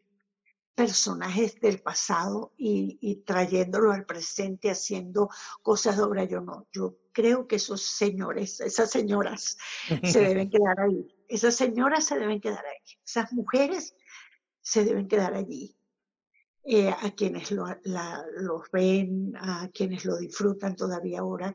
personajes 0.74 1.60
del 1.60 1.80
pasado 1.80 2.52
y, 2.56 2.98
y 3.00 3.16
trayéndolo 3.16 3.92
al 3.92 4.04
presente, 4.04 4.70
haciendo 4.70 5.30
cosas 5.62 5.96
de 5.96 6.02
obra. 6.02 6.24
Yo 6.24 6.40
no, 6.40 6.66
yo 6.72 6.96
creo 7.12 7.46
que 7.46 7.56
esos 7.56 7.82
señores, 7.82 8.60
esas 8.60 8.90
señoras 8.90 9.56
se 10.04 10.20
deben 10.20 10.50
quedar 10.50 10.80
ahí. 10.80 11.06
Esas 11.28 11.54
señoras 11.54 12.04
se 12.04 12.18
deben 12.18 12.40
quedar 12.40 12.64
ahí. 12.64 12.98
Esas 13.04 13.32
mujeres 13.32 13.94
se 14.70 14.84
deben 14.84 15.08
quedar 15.08 15.34
allí. 15.34 15.76
Eh, 16.62 16.90
a 16.90 17.10
quienes 17.12 17.50
lo, 17.50 17.64
los 18.36 18.70
ven, 18.70 19.32
a 19.36 19.68
quienes 19.74 20.04
lo 20.04 20.16
disfrutan 20.16 20.76
todavía 20.76 21.20
ahora. 21.20 21.52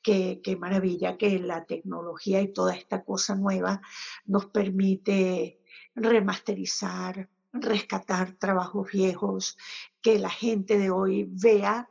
Qué, 0.00 0.40
qué 0.42 0.56
maravilla 0.56 1.18
que 1.18 1.38
la 1.40 1.66
tecnología 1.66 2.40
y 2.40 2.52
toda 2.52 2.74
esta 2.74 3.04
cosa 3.04 3.34
nueva 3.34 3.82
nos 4.24 4.46
permite 4.46 5.60
remasterizar, 5.94 7.28
rescatar 7.52 8.38
trabajos 8.38 8.90
viejos, 8.90 9.58
que 10.00 10.18
la 10.18 10.30
gente 10.30 10.78
de 10.78 10.90
hoy 10.90 11.28
vea 11.28 11.90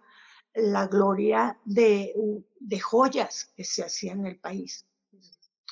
la 0.56 0.88
gloria 0.88 1.60
de, 1.66 2.16
de 2.60 2.80
joyas 2.80 3.52
que 3.56 3.64
se 3.64 3.84
hacían 3.84 4.22
en 4.22 4.26
el 4.28 4.40
país. 4.40 4.88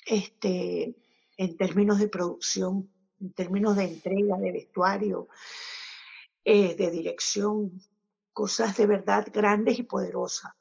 Este, 0.06 0.96
en 1.38 1.58
términos 1.58 1.98
de 1.98 2.10
producción, 2.10 2.91
en 3.22 3.34
términos 3.34 3.76
de 3.76 3.84
entrega, 3.84 4.38
de 4.38 4.52
vestuario, 4.52 5.30
eh, 6.44 6.76
de 6.76 6.92
dirección, 6.92 7.82
cosas 8.34 8.76
de 8.78 8.88
verdad 8.88 9.28
grandes 9.32 9.80
y 9.80 9.84
poderosas. 9.84 10.54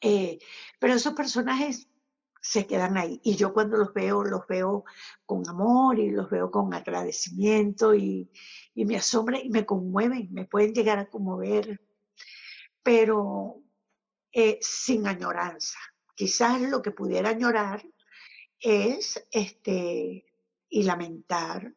Eh, 0.00 0.38
pero 0.78 0.94
esos 0.94 1.14
personajes 1.14 1.88
se 2.40 2.66
quedan 2.66 2.96
ahí. 2.96 3.20
Y 3.22 3.36
yo 3.36 3.52
cuando 3.54 3.76
los 3.76 3.94
veo, 3.94 4.24
los 4.24 4.46
veo 4.48 4.84
con 5.24 5.48
amor 5.48 5.98
y 5.98 6.10
los 6.10 6.28
veo 6.28 6.50
con 6.50 6.74
agradecimiento 6.74 7.94
y, 7.94 8.30
y 8.74 8.84
me 8.84 8.96
asombra 8.96 9.40
y 9.40 9.48
me 9.48 9.64
conmueven, 9.64 10.28
me 10.32 10.46
pueden 10.46 10.74
llegar 10.74 10.98
a 10.98 11.08
conmover, 11.08 11.80
pero 12.82 13.62
eh, 14.32 14.58
sin 14.60 15.06
añoranza. 15.06 15.78
Quizás 16.14 16.60
lo 16.60 16.82
que 16.82 16.90
pudiera 16.90 17.30
añorar 17.30 17.84
es 18.58 19.26
este 19.30 20.31
y 20.72 20.82
lamentar 20.84 21.72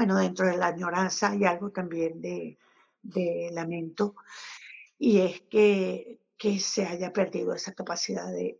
bueno, 0.00 0.18
dentro 0.18 0.46
de 0.46 0.56
la 0.56 0.68
añoranza 0.68 1.30
hay 1.30 1.44
algo 1.44 1.72
también 1.72 2.22
de, 2.22 2.56
lamento, 3.52 4.14
y 4.98 5.18
es 5.18 5.42
que, 5.42 6.20
que, 6.38 6.58
se 6.58 6.86
haya 6.86 7.12
perdido 7.12 7.52
esa 7.52 7.74
capacidad 7.74 8.32
de, 8.32 8.58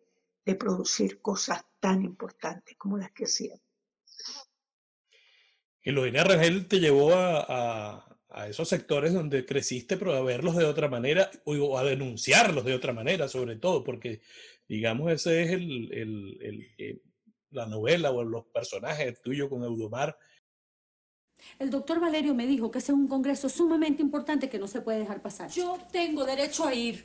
producir 0.59 1.23
cosas 1.23 1.65
tan 1.79 2.03
importantes 2.03 2.77
como 2.77 2.99
las 2.99 3.11
que 3.13 3.25
hacían. 3.25 3.59
Y 5.83 5.93
Loina 5.93 6.25
Rangel 6.25 6.67
te 6.67 6.81
llevó 6.81 7.13
a, 7.15 8.05
esos 8.49 8.69
sectores 8.69 9.15
donde 9.15 9.47
creciste, 9.47 9.97
pero 9.97 10.13
a 10.13 10.23
verlos 10.23 10.57
de 10.57 10.67
otra 10.67 10.89
manera 10.89 11.31
o 11.45 11.79
a 11.79 11.85
denunciarlos 11.85 12.67
de 12.67 12.75
otra 12.75 12.93
manera, 12.93 13.29
sobre 13.29 13.57
todo, 13.57 13.83
porque, 13.83 14.21
digamos, 14.69 15.11
ese 15.11 15.45
es 15.45 15.53
el, 15.53 17.03
la 17.51 17.67
novela 17.67 18.11
o 18.11 18.23
los 18.23 18.47
personajes 18.47 19.21
tuyos 19.21 19.49
con 19.49 19.63
Eudomar 19.63 20.17
el 21.59 21.71
doctor 21.71 22.01
Valerio 22.01 22.35
me 22.35 22.47
dijo 22.47 22.71
que 22.71 22.79
ese 22.79 22.93
es 22.93 22.99
un 22.99 23.09
congreso 23.09 23.49
sumamente 23.49 24.03
importante 24.03 24.49
que 24.49 24.59
no 24.59 24.67
se 24.67 24.81
puede 24.81 25.01
dejar 25.01 25.23
pasar. 25.23 25.51
Yo 25.51 25.79
tengo 25.91 26.25
derecho 26.25 26.65
a 26.65 26.75
ir. 26.75 27.05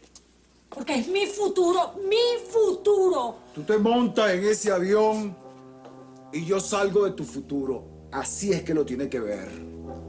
Porque 0.69 0.95
es 0.95 1.07
mi 1.07 1.25
futuro, 1.25 1.95
mi 2.09 2.45
futuro. 2.49 3.37
Tú 3.53 3.63
te 3.63 3.77
montas 3.77 4.31
en 4.31 4.43
ese 4.43 4.71
avión 4.71 5.35
y 6.33 6.45
yo 6.45 6.59
salgo 6.59 7.05
de 7.05 7.11
tu 7.11 7.23
futuro. 7.23 8.07
Así 8.11 8.51
es 8.51 8.63
que 8.63 8.73
lo 8.73 8.85
tiene 8.85 9.07
que 9.07 9.19
ver. 9.19 9.49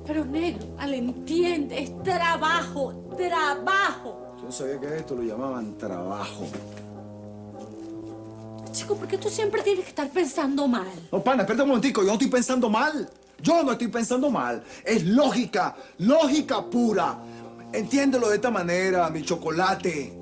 Pero 0.07 0.25
negro, 0.25 0.67
al 0.79 0.95
entiende, 0.95 1.83
es 1.83 2.03
trabajo, 2.03 3.15
trabajo. 3.17 4.37
Yo 4.43 4.51
sabía 4.51 4.81
que 4.81 4.97
esto 4.97 5.15
lo 5.15 5.23
llamaban 5.23 5.77
trabajo. 5.77 6.47
Chico, 8.77 8.95
¿por 8.95 9.09
qué 9.09 9.17
tú 9.17 9.31
siempre 9.31 9.63
tienes 9.63 9.85
que 9.85 9.89
estar 9.89 10.11
pensando 10.11 10.69
mal? 10.69 10.87
No, 11.11 11.25
pana, 11.25 11.45
espérate 11.45 11.63
un 11.63 11.69
momentico, 11.69 12.03
yo 12.03 12.09
no 12.09 12.13
estoy 12.13 12.29
pensando 12.29 12.69
mal. 12.69 13.09
Yo 13.43 13.63
no 13.63 13.73
estoy 13.73 13.89
pensando 13.89 14.31
mal. 14.31 14.63
Es 14.85 15.03
lógica, 15.03 15.75
lógica 15.97 16.63
pura. 16.63 17.19
Entiéndelo 17.73 18.29
de 18.29 18.35
esta 18.35 18.51
manera, 18.51 19.09
mi 19.09 19.23
chocolate. 19.23 20.13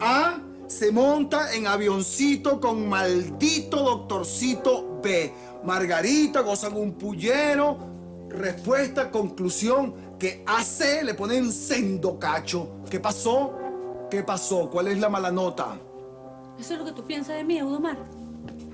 A 0.00 0.38
se 0.66 0.90
monta 0.90 1.52
en 1.52 1.66
avioncito 1.66 2.58
con 2.58 2.88
maldito 2.88 3.82
doctorcito 3.82 4.98
B. 5.02 5.34
Margarita 5.64 6.40
gozan 6.40 6.74
un 6.78 6.94
pullero. 6.94 7.76
Respuesta, 8.30 9.10
conclusión, 9.10 10.16
que 10.18 10.42
a 10.46 10.64
C 10.64 11.04
le 11.04 11.12
ponen 11.12 11.52
sendo 11.52 12.18
cacho. 12.18 12.80
¿Qué 12.88 12.98
pasó? 12.98 13.52
¿Qué 14.10 14.22
pasó? 14.22 14.70
¿Cuál 14.70 14.88
es 14.88 14.98
la 14.98 15.10
mala 15.10 15.30
nota? 15.30 15.78
Eso 16.60 16.74
es 16.74 16.78
lo 16.78 16.84
que 16.84 16.92
tú 16.92 17.04
piensas 17.04 17.36
de 17.36 17.44
mí, 17.44 17.56
Eudomar. 17.58 17.96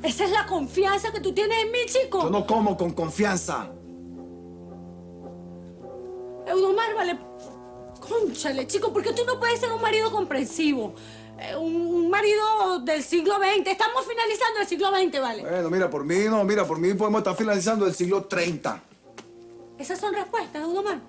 Esa 0.02 0.24
es 0.24 0.32
la 0.32 0.44
confianza 0.44 1.12
que 1.12 1.20
tú 1.20 1.32
tienes 1.32 1.56
en 1.62 1.70
mí, 1.70 1.78
chico. 1.86 2.24
Yo 2.24 2.30
no 2.30 2.44
como 2.44 2.76
con 2.76 2.90
confianza. 2.92 3.70
Eudomar, 6.48 6.94
vale. 6.96 7.16
Conchale, 8.00 8.66
chico, 8.66 8.92
¿por 8.92 9.02
qué 9.02 9.12
tú 9.12 9.22
no 9.24 9.38
puedes 9.38 9.60
ser 9.60 9.70
un 9.70 9.80
marido 9.80 10.10
comprensivo? 10.10 10.94
Eh, 11.38 11.54
un 11.56 12.10
marido 12.10 12.80
del 12.80 13.02
siglo 13.04 13.36
XX. 13.36 13.68
Estamos 13.68 14.04
finalizando 14.04 14.60
el 14.60 14.66
siglo 14.66 14.88
XX, 14.90 15.20
¿vale? 15.20 15.42
Bueno, 15.42 15.70
mira, 15.70 15.88
por 15.88 16.04
mí 16.04 16.16
no, 16.28 16.42
mira, 16.44 16.66
por 16.66 16.78
mí 16.78 16.92
podemos 16.94 17.20
estar 17.20 17.36
finalizando 17.36 17.86
el 17.86 17.94
siglo 17.94 18.24
30. 18.24 18.82
Esas 19.78 20.00
son 20.00 20.12
respuestas, 20.12 20.60
Eudomar. 20.62 21.00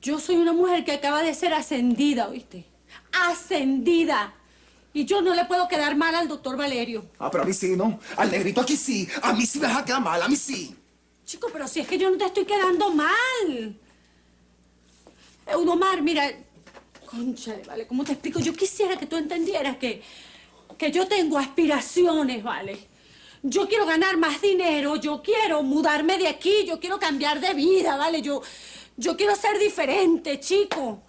Yo 0.00 0.20
soy 0.20 0.36
una 0.36 0.52
mujer 0.52 0.84
que 0.84 0.92
acaba 0.92 1.22
de 1.22 1.34
ser 1.34 1.54
ascendida, 1.54 2.28
¿oíste? 2.28 2.66
Ascendida. 3.12 4.34
Y 4.94 5.04
yo 5.04 5.20
no 5.20 5.34
le 5.34 5.44
puedo 5.44 5.66
quedar 5.66 5.96
mal 5.96 6.14
al 6.14 6.28
doctor 6.28 6.56
Valerio. 6.56 7.04
Ah, 7.18 7.28
pero 7.28 7.42
a 7.42 7.46
mí 7.46 7.52
sí, 7.52 7.74
¿no? 7.76 7.98
Al 8.16 8.30
negrito 8.30 8.60
aquí 8.60 8.76
sí. 8.76 9.08
A 9.22 9.32
mí 9.32 9.44
sí 9.44 9.58
me 9.58 9.66
deja 9.66 9.84
quedar 9.84 10.00
mal, 10.00 10.22
a 10.22 10.28
mí 10.28 10.36
sí. 10.36 10.74
Chico, 11.26 11.48
pero 11.52 11.66
si 11.66 11.80
es 11.80 11.88
que 11.88 11.98
yo 11.98 12.08
no 12.08 12.16
te 12.16 12.26
estoy 12.26 12.44
quedando 12.44 12.92
mal. 12.92 13.76
Eudomar, 15.48 16.00
mira, 16.00 16.30
conchale, 17.06 17.64
¿vale? 17.64 17.86
¿Cómo 17.88 18.04
te 18.04 18.12
explico? 18.12 18.38
Yo 18.38 18.54
quisiera 18.54 18.96
que 18.96 19.06
tú 19.06 19.16
entendieras 19.16 19.78
que, 19.78 20.00
que 20.78 20.92
yo 20.92 21.08
tengo 21.08 21.38
aspiraciones, 21.38 22.44
¿vale? 22.44 22.78
Yo 23.42 23.66
quiero 23.66 23.86
ganar 23.86 24.16
más 24.16 24.40
dinero, 24.40 24.94
yo 24.94 25.20
quiero 25.22 25.64
mudarme 25.64 26.18
de 26.18 26.28
aquí, 26.28 26.64
yo 26.66 26.78
quiero 26.78 27.00
cambiar 27.00 27.40
de 27.40 27.52
vida, 27.52 27.96
¿vale? 27.96 28.22
Yo, 28.22 28.42
yo 28.96 29.16
quiero 29.16 29.34
ser 29.34 29.58
diferente, 29.58 30.38
chico. 30.38 31.02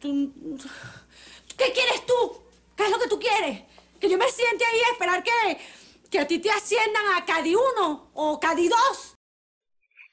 ¿Qué 0.00 1.72
quieres 1.72 2.04
tú? 2.06 2.45
¿Qué 2.76 2.84
es 2.84 2.90
lo 2.90 2.98
que 2.98 3.08
tú 3.08 3.18
quieres? 3.18 3.62
Que 3.98 4.08
yo 4.08 4.18
me 4.18 4.28
siente 4.28 4.64
ahí 4.64 4.80
a 4.88 4.92
esperar 4.92 5.22
que, 5.22 5.58
que 6.10 6.18
a 6.18 6.26
ti 6.26 6.38
te 6.38 6.50
asciendan 6.50 7.04
a 7.16 7.24
Cadi 7.24 7.54
1 7.54 8.10
o 8.12 8.40
Cadi 8.40 8.68
2. 8.68 9.14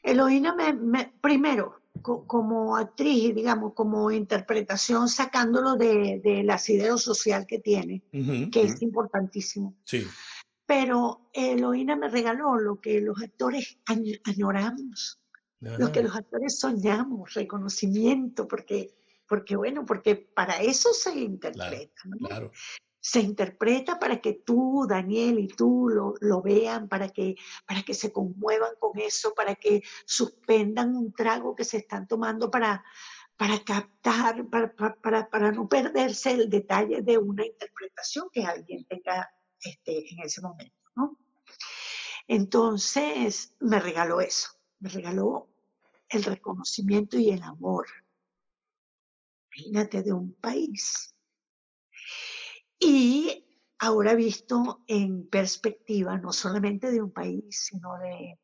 Eloína, 0.03 0.53
me, 0.53 1.13
primero, 1.21 1.81
como 2.01 2.75
actriz, 2.75 3.33
digamos, 3.33 3.73
como 3.73 4.11
interpretación, 4.11 5.07
sacándolo 5.07 5.75
de, 5.75 6.19
del 6.23 6.49
asidero 6.49 6.97
social 6.97 7.45
que 7.45 7.59
tiene, 7.59 8.03
que 8.11 8.63
es 8.63 8.81
importantísimo. 8.81 9.75
Sí. 9.85 10.05
Pero 10.65 11.29
Eloína 11.33 11.95
me 11.95 12.09
regaló 12.09 12.57
lo 12.57 12.79
que 12.81 12.99
los 12.99 13.21
actores 13.21 13.77
añoramos, 14.25 15.19
lo 15.59 15.91
que 15.91 16.03
los 16.03 16.15
actores 16.15 16.59
soñamos, 16.59 17.33
reconocimiento, 17.33 18.47
porque 18.47 18.93
porque 19.27 19.55
bueno, 19.55 19.85
porque 19.85 20.15
para 20.15 20.61
eso 20.61 20.93
se 20.93 21.15
interpreta, 21.15 22.01
¿no? 22.05 22.51
Se 22.99 23.19
interpreta 23.19 23.99
para 23.99 24.21
que 24.21 24.33
tú, 24.33 24.85
Daniel, 24.87 25.39
y 25.39 25.47
tú 25.47 25.89
lo, 26.21 26.41
vean, 26.41 26.87
para 26.87 27.09
que, 27.09 27.35
para 27.65 27.83
que 27.83 27.93
se 27.93 28.13
conmuevan 28.13 28.75
con 28.79 28.97
eso, 28.97 29.33
para 29.33 29.55
que 29.55 29.81
suspendan 30.05 30.95
un 30.95 31.11
trago 31.11 31.53
que 31.53 31.65
se 31.65 31.77
están 31.77 32.07
tomando 32.07 32.49
para, 32.49 32.81
para 33.35 33.61
captar, 33.61 34.47
para, 34.47 34.73
para, 34.73 35.29
para, 35.29 35.51
no 35.51 35.67
perderse 35.67 36.31
el 36.31 36.49
detalle 36.49 37.01
de 37.01 37.17
una 37.17 37.45
interpretación 37.45 38.29
que 38.31 38.45
alguien 38.45 38.85
tenga 38.85 39.29
este, 39.59 40.13
en 40.13 40.19
ese 40.21 40.41
momento, 40.41 40.75
¿no? 40.95 41.17
Entonces 42.27 43.53
me 43.59 43.81
regaló 43.81 44.21
eso, 44.21 44.51
me 44.79 44.89
regaló 44.89 45.49
el 46.07 46.23
reconocimiento 46.23 47.17
y 47.17 47.31
el 47.31 47.43
amor 47.43 47.87
imagínate, 49.55 50.03
de 50.03 50.13
un 50.13 50.33
país. 50.33 51.13
Y 52.79 53.45
ahora 53.79 54.15
visto 54.15 54.83
en 54.87 55.27
perspectiva, 55.29 56.17
no 56.17 56.31
solamente 56.31 56.91
de 56.91 57.01
un 57.01 57.11
país, 57.11 57.65
sino 57.67 57.97
de, 57.99 58.37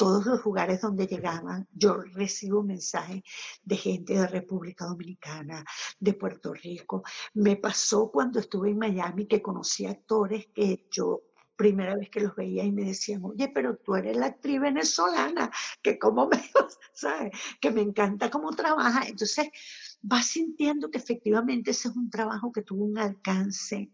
todos 0.00 0.24
los 0.24 0.42
lugares 0.46 0.80
donde 0.80 1.06
llegaban, 1.06 1.68
yo 1.74 2.00
recibo 2.14 2.62
mensajes 2.62 3.22
de 3.62 3.76
gente 3.76 4.14
de 4.14 4.26
República 4.26 4.86
Dominicana, 4.86 5.62
de 5.98 6.14
Puerto 6.14 6.54
Rico. 6.54 7.02
Me 7.34 7.56
pasó 7.56 8.10
cuando 8.10 8.40
estuve 8.40 8.70
en 8.70 8.78
Miami 8.78 9.26
que 9.26 9.42
conocí 9.42 9.84
actores 9.84 10.46
que 10.54 10.88
yo 10.90 11.20
primera 11.54 11.94
vez 11.96 12.08
que 12.08 12.20
los 12.20 12.34
veía 12.34 12.64
y 12.64 12.72
me 12.72 12.84
decían, 12.84 13.22
oye, 13.26 13.50
pero 13.54 13.76
tú 13.76 13.94
eres 13.94 14.16
la 14.16 14.24
actriz 14.24 14.58
venezolana, 14.58 15.50
que 15.82 15.98
como 15.98 16.26
me, 16.28 16.42
¿sabes? 16.94 17.32
Que 17.60 17.70
me 17.70 17.82
encanta 17.82 18.30
cómo 18.30 18.52
trabaja. 18.52 19.02
Entonces, 19.06 19.50
vas 20.02 20.26
sintiendo 20.26 20.90
que 20.90 20.98
efectivamente 20.98 21.72
ese 21.72 21.88
es 21.88 21.96
un 21.96 22.10
trabajo 22.10 22.52
que 22.52 22.62
tuvo 22.62 22.84
un 22.84 22.98
alcance 22.98 23.90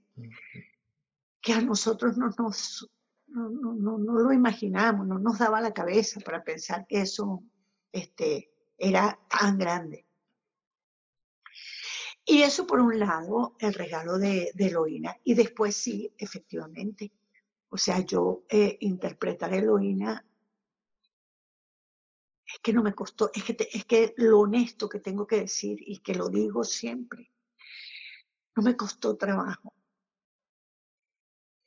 que 1.41 1.53
a 1.53 1.61
nosotros 1.61 2.17
no 2.17 2.31
nos 2.39 2.91
no, 3.29 3.51
no, 3.51 3.99
no, 3.99 4.13
lo 4.15 4.33
imaginamos, 4.33 5.07
no 5.07 5.19
nos 5.19 5.39
daba 5.39 5.61
la 5.61 5.75
cabeza 5.75 6.21
para 6.21 6.43
pensar 6.43 6.87
que 6.87 7.01
eso 7.01 7.43
este, 7.93 8.51
era 8.79 9.19
tan 9.29 9.59
grande. 9.59 10.07
Y 12.25 12.43
eso 12.43 12.67
por 12.67 12.81
un 12.81 12.99
lado, 12.99 13.55
el 13.59 13.75
regalo 13.75 14.19
de, 14.19 14.51
de 14.55 14.67
Eloína. 14.67 15.17
Y 15.23 15.35
después 15.35 15.77
sí, 15.77 16.13
efectivamente. 16.19 17.13
O 17.69 17.77
sea, 17.77 18.01
yo 18.01 18.45
eh, 18.49 18.77
interpretar 18.81 19.53
a 19.53 19.57
Eloína 19.57 20.25
es 22.47 22.61
que 22.63 22.73
no 22.73 22.83
me 22.83 22.95
costó, 22.95 23.31
es 23.35 23.45
que, 23.45 23.57
es 23.73 23.85
que 23.85 24.15
lo 24.19 24.41
honesto 24.41 24.89
que 24.89 25.01
tengo 25.01 25.27
que 25.27 25.41
decir 25.41 25.79
y 25.81 25.99
que 25.99 26.15
lo 26.15 26.29
digo 26.29 26.65
siempre, 26.65 27.31
no 28.57 28.63
me 28.63 28.77
costó 28.77 29.17
trabajo 29.17 29.75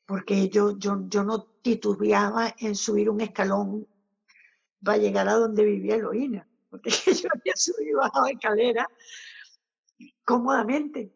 porque 0.10 0.50
yo, 0.50 0.76
yo, 0.80 1.08
yo 1.08 1.24
no 1.24 1.44
titubeaba 1.62 2.56
en 2.58 2.76
subir 2.76 3.12
un 3.12 3.22
escalón 3.22 3.88
para 4.84 4.98
llegar 4.98 5.30
a 5.30 5.36
donde 5.36 5.64
vivía 5.64 5.98
Eloína, 5.98 6.50
porque 6.68 6.90
yo 7.24 7.30
había 7.32 7.56
subido 7.56 7.92
y 7.92 7.94
bajado 7.94 8.26
escalera 8.26 8.90
cómodamente. 10.26 11.14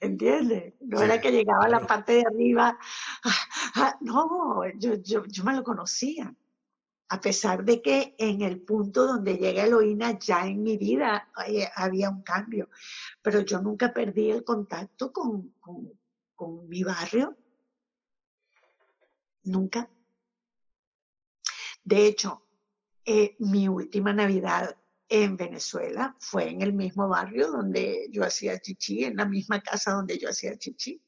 ¿Entiendes? 0.00 0.72
No 0.80 1.02
era 1.02 1.20
que 1.20 1.30
llegaba 1.30 1.66
a 1.66 1.68
la 1.68 1.86
parte 1.86 2.14
de 2.14 2.24
arriba. 2.26 2.78
Ah, 3.22 3.48
ah, 3.74 3.98
no, 4.00 4.62
yo, 4.78 4.94
yo, 4.94 5.26
yo 5.26 5.44
me 5.44 5.52
lo 5.52 5.62
conocía. 5.62 6.34
A 7.10 7.20
pesar 7.20 7.64
de 7.64 7.80
que 7.80 8.14
en 8.18 8.42
el 8.42 8.60
punto 8.60 9.06
donde 9.06 9.38
llega 9.38 9.64
Eloína, 9.64 10.18
ya 10.18 10.46
en 10.46 10.62
mi 10.62 10.76
vida 10.76 11.32
eh, 11.46 11.66
había 11.74 12.10
un 12.10 12.22
cambio. 12.22 12.68
Pero 13.22 13.40
yo 13.40 13.62
nunca 13.62 13.94
perdí 13.94 14.30
el 14.30 14.44
contacto 14.44 15.10
con, 15.10 15.54
con, 16.34 16.68
mi 16.68 16.84
barrio. 16.84 17.34
Nunca. 19.44 19.88
De 21.82 22.06
hecho, 22.06 22.42
eh, 23.06 23.36
mi 23.38 23.68
última 23.68 24.12
Navidad 24.12 24.76
en 25.08 25.38
Venezuela 25.38 26.14
fue 26.20 26.50
en 26.50 26.60
el 26.60 26.74
mismo 26.74 27.08
barrio 27.08 27.50
donde 27.50 28.08
yo 28.10 28.24
hacía 28.24 28.58
chichi, 28.58 29.04
en 29.04 29.16
la 29.16 29.24
misma 29.24 29.62
casa 29.62 29.92
donde 29.92 30.18
yo 30.18 30.28
hacía 30.28 30.58
chichi. 30.58 31.02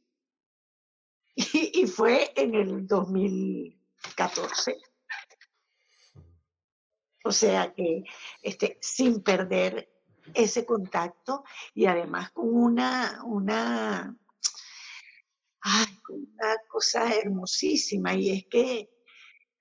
Y 1.37 1.87
fue 1.87 2.33
en 2.37 2.55
el 2.55 2.87
2014. 2.87 4.90
O 7.25 7.33
sea 7.33 7.73
que 7.75 8.05
este, 8.43 8.79
sin 8.81 9.23
perder 9.23 9.91
ese 10.35 10.65
contacto 10.65 11.45
y 11.75 11.87
además 11.87 12.31
con 12.31 12.55
una, 12.55 13.23
una 13.25 14.17
ay, 15.61 15.87
una 16.09 16.57
cosa 16.69 17.15
hermosísima 17.15 18.15
y 18.15 18.31
es 18.31 18.47
que 18.47 18.91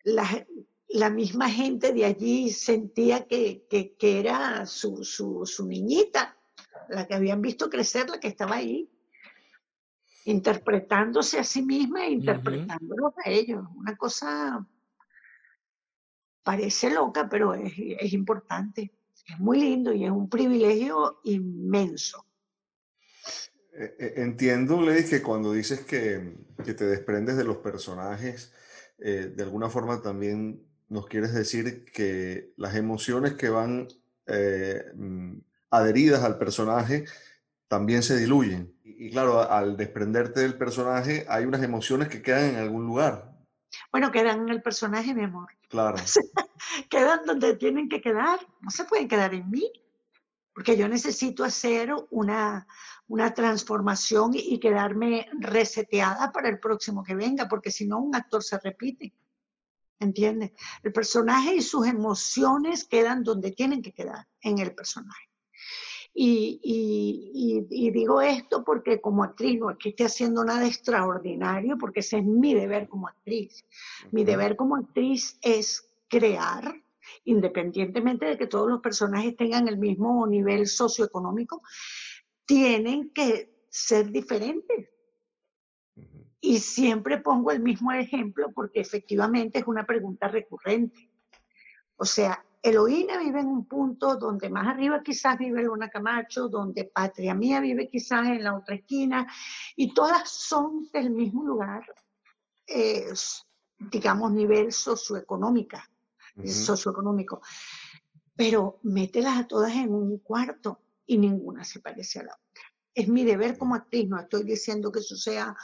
la, 0.04 0.46
la 0.90 1.10
misma 1.10 1.50
gente 1.50 1.94
de 1.94 2.06
allí 2.06 2.50
sentía 2.52 3.28
que, 3.28 3.66
que, 3.70 3.96
que 3.96 4.20
era 4.20 4.66
su, 4.66 5.04
su, 5.04 5.46
su, 5.46 5.68
niñita, 5.68 6.38
la 6.90 7.06
que 7.08 7.14
habían 7.16 7.42
visto 7.42 7.70
crecer, 7.70 8.10
la 8.10 8.20
que 8.20 8.30
estaba 8.30 8.56
ahí, 8.56 8.90
interpretándose 10.26 11.40
a 11.40 11.44
sí 11.44 11.62
misma 11.62 12.06
e 12.06 12.12
interpretándolos 12.12 13.14
a 13.24 13.30
ellos. 13.30 13.64
Una 13.76 13.96
cosa 13.98 14.66
parece 16.50 16.90
loca, 16.90 17.30
pero 17.30 17.54
es, 17.54 17.74
es 17.78 18.12
importante. 18.12 18.92
Es 19.28 19.40
muy 19.40 19.60
lindo 19.60 19.94
y 19.94 20.04
es 20.04 20.10
un 20.10 20.28
privilegio 20.28 21.20
inmenso. 21.26 22.26
Eh, 23.72 23.96
eh, 24.00 24.14
entiendo, 24.16 24.82
Ley, 24.82 25.06
que 25.06 25.22
cuando 25.22 25.54
dices 25.54 25.82
que, 25.82 26.38
que, 26.66 26.74
te 26.74 26.86
desprendes 26.86 27.38
de 27.38 27.44
los 27.44 27.58
personajes, 27.58 28.52
eh, 28.98 29.32
de 29.36 29.44
alguna 29.44 29.70
forma 29.70 30.02
también 30.02 30.64
nos 30.88 31.06
quieres 31.06 31.36
decir 31.36 31.86
que 31.94 32.52
las 32.58 32.74
emociones 32.74 33.36
que 33.36 33.50
van 33.50 33.88
eh, 34.26 34.86
mm, 34.96 35.34
adheridas 35.70 36.24
al 36.24 36.40
personaje 36.40 37.06
también 37.68 38.02
se 38.02 38.18
diluyen. 38.18 38.74
Y, 38.84 39.06
y, 39.06 39.12
claro, 39.12 39.48
al 39.48 39.78
desprenderte 39.78 40.40
del 40.40 40.58
personaje 40.58 41.28
hay 41.30 41.46
unas 41.46 41.62
emociones 41.62 42.08
que 42.08 42.24
quedan 42.24 42.46
en 42.46 42.56
algún 42.56 42.88
lugar. 42.88 43.38
Bueno, 43.92 44.12
quedan 44.12 44.42
en 44.42 44.50
el 44.50 44.64
personaje, 44.64 45.14
mi 45.14 45.26
amor. 45.26 45.59
Claro. 45.70 45.98
quedan 46.90 47.26
donde 47.26 47.56
tienen 47.56 47.88
que 47.88 48.02
quedar, 48.02 48.40
no 48.62 48.72
se 48.72 48.86
pueden 48.86 49.08
quedar 49.08 49.34
en 49.34 49.50
mí, 49.50 49.72
porque 50.54 50.76
yo 50.76 50.90
necesito 50.90 51.44
hacer 51.44 51.94
una, 52.10 52.68
una 53.08 53.34
transformación 53.34 54.32
y 54.34 54.60
quedarme 54.60 55.28
reseteada 55.40 56.32
para 56.32 56.50
el 56.50 56.60
próximo 56.60 57.04
que 57.04 57.16
venga, 57.16 57.48
porque 57.48 57.72
si 57.72 57.88
no, 57.88 58.00
un 58.00 58.16
actor 58.16 58.44
se 58.44 58.58
repite. 58.60 59.14
¿Entiendes? 60.00 60.52
El 60.82 60.94
personaje 60.94 61.56
y 61.56 61.62
sus 61.62 61.86
emociones 61.86 62.86
quedan 62.86 63.24
donde 63.24 63.52
tienen 63.52 63.82
que 63.82 63.94
quedar, 63.94 64.28
en 64.42 64.60
el 64.60 64.74
personaje. 64.74 65.29
Y, 66.22 66.60
y, 66.62 67.32
y, 67.34 67.88
y, 67.88 67.92
digo 67.92 68.22
esto 68.22 68.66
porque 68.66 69.00
como 69.00 69.24
actriz 69.24 69.58
no 69.58 69.72
es 69.72 69.78
que 69.78 69.88
esté 69.88 70.04
haciendo 70.04 70.44
nada 70.44 70.68
extraordinario, 70.68 71.78
porque 71.78 72.02
ese 72.02 72.18
es 72.18 72.26
mi 72.26 72.54
deber 72.54 72.90
como 72.90 73.08
actriz. 73.08 73.66
Mi 74.12 74.26
deber 74.26 74.58
como 74.58 74.76
actriz 74.76 75.40
es 75.42 75.90
crear, 76.10 76.76
independientemente 77.24 78.26
de 78.26 78.38
que 78.38 78.48
todos 78.48 78.70
los 78.70 78.82
personajes 78.82 79.38
tengan 79.38 79.70
el 79.70 79.78
mismo 79.78 80.28
nivel 80.28 80.68
socioeconómico, 80.68 81.62
tienen 82.46 83.12
que 83.12 83.66
ser 83.70 84.12
diferentes. 84.12 84.90
Y 86.42 86.60
siempre 86.60 87.20
pongo 87.20 87.52
el 87.52 87.62
mismo 87.62 87.94
ejemplo 87.94 88.52
porque 88.54 88.82
efectivamente 88.82 89.60
es 89.60 89.68
una 89.68 89.86
pregunta 89.86 90.28
recurrente. 90.28 91.10
O 91.96 92.04
sea, 92.04 92.44
Eloína 92.62 93.18
vive 93.18 93.40
en 93.40 93.48
un 93.48 93.66
punto 93.66 94.18
donde 94.18 94.50
más 94.50 94.68
arriba 94.68 95.02
quizás 95.02 95.38
vive 95.38 95.64
Luna 95.64 95.90
Camacho, 95.90 96.50
donde 96.50 96.86
Patria 96.86 97.34
Mía 97.34 97.62
vive 97.62 97.88
quizás 97.88 98.28
en 98.28 98.44
la 98.44 98.56
otra 98.56 98.76
esquina, 98.76 99.26
y 99.76 99.94
todas 99.94 100.30
son 100.30 100.90
del 100.92 101.12
mismo 101.12 101.44
lugar, 101.44 101.84
eh, 102.68 103.08
digamos, 103.80 104.32
nivel 104.34 104.74
socioeconómica, 104.74 105.90
uh 106.36 106.42
-huh. 106.42 106.48
socioeconómico. 106.48 107.42
Pero 108.36 108.80
mételas 108.84 109.38
a 109.38 109.48
todas 109.48 109.74
en 109.74 109.94
un 109.94 110.18
cuarto 110.20 110.82
y 111.06 111.18
ninguna 111.18 111.64
se 111.64 111.80
parece 111.80 112.20
a 112.20 112.24
la 112.24 112.34
otra. 112.34 112.64
Es 112.94 113.08
mi 113.08 113.24
deber 113.24 113.58
como 113.58 113.76
actriz, 113.76 114.10
no 114.10 114.20
estoy 114.20 114.44
diciendo 114.44 114.92
que 114.92 115.00
eso 115.00 115.16
sea, 115.16 115.56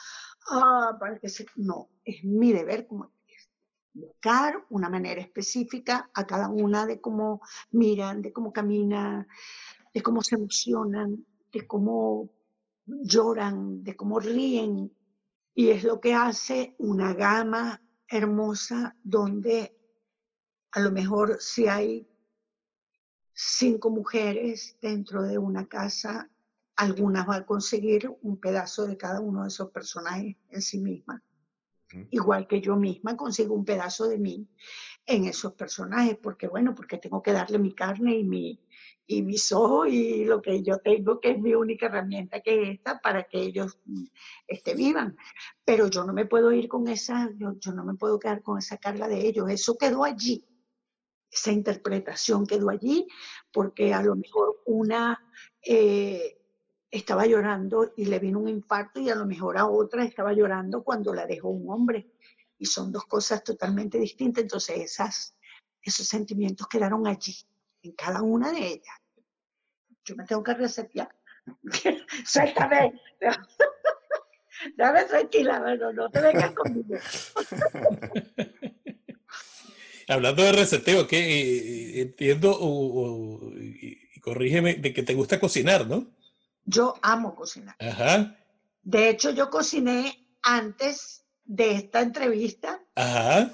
ah, 0.49 0.97
para 0.99 1.19
que 1.19 1.27
se, 1.27 1.45
no, 1.55 1.89
es 2.05 2.23
mi 2.23 2.53
deber 2.53 2.87
como 2.87 3.03
actriz. 3.03 3.14
Buscar 3.95 4.65
una 4.69 4.89
manera 4.89 5.21
específica 5.21 6.09
a 6.13 6.27
cada 6.27 6.49
una 6.49 6.85
de 6.85 6.99
cómo 6.99 7.41
miran, 7.71 8.21
de 8.21 8.33
cómo 8.33 8.51
caminan, 8.51 9.25
de 9.93 10.01
cómo 10.01 10.21
se 10.21 10.35
emocionan, 10.35 11.25
de 11.51 11.65
cómo 11.65 12.29
lloran, 12.85 13.83
de 13.83 13.95
cómo 13.95 14.19
ríen. 14.19 14.93
Y 15.53 15.69
es 15.69 15.85
lo 15.85 16.01
que 16.01 16.13
hace 16.13 16.75
una 16.77 17.13
gama 17.13 17.81
hermosa 18.07 18.95
donde 19.01 19.75
a 20.71 20.81
lo 20.81 20.91
mejor 20.91 21.37
si 21.39 21.67
hay 21.67 22.05
cinco 23.33 23.89
mujeres 23.89 24.77
dentro 24.81 25.23
de 25.23 25.37
una 25.37 25.67
casa, 25.67 26.29
algunas 26.75 27.25
van 27.25 27.43
a 27.43 27.45
conseguir 27.45 28.13
un 28.21 28.37
pedazo 28.37 28.85
de 28.85 28.97
cada 28.97 29.21
uno 29.21 29.43
de 29.43 29.47
esos 29.47 29.71
personajes 29.71 30.35
en 30.49 30.61
sí 30.61 30.79
misma. 30.79 31.23
Igual 32.11 32.47
que 32.47 32.61
yo 32.61 32.75
misma 32.75 33.15
consigo 33.15 33.53
un 33.53 33.63
pedazo 33.63 34.07
de 34.07 34.17
mí 34.17 34.47
en 35.05 35.25
esos 35.25 35.53
personajes, 35.53 36.17
porque 36.17 36.47
bueno, 36.47 36.73
porque 36.73 36.97
tengo 36.97 37.21
que 37.21 37.31
darle 37.31 37.59
mi 37.59 37.73
carne 37.73 38.17
y 38.17 38.23
mi 38.23 38.59
y 39.07 39.21
mis 39.21 39.51
ojos 39.51 39.87
y 39.87 40.25
lo 40.25 40.41
que 40.41 40.63
yo 40.63 40.79
tengo, 40.79 41.19
que 41.19 41.31
es 41.31 41.39
mi 41.39 41.53
única 41.53 41.85
herramienta 41.85 42.41
que 42.41 42.63
es 42.63 42.69
esta, 42.77 42.99
para 42.99 43.23
que 43.25 43.39
ellos 43.39 43.79
este, 44.47 44.73
vivan. 44.73 45.15
Pero 45.63 45.87
yo 45.89 46.03
no 46.05 46.11
me 46.11 46.25
puedo 46.25 46.51
ir 46.51 46.67
con 46.67 46.87
esa, 46.87 47.29
yo, 47.37 47.53
yo 47.59 47.71
no 47.71 47.85
me 47.85 47.93
puedo 47.93 48.17
quedar 48.17 48.41
con 48.41 48.57
esa 48.57 48.77
carga 48.77 49.07
de 49.07 49.27
ellos. 49.27 49.47
Eso 49.49 49.77
quedó 49.77 50.03
allí 50.03 50.43
esa 51.35 51.51
interpretación 51.51 52.45
quedó 52.45 52.69
allí 52.69 53.07
porque 53.51 53.93
a 53.93 54.01
lo 54.01 54.15
mejor 54.15 54.61
una 54.65 55.21
eh, 55.61 56.34
estaba 56.97 57.25
llorando 57.25 57.93
y 57.97 58.05
le 58.05 58.19
vino 58.19 58.39
un 58.39 58.47
infarto 58.47 58.99
y 58.99 59.09
a 59.09 59.15
lo 59.15 59.25
mejor 59.25 59.57
a 59.57 59.65
otra 59.65 60.03
estaba 60.03 60.33
llorando 60.33 60.83
cuando 60.83 61.13
la 61.13 61.25
dejó 61.25 61.49
un 61.49 61.69
hombre. 61.69 62.11
y 62.57 62.65
son 62.65 62.91
dos 62.91 63.05
cosas 63.05 63.43
totalmente 63.43 63.97
distintas. 63.97 64.43
Entonces 64.43 64.77
esas, 64.77 65.35
esos 65.81 66.07
sentimientos 66.07 66.67
quedaron 66.67 67.05
allí, 67.05 67.35
en 67.83 67.91
cada 67.93 68.21
una 68.21 68.51
de 68.51 68.65
ellas. 68.65 68.95
Yo 70.05 70.15
me 70.15 70.23
tengo 70.25 70.41
que 70.41 70.53
resetear. 70.53 71.13
Suéltame. 72.25 72.99
Dame 74.77 75.03
tranquila, 75.03 75.59
bueno, 75.59 75.91
no 75.91 76.09
te 76.09 76.21
vengas 76.21 76.51
conmigo. 76.51 76.95
Hablando 80.07 80.43
de 80.43 80.51
reseteo, 80.51 81.07
que 81.07 81.17
eh, 81.17 82.01
entiendo, 82.01 82.55
o, 82.57 83.51
y 83.57 84.19
corrígeme, 84.21 84.75
de 84.75 84.93
que 84.93 85.03
te 85.03 85.13
gusta 85.13 85.39
cocinar, 85.39 85.87
¿no? 85.87 86.14
Yo 86.65 86.95
amo 87.01 87.35
cocinar. 87.35 87.75
Ajá, 87.79 88.35
De 88.83 89.09
hecho, 89.09 89.31
yo 89.31 89.49
cociné 89.49 90.27
antes 90.41 91.23
de 91.45 91.73
esta 91.73 92.01
entrevista, 92.01 92.79
ajá. 92.95 93.51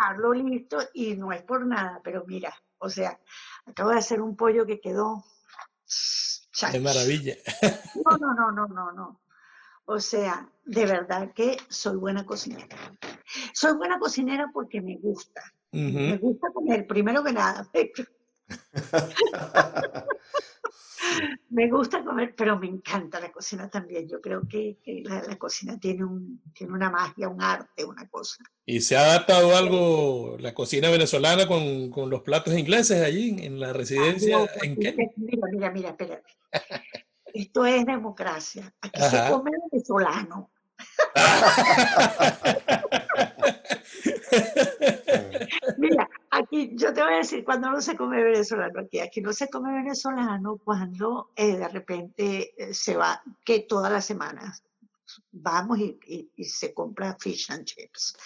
hablo 0.00 0.32
listo 0.32 0.78
y 0.94 1.14
no 1.14 1.32
es 1.32 1.42
por 1.42 1.66
nada, 1.66 2.00
pero 2.02 2.24
mira, 2.26 2.54
o 2.78 2.88
sea, 2.88 3.18
acabo 3.66 3.90
de 3.90 3.98
hacer 3.98 4.20
un 4.20 4.36
pollo 4.36 4.66
que 4.66 4.80
quedó. 4.80 5.24
De 6.72 6.80
maravilla. 6.80 7.34
No, 8.04 8.16
no, 8.16 8.34
no, 8.34 8.52
no, 8.52 8.68
no, 8.68 8.92
no. 8.92 9.20
O 9.86 10.00
sea, 10.00 10.48
de 10.64 10.86
verdad 10.86 11.32
que 11.34 11.58
soy 11.68 11.96
buena 11.96 12.24
cocinera. 12.24 12.76
Soy 13.52 13.74
buena 13.74 13.98
cocinera 13.98 14.48
porque 14.52 14.80
me 14.80 14.96
gusta. 14.96 15.42
Me 15.72 16.16
gusta 16.18 16.48
comer, 16.52 16.86
primero 16.86 17.24
que 17.24 17.32
nada. 17.32 17.68
Me 21.50 21.70
gusta 21.70 22.04
comer, 22.04 22.34
pero 22.36 22.58
me 22.58 22.66
encanta 22.66 23.20
la 23.20 23.30
cocina 23.30 23.68
también. 23.68 24.08
Yo 24.08 24.20
creo 24.20 24.42
que, 24.48 24.78
que 24.82 25.02
la, 25.04 25.22
la 25.22 25.36
cocina 25.36 25.78
tiene, 25.78 26.04
un, 26.04 26.42
tiene 26.52 26.72
una 26.72 26.90
magia, 26.90 27.28
un 27.28 27.42
arte, 27.42 27.84
una 27.84 28.08
cosa. 28.08 28.42
¿Y 28.66 28.80
se 28.80 28.96
ha 28.96 29.02
adaptado 29.02 29.56
algo 29.56 30.36
la 30.38 30.54
cocina 30.54 30.90
venezolana 30.90 31.46
con, 31.46 31.90
con 31.90 32.10
los 32.10 32.22
platos 32.22 32.56
ingleses 32.56 33.02
allí 33.02 33.36
en, 33.40 33.60
la 33.60 33.72
residencia 33.72 34.38
en? 34.62 34.76
Mira, 34.78 35.48
mira, 35.50 35.70
mira, 35.70 35.88
espérate. 35.90 36.32
Esto 37.32 37.66
es 37.66 37.84
democracia. 37.84 38.72
Aquí 38.80 39.00
se 39.02 39.30
come 39.30 39.50
venezolano. 39.70 40.50
Mira, 45.78 46.08
aquí 46.38 46.70
yo 46.74 46.92
te 46.92 47.02
voy 47.02 47.14
a 47.14 47.18
decir 47.18 47.44
cuando 47.44 47.70
no 47.70 47.80
se 47.80 47.96
come 47.96 48.22
venezolano 48.22 48.80
aquí. 48.80 49.00
Aquí 49.00 49.20
no 49.20 49.32
se 49.32 49.48
come 49.48 49.72
venezolano 49.72 50.56
cuando 50.58 51.32
eh, 51.36 51.56
de 51.56 51.68
repente 51.68 52.54
eh, 52.62 52.74
se 52.74 52.96
va, 52.96 53.22
que 53.44 53.60
todas 53.60 53.90
las 53.92 54.04
semanas 54.04 54.62
vamos 55.30 55.78
y, 55.78 55.98
y- 56.06 56.30
y 56.36 56.44
se 56.44 56.72
compra 56.74 57.16
fish 57.18 57.50
and 57.52 57.64
chips. 57.64 58.16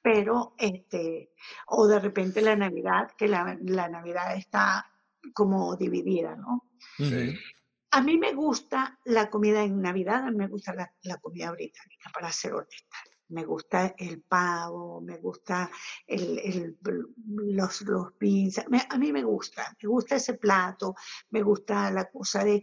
Pero, 0.00 0.54
este, 0.58 1.32
o 1.68 1.86
de 1.86 2.00
repente 2.00 2.40
la 2.40 2.56
Navidad, 2.56 3.12
que 3.16 3.28
la, 3.28 3.56
la 3.62 3.88
Navidad 3.88 4.36
está 4.36 4.84
como 5.32 5.76
dividida, 5.76 6.34
¿no? 6.36 6.68
A 7.92 8.00
mí 8.00 8.16
me 8.18 8.32
gusta 8.32 8.98
la 9.04 9.28
comida 9.30 9.62
en 9.62 9.80
Navidad, 9.80 10.24
a 10.24 10.30
mí 10.30 10.36
me 10.36 10.48
gusta 10.48 10.74
la, 10.74 10.92
la 11.02 11.18
comida 11.18 11.50
británica, 11.52 12.10
para 12.12 12.32
ser 12.32 12.54
honesta. 12.54 12.96
Me 13.32 13.44
gusta 13.44 13.94
el 13.98 14.22
pavo, 14.22 15.00
me 15.00 15.16
gusta 15.18 15.70
el, 16.06 16.38
el- 16.38 16.78
los, 17.26 17.82
los 17.82 18.12
me- 18.68 18.86
a 18.88 18.98
mí 18.98 19.12
me 19.12 19.24
gusta, 19.24 19.76
me 19.82 19.88
gusta 19.88 20.16
ese 20.16 20.34
plato, 20.34 20.94
me 21.30 21.42
gusta 21.42 21.90
la 21.90 22.10
cosa 22.10 22.44
de, 22.44 22.62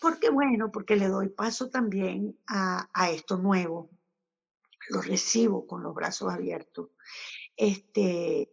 porque 0.00 0.30
bueno, 0.30 0.70
porque 0.72 0.96
le 0.96 1.08
doy 1.08 1.28
paso 1.30 1.70
también 1.70 2.38
a, 2.48 2.88
a 2.92 3.10
esto 3.10 3.36
nuevo, 3.38 3.90
lo 4.88 5.00
recibo 5.02 5.66
con 5.66 5.82
los 5.82 5.94
brazos 5.94 6.32
abiertos, 6.32 6.90
este, 7.56 8.50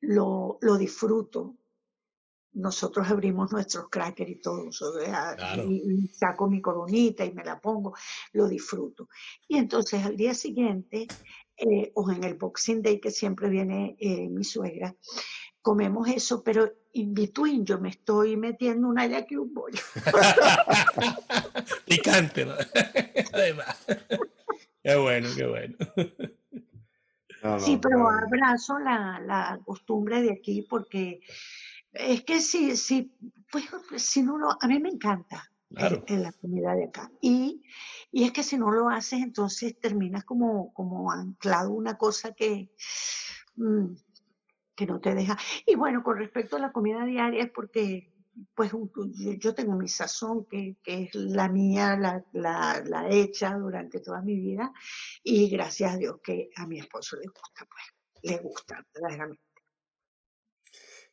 lo, 0.00 0.58
lo 0.60 0.76
disfruto, 0.78 1.56
nosotros 2.56 3.08
abrimos 3.10 3.52
nuestros 3.52 3.88
crackers 3.90 4.30
y 4.30 4.40
todo, 4.40 4.68
o 4.68 4.72
sea, 4.72 5.34
Claro. 5.36 5.64
y, 5.70 5.82
y 6.04 6.08
saco 6.08 6.48
mi 6.48 6.60
coronita 6.60 7.24
y 7.24 7.32
me 7.32 7.44
la 7.44 7.60
pongo, 7.60 7.94
lo 8.32 8.48
disfruto. 8.48 9.08
Y 9.48 9.58
entonces 9.58 10.04
al 10.04 10.16
día 10.16 10.34
siguiente, 10.34 11.06
eh, 11.56 11.92
o 11.94 12.10
en 12.10 12.24
el 12.24 12.34
Boxing 12.34 12.82
Day, 12.82 13.00
que 13.00 13.10
siempre 13.10 13.48
viene 13.48 13.96
eh, 13.98 14.28
mi 14.28 14.44
suegra, 14.44 14.94
comemos 15.62 16.08
eso, 16.08 16.42
pero 16.44 16.70
in 16.92 17.12
between 17.12 17.64
yo 17.66 17.78
me 17.80 17.88
estoy 17.90 18.36
metiendo 18.36 18.88
una 18.88 19.06
yaca 19.06 19.26
y 19.30 19.36
un 19.36 19.52
bollo. 19.52 19.80
Picante, 21.86 22.44
¿no? 22.46 22.54
Además. 23.32 23.84
Qué 24.82 24.96
bueno, 24.96 25.28
qué 25.36 25.46
bueno. 25.46 25.76
No, 27.42 27.60
Sí, 27.60 27.74
no, 27.74 27.80
pero 27.80 27.98
no. 27.98 28.08
abrazo 28.08 28.78
la, 28.78 29.20
la 29.20 29.60
costumbre 29.64 30.22
de 30.22 30.32
aquí 30.32 30.62
porque 30.62 31.20
es 31.98 32.24
que 32.24 32.40
sí, 32.40 32.76
sí, 32.76 33.12
pues 33.50 33.64
si 33.96 34.22
no 34.22 34.38
lo, 34.38 34.50
a 34.60 34.66
mí 34.68 34.78
me 34.78 34.88
encanta 34.90 35.50
el- 35.70 35.76
Claro. 35.76 36.04
el- 36.06 36.22
la 36.22 36.32
comida 36.32 36.74
de 36.74 36.84
acá. 36.84 37.10
Y, 37.20 37.62
y 38.12 38.24
es 38.24 38.32
que 38.32 38.42
si 38.42 38.56
no 38.56 38.70
lo 38.70 38.88
haces, 38.88 39.20
entonces 39.22 39.78
terminas 39.80 40.24
como, 40.24 40.72
como 40.72 41.10
anclado 41.12 41.72
una 41.72 41.96
cosa 41.98 42.32
que, 42.32 42.70
mm, 43.56 43.94
que 44.74 44.86
no 44.86 45.00
te 45.00 45.14
deja. 45.14 45.36
Y 45.66 45.74
bueno, 45.74 46.02
con 46.02 46.18
respecto 46.18 46.56
a 46.56 46.60
la 46.60 46.72
comida 46.72 47.04
diaria 47.04 47.44
es 47.44 47.50
porque 47.50 48.12
pues 48.54 48.70
yo, 48.70 49.32
yo 49.38 49.54
tengo 49.54 49.74
mi 49.76 49.88
sazón 49.88 50.44
que, 50.44 50.76
que 50.82 51.04
es 51.04 51.14
la 51.14 51.48
mía, 51.48 51.96
la, 51.96 52.22
la, 52.32 52.82
la 52.84 53.08
hecha 53.08 53.54
durante 53.56 54.00
toda 54.00 54.20
mi 54.20 54.38
vida 54.38 54.72
y 55.22 55.48
gracias 55.48 55.94
a 55.94 55.96
Dios 55.96 56.16
que 56.22 56.50
a 56.56 56.66
mi 56.66 56.78
esposo 56.78 57.16
le 57.16 57.28
gusta, 57.28 57.66
pues, 57.66 57.84
le 58.22 58.38
gusta 58.42 58.84
verdaderamente. 58.92 59.42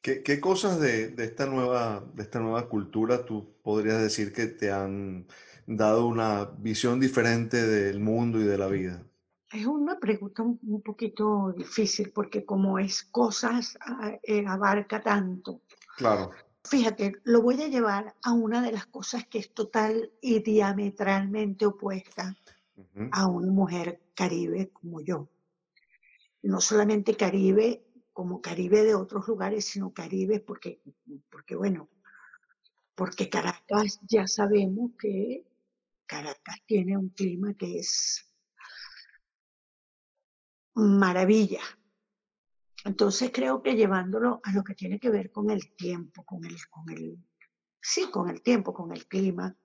¿Qué, 0.04 0.22
qué 0.22 0.42
cosas 0.42 0.82
de, 0.82 1.08
de 1.08 1.24
esta 1.24 1.46
nueva, 1.46 2.04
de 2.14 2.24
esta 2.24 2.42
nueva 2.42 2.68
cultura 2.68 3.24
tú 3.24 3.56
podrías 3.64 4.02
decir 4.02 4.34
que 4.34 4.48
te 4.48 4.70
han 4.70 5.28
dado 5.66 6.06
una 6.08 6.44
visión 6.58 7.00
diferente 7.00 7.66
del 7.66 8.02
mundo 8.02 8.42
y 8.42 8.44
de 8.44 8.58
la 8.58 8.68
vida? 8.68 9.02
Es 9.50 9.66
una 9.66 9.98
pregunta 10.00 10.44
un, 10.44 10.60
un 10.68 10.82
poquito 10.82 11.54
difícil 11.56 12.12
porque 12.12 12.44
como 12.44 12.80
es 12.80 13.04
cosas, 13.04 13.78
ah, 13.80 14.12
eh, 14.22 14.44
abarca 14.46 15.02
tanto. 15.02 15.62
Claro. 15.96 16.32
Fíjate, 16.66 17.14
lo 17.24 17.42
voy 17.42 17.62
a 17.62 17.70
llevar 17.70 18.14
a 18.24 18.34
una 18.34 18.62
de 18.62 18.74
las 18.74 18.88
cosas 18.88 19.26
que 19.28 19.40
es 19.40 19.54
total 19.54 20.12
y 20.20 20.42
diametralmente 20.44 21.66
opuesta 21.66 22.36
Ujú. 22.76 23.08
a 23.12 23.28
una 23.28 23.54
mujer 23.54 24.02
caribe 24.16 24.70
como 24.74 25.00
yo. 25.00 25.30
No 26.42 26.60
solamente 26.60 27.16
caribe 27.16 27.83
como 28.14 28.42
caribe 28.42 28.84
de 28.84 28.96
otros 28.96 29.28
lugares, 29.28 29.66
sino 29.66 29.94
caribe 29.94 30.40
porque, 30.40 30.82
porque 31.30 31.56
bueno, 31.56 31.90
porque 32.96 33.30
Caracas 33.30 34.00
ya 34.04 34.28
sabemos 34.28 34.92
que 35.00 35.46
Caracas 36.06 36.62
tiene 36.66 36.96
un 36.98 37.10
clima 37.10 37.54
que 37.56 37.80
es 37.80 38.30
maravilla. 40.76 41.62
Entonces 42.86 43.32
creo 43.34 43.64
que 43.64 43.76
llevándolo 43.76 44.42
a 44.44 44.52
lo 44.52 44.64
que 44.64 44.76
tiene 44.76 45.00
que 45.00 45.10
ver 45.10 45.32
con 45.32 45.50
el 45.50 45.76
tiempo, 45.76 46.24
con 46.24 46.44
el, 46.46 46.58
con 46.70 46.90
el, 46.90 47.18
sí, 47.82 48.10
con 48.12 48.30
el 48.30 48.42
tiempo, 48.42 48.74
con 48.74 48.92
el 48.92 49.08
clima, 49.08 49.56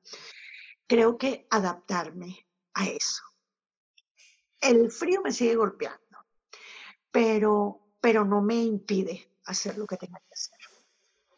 creo 0.86 1.18
que 1.18 1.46
adaptarme 1.50 2.46
a 2.74 2.86
eso. 2.86 3.22
El 4.60 4.90
frío 4.90 5.20
me 5.22 5.32
sigue 5.32 5.56
golpeando, 5.56 6.18
pero, 7.10 7.87
pero 8.00 8.24
no 8.24 8.42
me 8.42 8.56
impide 8.56 9.32
hacer 9.44 9.78
lo 9.78 9.86
que 9.86 9.96
tenga 9.96 10.20
que 10.20 10.34
hacer. 10.34 10.58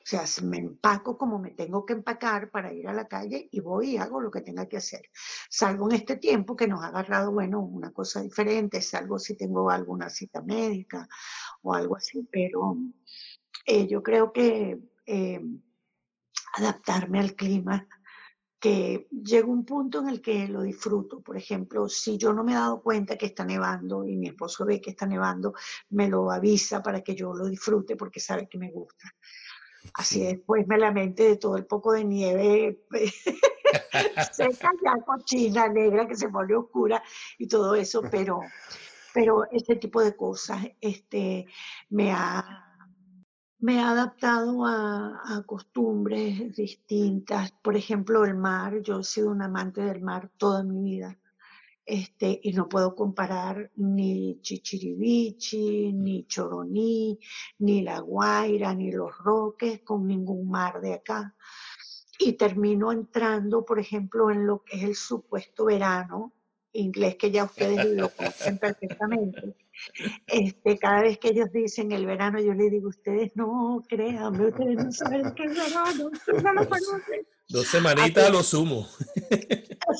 O 0.03 0.07
sea, 0.11 0.25
me 0.45 0.59
empaco 0.59 1.17
como 1.17 1.39
me 1.39 1.51
tengo 1.51 1.87
que 1.87 1.93
empacar 1.93 2.51
para 2.51 2.73
ir 2.73 2.89
a 2.89 2.93
la 2.93 3.07
calle 3.07 3.49
y 3.53 3.61
voy 3.61 3.91
y 3.91 3.97
hago 3.99 4.21
lo 4.21 4.31
que 4.31 4.41
tenga 4.41 4.67
que 4.67 4.79
hacer. 4.79 5.03
Salvo 5.49 5.89
en 5.89 5.97
este 5.97 6.17
tiempo 6.17 6.57
que 6.57 6.67
nos 6.67 6.83
ha 6.83 6.89
agarrado, 6.89 7.31
bueno, 7.31 7.61
una 7.61 7.93
cosa 7.93 8.21
diferente, 8.21 8.81
salvo 8.81 9.19
si 9.19 9.37
tengo 9.37 9.71
alguna 9.71 10.09
cita 10.09 10.43
médica 10.43 11.07
o 11.63 11.75
algo 11.75 11.97
así, 11.97 12.27
pero 12.33 12.77
eh, 13.67 13.87
yo 13.87 14.03
creo 14.03 14.33
que 14.33 14.81
eh, 15.07 15.41
adaptarme 16.55 17.21
al 17.21 17.35
clima, 17.37 17.87
que 18.61 19.09
llega 19.11 19.47
un 19.47 19.65
punto 19.65 20.01
en 20.01 20.09
el 20.11 20.21
que 20.21 20.47
lo 20.47 20.63
disfruto. 20.63 21.21
Por 21.21 21.37
ejemplo, 21.37 21.89
si 21.89 22.19
yo 22.19 22.33
no 22.33 22.45
me 22.45 22.53
he 22.53 22.57
dado 22.57 22.83
cuenta 22.83 23.17
que 23.17 23.27
está 23.27 23.45
nevando 23.45 24.07
y 24.07 24.17
mi 24.17 24.29
esposo 24.29 24.67
ve 24.67 24.81
que 24.81 24.91
está 24.91 25.07
nevando, 25.07 25.55
me 25.89 26.09
lo 26.09 26.31
avisa 26.31 26.83
para 26.83 27.01
que 27.01 27.15
yo 27.15 27.33
lo 27.33 27.47
disfrute 27.47 27.97
porque 27.97 28.21
sabe 28.21 28.49
que 28.49 28.59
me 28.59 28.71
gusta. 28.71 29.13
Así 29.95 30.23
después 30.23 30.67
me 30.69 30.77
lamente 30.77 31.23
de 31.23 31.37
todo 31.37 31.57
el 31.57 31.65
poco 31.65 31.93
de 31.93 32.05
nieve 32.05 32.85
seca, 34.33 34.71
ya 34.85 35.03
cochina, 35.05 35.69
negra, 35.69 36.07
que 36.07 36.17
se 36.17 36.29
pone 36.29 36.55
oscura 36.55 37.03
y 37.39 37.49
todo 37.49 37.75
eso, 37.75 38.03
pero, 38.11 38.41
pero 39.15 39.51
este 39.51 39.77
tipo 39.77 40.03
de 40.03 40.15
cosas 40.15 40.67
este, 40.83 41.47
me, 41.89 42.13
ha, 42.13 42.70
me 43.61 43.79
ha 43.81 43.91
adaptado 43.91 44.65
a, 44.67 45.21
a 45.37 45.43
costumbres 45.43 46.55
distintas. 46.57 47.53
Por 47.63 47.77
ejemplo, 47.77 48.25
el 48.25 48.35
mar, 48.35 48.81
yo 48.83 49.01
he 49.01 49.05
sido 49.05 49.31
un 49.31 49.43
amante 49.43 49.83
del 49.83 50.01
mar 50.01 50.31
toda 50.37 50.63
mi 50.63 50.83
vida 50.83 51.19
Este, 51.85 52.41
y 52.43 52.53
no 52.53 52.69
puedo 52.69 52.95
comparar 52.95 53.71
ni 53.77 54.41
Chichirivichi, 54.43 55.93
ni 55.93 56.27
Choroní, 56.27 57.19
ni 57.59 57.83
La 57.83 58.01
Guaira, 58.01 58.75
ni 58.75 58.93
Los 58.93 59.17
Roques 59.19 59.81
con 59.83 60.07
ningún 60.07 60.49
mar 60.51 60.81
de 60.81 60.95
acá. 60.95 61.35
Y 62.19 62.35
termino 62.35 62.93
entrando, 62.93 63.65
por 63.65 63.79
ejemplo, 63.79 64.31
en 64.31 64.47
lo 64.47 64.63
que 64.63 64.77
es 64.77 64.85
el 64.85 64.95
supuesto 64.95 65.67
verano, 65.67 66.33
inglés 66.73 67.17
que 67.17 67.31
ya 67.31 67.45
ustedes 67.45 67.85
lo 67.97 68.11
conocen 68.11 68.59
perfectamente. 68.61 69.57
Este, 70.27 70.79
cada 70.79 71.03
vez 71.03 71.19
que 71.19 71.29
ellos 71.29 71.51
dicen 71.53 71.93
el 71.93 72.07
verano, 72.07 72.41
yo 72.41 72.55
les 72.55 72.71
digo, 72.71 72.89
ustedes 72.89 73.35
no, 73.35 73.83
créanme, 73.89 74.47
ustedes 74.47 74.77
no 74.77 74.93
saben 74.93 75.35
qué 75.35 75.45
es 75.45 75.57
verano, 75.57 76.11
ustedes 76.13 76.43
no 76.43 76.53
lo 76.53 76.69
conocen. 76.69 77.27
Dos 77.49 77.67
semanitas 77.67 78.29
a 78.29 78.31
lo 78.31 78.43
sumo. 78.43 78.89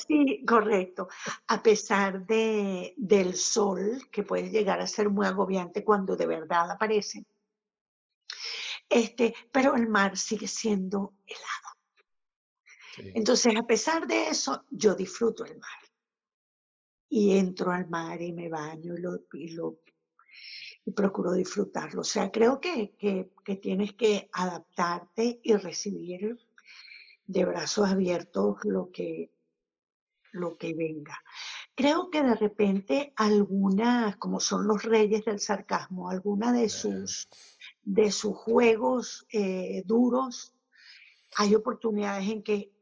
Sí, 0.07 0.45
correcto. 0.47 1.09
A 1.49 1.63
pesar 1.63 2.25
de, 2.25 2.95
del 2.97 3.35
sol, 3.35 4.09
que 4.13 4.23
puede 4.23 4.51
llegar 4.51 4.81
a 4.81 4.87
ser 4.87 5.11
muy 5.11 5.27
agobiante 5.27 5.83
cuando 5.83 6.15
de 6.15 6.27
verdad 6.27 6.71
aparece. 6.71 7.25
Este, 8.89 9.35
pero 9.51 9.75
el 9.75 9.89
mar 9.89 10.17
sigue 10.17 10.47
siendo 10.47 11.15
helado. 11.27 13.15
Entonces, 13.15 13.55
a 13.57 13.67
pesar 13.67 14.07
de 14.07 14.29
eso, 14.29 14.65
yo 14.71 14.95
disfruto 14.95 15.45
el 15.45 15.59
mar. 15.59 15.90
Y 17.11 17.37
entro 17.37 17.73
al 17.73 17.91
mar 17.91 18.23
y 18.23 18.33
me 18.33 18.49
baño 18.49 18.95
y 18.95 19.01
lo, 19.01 19.21
y 19.35 19.51
lo 19.51 19.81
y 20.85 20.93
procuro 20.93 21.33
disfrutarlo. 21.33 22.01
O 22.01 22.05
sea, 22.05 22.31
creo 22.31 22.61
que, 22.61 22.95
que, 22.97 23.33
que 23.45 23.57
tienes 23.57 23.93
que 23.95 24.31
adaptarte 24.33 25.41
y 25.43 25.55
recibir 25.55 26.39
de 27.27 27.45
brazos 27.45 27.89
abiertos 27.89 28.59
lo 28.65 28.91
que, 28.91 29.31
lo 30.33 30.57
que 30.57 30.75
venga. 30.75 31.23
Creo 31.75 32.11
que 32.11 32.23
de 32.23 32.35
repente 32.35 33.13
algunas, 33.17 34.17
como 34.17 34.41
son 34.41 34.67
los 34.67 34.83
reyes 34.83 35.25
del 35.25 35.41
sarcasmo, 35.41 36.11
alguna 36.11 36.53
de 36.53 36.69
sus, 36.69 37.29
de 37.83 38.11
sus 38.11 38.37
juegos 38.37 39.27
eh, 39.33 39.83
duros, 39.87 40.55
hay 41.37 41.55
oportunidades 41.55 42.29
en 42.29 42.43
que 42.43 42.73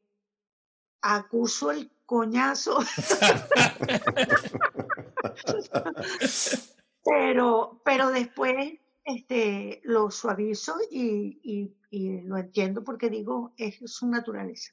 acuso 1.02 1.70
el 1.70 1.90
coñazo. 2.08 2.78
pero, 7.04 7.80
pero 7.84 8.10
después 8.10 8.78
este, 9.04 9.80
lo 9.84 10.10
suavizo 10.10 10.74
y, 10.90 11.38
y, 11.42 11.70
y, 11.90 12.22
lo 12.22 12.38
entiendo 12.38 12.82
porque 12.82 13.10
digo, 13.10 13.52
es 13.58 13.78
su 13.84 14.08
naturaleza. 14.08 14.72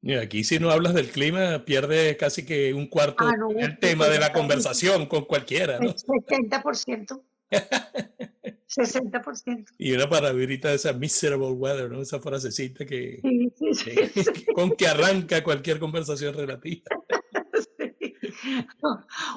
Mira, 0.00 0.22
aquí 0.22 0.42
si 0.42 0.58
no 0.58 0.70
hablas 0.70 0.94
del 0.94 1.10
clima, 1.10 1.64
pierde 1.64 2.16
casi 2.16 2.44
que 2.44 2.74
un 2.74 2.88
cuarto 2.88 3.24
Ah, 3.24 3.36
no, 3.36 3.50
el 3.50 3.78
tema 3.78 4.08
de 4.08 4.18
la 4.18 4.32
conversación 4.32 5.06
con 5.06 5.26
cualquiera, 5.26 5.78
¿no? 5.78 5.90
El 5.90 5.94
70%. 5.94 7.22
60%. 7.50 9.64
Y 9.78 9.92
una 9.92 10.08
palabrita 10.08 10.70
de 10.70 10.74
esa 10.74 10.92
miserable 10.92 11.50
weather, 11.50 11.88
¿no? 11.88 12.02
Esa 12.02 12.18
frasecita 12.20 12.84
que, 12.84 13.20
Sí, 13.22 13.47
sí, 13.74 13.90
sí, 14.14 14.46
con 14.54 14.72
que 14.72 14.86
arranca 14.86 15.42
cualquier 15.42 15.78
conversación 15.78 16.34
relativa. 16.34 16.84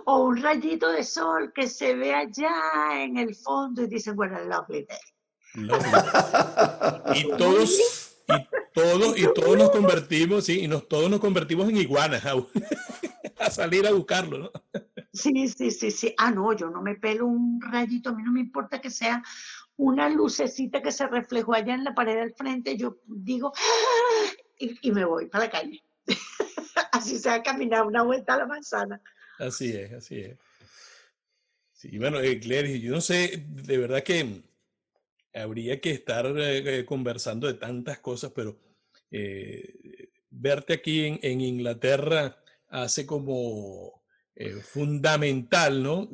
O 0.05 0.25
un 0.25 0.41
rayito 0.41 0.91
de 0.91 1.03
sol 1.03 1.51
que 1.53 1.67
se 1.67 1.95
ve 1.95 2.13
allá 2.13 3.03
en 3.03 3.17
el 3.17 3.35
fondo 3.35 3.83
y 3.83 3.87
dicen, 3.87 4.15
bueno, 4.15 4.39
lovely 4.43 4.85
day. 4.85 4.97
Lovely. 5.55 5.91
Y 7.15 7.37
todos, 7.37 8.15
y 8.27 8.47
todos, 8.73 9.17
y 9.17 9.33
todos 9.33 9.57
nos 9.57 9.71
convertimos, 9.71 10.45
sí, 10.45 10.61
y 10.61 10.67
nos, 10.67 10.87
todos 10.87 11.09
nos 11.09 11.19
convertimos 11.19 11.69
en 11.69 11.77
iguanas 11.77 12.25
a, 12.25 12.33
a 13.39 13.49
salir 13.49 13.85
a 13.87 13.91
buscarlo, 13.91 14.37
¿no? 14.37 14.51
Sí, 15.13 15.49
sí, 15.49 15.71
sí, 15.71 15.91
sí. 15.91 16.13
Ah, 16.17 16.31
no, 16.31 16.53
yo 16.53 16.69
no 16.69 16.81
me 16.81 16.95
pelo 16.95 17.25
un 17.25 17.59
rayito, 17.61 18.09
a 18.09 18.13
mí 18.13 18.23
no 18.23 18.31
me 18.31 18.39
importa 18.39 18.79
que 18.79 18.89
sea 18.89 19.21
una 19.77 20.09
lucecita 20.09 20.81
que 20.81 20.91
se 20.91 21.07
reflejó 21.07 21.53
allá 21.53 21.73
en 21.73 21.83
la 21.83 21.95
pared 21.95 22.15
del 22.15 22.33
frente, 22.33 22.77
yo 22.77 22.97
digo, 23.05 23.51
"Ah", 23.55 24.31
y, 24.59 24.91
me 24.91 25.05
voy 25.05 25.27
para 25.27 25.45
la 25.45 25.51
calle. 25.51 25.83
Así 26.91 27.17
sea 27.17 27.35
a 27.35 27.43
caminar 27.43 27.85
una 27.85 28.03
vuelta 28.03 28.35
a 28.35 28.37
la 28.37 28.45
manzana. 28.45 29.01
Así 29.39 29.71
es, 29.71 29.91
así 29.93 30.19
es. 30.19 30.37
Sí, 31.73 31.97
bueno, 31.97 32.19
eh, 32.19 32.39
yo 32.39 32.91
no 32.91 33.01
sé, 33.01 33.43
de 33.47 33.77
verdad 33.79 34.03
que 34.03 34.43
habría 35.33 35.81
que 35.81 35.89
estar 35.89 36.27
eh, 36.27 36.79
eh, 36.79 36.85
conversando 36.85 37.47
de 37.47 37.55
tantas 37.55 37.99
cosas, 37.99 38.31
pero 38.35 38.59
eh, 39.09 40.09
verte 40.29 40.73
aquí 40.73 41.05
en, 41.05 41.19
en 41.23 41.41
Inglaterra 41.41 42.37
hace 42.67 43.05
como 43.05 44.03
fundamental, 44.63 45.83
¿no? 45.83 46.09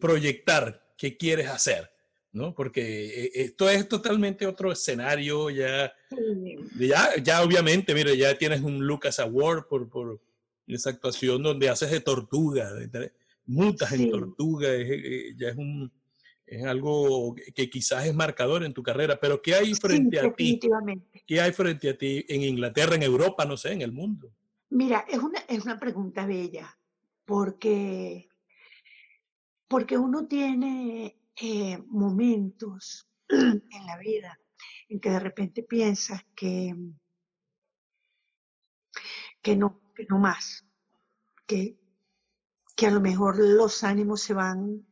Proyectar 0.00 0.94
qué 0.96 1.16
quieres 1.16 1.48
hacer, 1.48 1.90
¿no? 2.38 2.54
Porque 2.54 3.24
eh, 3.24 3.30
esto 3.34 3.68
es 3.68 3.86
totalmente 3.88 4.46
otro 4.46 4.72
escenario, 4.72 5.50
ya, 5.50 5.92
Sí, 6.10 6.56
ya, 6.78 7.16
ya 7.22 7.42
obviamente, 7.42 7.92
mira, 7.92 8.14
ya 8.14 8.38
tienes 8.38 8.62
un 8.62 8.86
Lucas 8.86 9.18
Award 9.20 9.66
por, 9.68 9.90
por 9.90 10.22
esa 10.66 10.90
actuación 10.90 11.42
donde 11.42 11.68
haces 11.68 11.90
de 11.90 12.00
tortuga, 12.00 12.72
de- 12.72 13.12
mutas 13.44 13.92
en 13.92 14.04
Sí. 14.04 14.10
tortuga, 14.10 14.72
es, 14.74 14.88
eh, 14.90 15.34
ya 15.36 15.48
es 15.48 15.56
un 15.56 15.92
es 16.46 16.64
algo 16.64 17.34
que 17.54 17.68
quizás 17.68 18.06
es 18.06 18.14
marcador 18.14 18.64
en 18.64 18.72
tu 18.72 18.82
carrera, 18.82 19.20
pero 19.20 19.42
¿qué 19.42 19.54
hay 19.54 19.74
sí, 19.74 19.80
frente 19.82 20.18
a 20.18 20.32
ti? 20.32 20.58
¿Qué 21.26 21.42
hay 21.42 21.52
frente 21.52 21.90
a 21.90 21.98
ti 21.98 22.24
en 22.26 22.42
Inglaterra, 22.42 22.94
en 22.94 23.02
Europa, 23.02 23.44
no 23.44 23.58
sé, 23.58 23.72
en 23.72 23.82
el 23.82 23.92
mundo? 23.92 24.32
Mira, 24.70 25.04
es 25.10 25.18
una, 25.18 25.40
es 25.40 25.62
una 25.66 25.78
pregunta 25.78 26.24
bella, 26.24 26.78
porque, 27.26 28.30
porque 29.68 29.98
uno 29.98 30.26
tiene 30.26 31.17
eh, 31.40 31.78
momentos 31.86 33.08
en 33.28 33.86
la 33.86 33.96
vida 33.98 34.38
en 34.88 35.00
que 35.00 35.10
de 35.10 35.20
repente 35.20 35.62
piensas 35.62 36.22
que, 36.34 36.74
que 39.42 39.56
no, 39.56 39.80
que 39.94 40.06
no 40.08 40.18
más, 40.18 40.64
que, 41.46 41.78
que 42.74 42.86
a 42.86 42.90
lo 42.90 43.00
mejor 43.00 43.38
los 43.38 43.84
ánimos 43.84 44.22
se 44.22 44.34
van. 44.34 44.86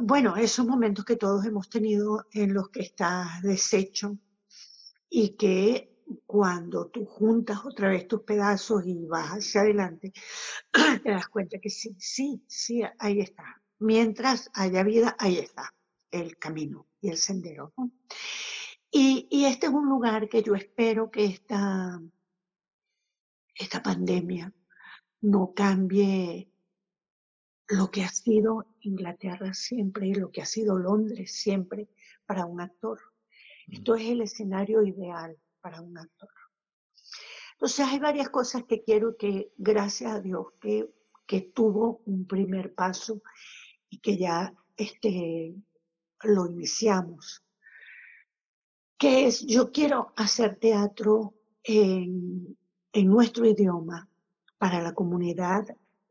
Bueno, 0.00 0.36
esos 0.36 0.66
momentos 0.66 1.04
que 1.04 1.16
todos 1.16 1.44
hemos 1.46 1.68
tenido 1.68 2.26
en 2.32 2.52
los 2.52 2.68
que 2.70 2.80
estás 2.80 3.42
deshecho 3.42 4.18
y 5.08 5.36
que 5.36 5.94
cuando 6.26 6.88
tú 6.88 7.06
juntas 7.06 7.64
otra 7.64 7.88
vez 7.88 8.06
tus 8.06 8.22
pedazos 8.22 8.84
y 8.86 9.06
vas 9.06 9.30
hacia 9.30 9.62
adelante, 9.62 10.12
te 11.02 11.10
das 11.10 11.28
cuenta 11.28 11.58
que 11.58 11.70
sí, 11.70 11.96
sí, 11.98 12.44
sí, 12.46 12.82
ahí 12.98 13.20
está. 13.20 13.63
Mientras 13.78 14.50
haya 14.54 14.82
vida, 14.82 15.16
ahí 15.18 15.38
está 15.38 15.74
el 16.10 16.38
camino 16.38 16.86
y 17.00 17.10
el 17.10 17.18
sendero. 17.18 17.72
¿no? 17.76 17.90
Y, 18.90 19.26
y 19.30 19.46
este 19.46 19.66
es 19.66 19.72
un 19.72 19.88
lugar 19.88 20.28
que 20.28 20.42
yo 20.42 20.54
espero 20.54 21.10
que 21.10 21.24
esta, 21.24 22.00
esta 23.54 23.82
pandemia 23.82 24.52
no 25.20 25.52
cambie 25.54 26.50
lo 27.68 27.90
que 27.90 28.04
ha 28.04 28.08
sido 28.08 28.66
Inglaterra 28.80 29.54
siempre 29.54 30.08
y 30.08 30.14
lo 30.14 30.30
que 30.30 30.42
ha 30.42 30.46
sido 30.46 30.78
Londres 30.78 31.32
siempre 31.34 31.88
para 32.26 32.46
un 32.46 32.60
actor. 32.60 33.00
Esto 33.66 33.94
es 33.94 34.02
el 34.10 34.20
escenario 34.20 34.82
ideal 34.82 35.36
para 35.60 35.80
un 35.80 35.96
actor. 35.96 36.28
Entonces 37.54 37.86
hay 37.86 37.98
varias 37.98 38.28
cosas 38.28 38.64
que 38.64 38.82
quiero 38.82 39.16
que, 39.16 39.52
gracias 39.56 40.12
a 40.12 40.20
Dios, 40.20 40.48
que, 40.60 40.90
que 41.26 41.40
tuvo 41.40 42.02
un 42.04 42.26
primer 42.26 42.74
paso 42.74 43.22
y 43.94 43.98
que 43.98 44.16
ya 44.16 44.52
este, 44.76 45.54
lo 46.24 46.46
iniciamos. 46.46 47.44
Que 48.98 49.26
es, 49.26 49.46
yo 49.46 49.70
quiero 49.70 50.12
hacer 50.16 50.56
teatro 50.56 51.34
en, 51.62 52.56
en 52.92 53.06
nuestro 53.06 53.46
idioma 53.46 54.08
para 54.58 54.82
la 54.82 54.94
comunidad 54.94 55.64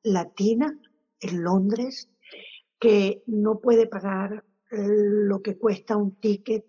latina 0.03 0.79
en 1.19 1.43
Londres, 1.43 2.09
que 2.79 3.23
no 3.27 3.59
puede 3.59 3.87
pagar 3.87 4.45
lo 4.69 5.41
que 5.41 5.57
cuesta 5.57 5.97
un 5.97 6.15
ticket 6.15 6.65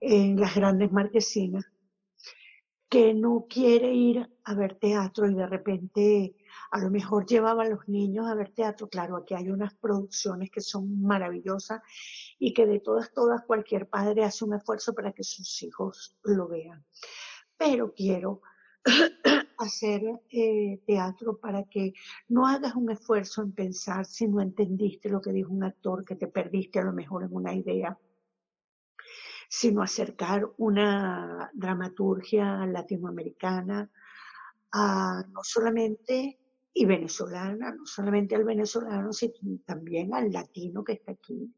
en 0.00 0.38
las 0.38 0.54
grandes 0.54 0.92
marquesinas, 0.92 1.64
que 2.90 3.14
no 3.14 3.46
quiere 3.48 3.94
ir 3.94 4.28
a 4.44 4.54
ver 4.54 4.74
teatro 4.74 5.30
y 5.30 5.34
de 5.34 5.46
repente 5.46 6.34
a 6.70 6.78
lo 6.78 6.90
mejor 6.90 7.26
llevaba 7.26 7.62
a 7.64 7.68
los 7.68 7.88
niños 7.88 8.26
a 8.26 8.34
ver 8.34 8.50
teatro. 8.50 8.88
Claro, 8.88 9.16
aquí 9.16 9.34
hay 9.34 9.50
unas 9.50 9.74
producciones 9.74 10.50
que 10.50 10.60
son 10.60 11.02
maravillosas 11.02 11.82
y 12.38 12.52
que 12.52 12.66
de 12.66 12.80
todas, 12.80 13.12
todas, 13.12 13.44
cualquier 13.44 13.88
padre 13.88 14.24
hace 14.24 14.44
un 14.44 14.54
esfuerzo 14.54 14.94
para 14.94 15.12
que 15.12 15.24
sus 15.24 15.62
hijos 15.62 16.16
lo 16.22 16.48
vean. 16.48 16.84
Pero 17.56 17.92
quiero 17.94 18.42
hacer 19.58 20.02
eh, 20.30 20.82
teatro 20.86 21.38
para 21.38 21.64
que 21.64 21.92
no 22.28 22.46
hagas 22.46 22.74
un 22.74 22.90
esfuerzo 22.90 23.42
en 23.42 23.52
pensar 23.52 24.06
si 24.06 24.26
no 24.28 24.40
entendiste 24.40 25.08
lo 25.08 25.20
que 25.20 25.32
dijo 25.32 25.52
un 25.52 25.64
actor, 25.64 26.04
que 26.04 26.16
te 26.16 26.26
perdiste 26.26 26.78
a 26.78 26.84
lo 26.84 26.92
mejor 26.92 27.22
en 27.24 27.34
una 27.34 27.54
idea 27.54 27.96
sino 29.54 29.82
acercar 29.82 30.50
una 30.56 31.50
dramaturgia 31.52 32.64
latinoamericana 32.64 33.90
a 34.72 35.22
no 35.30 35.40
solamente 35.44 36.38
y 36.74 36.86
venezolana, 36.86 37.72
no 37.72 37.86
solamente 37.86 38.34
al 38.34 38.44
venezolano, 38.44 39.12
sino 39.12 39.58
también 39.64 40.14
al 40.14 40.32
latino 40.32 40.82
que 40.82 40.94
está 40.94 41.12
aquí. 41.12 41.52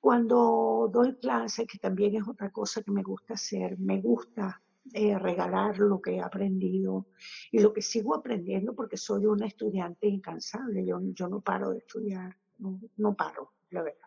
Cuando 0.00 0.88
doy 0.92 1.16
clases, 1.16 1.66
que 1.66 1.78
también 1.78 2.16
es 2.16 2.28
otra 2.28 2.50
cosa 2.50 2.82
que 2.82 2.90
me 2.90 3.02
gusta 3.02 3.34
hacer, 3.34 3.78
me 3.78 4.00
gusta 4.00 4.62
eh, 4.92 5.18
regalar 5.18 5.78
lo 5.78 6.00
que 6.00 6.16
he 6.16 6.20
aprendido 6.20 7.08
y 7.50 7.58
lo 7.58 7.72
que 7.72 7.82
sigo 7.82 8.14
aprendiendo 8.14 8.74
porque 8.74 8.96
soy 8.96 9.26
una 9.26 9.46
estudiante 9.46 10.06
incansable, 10.06 10.86
yo, 10.86 11.00
yo 11.02 11.28
no 11.28 11.40
paro 11.40 11.70
de 11.70 11.78
estudiar, 11.78 12.36
no, 12.58 12.80
no 12.96 13.14
paro, 13.14 13.52
la 13.70 13.82
verdad. 13.82 14.00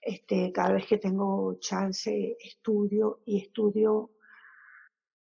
Este, 0.00 0.50
cada 0.52 0.72
vez 0.72 0.86
que 0.86 0.96
tengo 0.96 1.58
chance, 1.60 2.36
estudio 2.42 3.20
y 3.26 3.42
estudio 3.42 4.12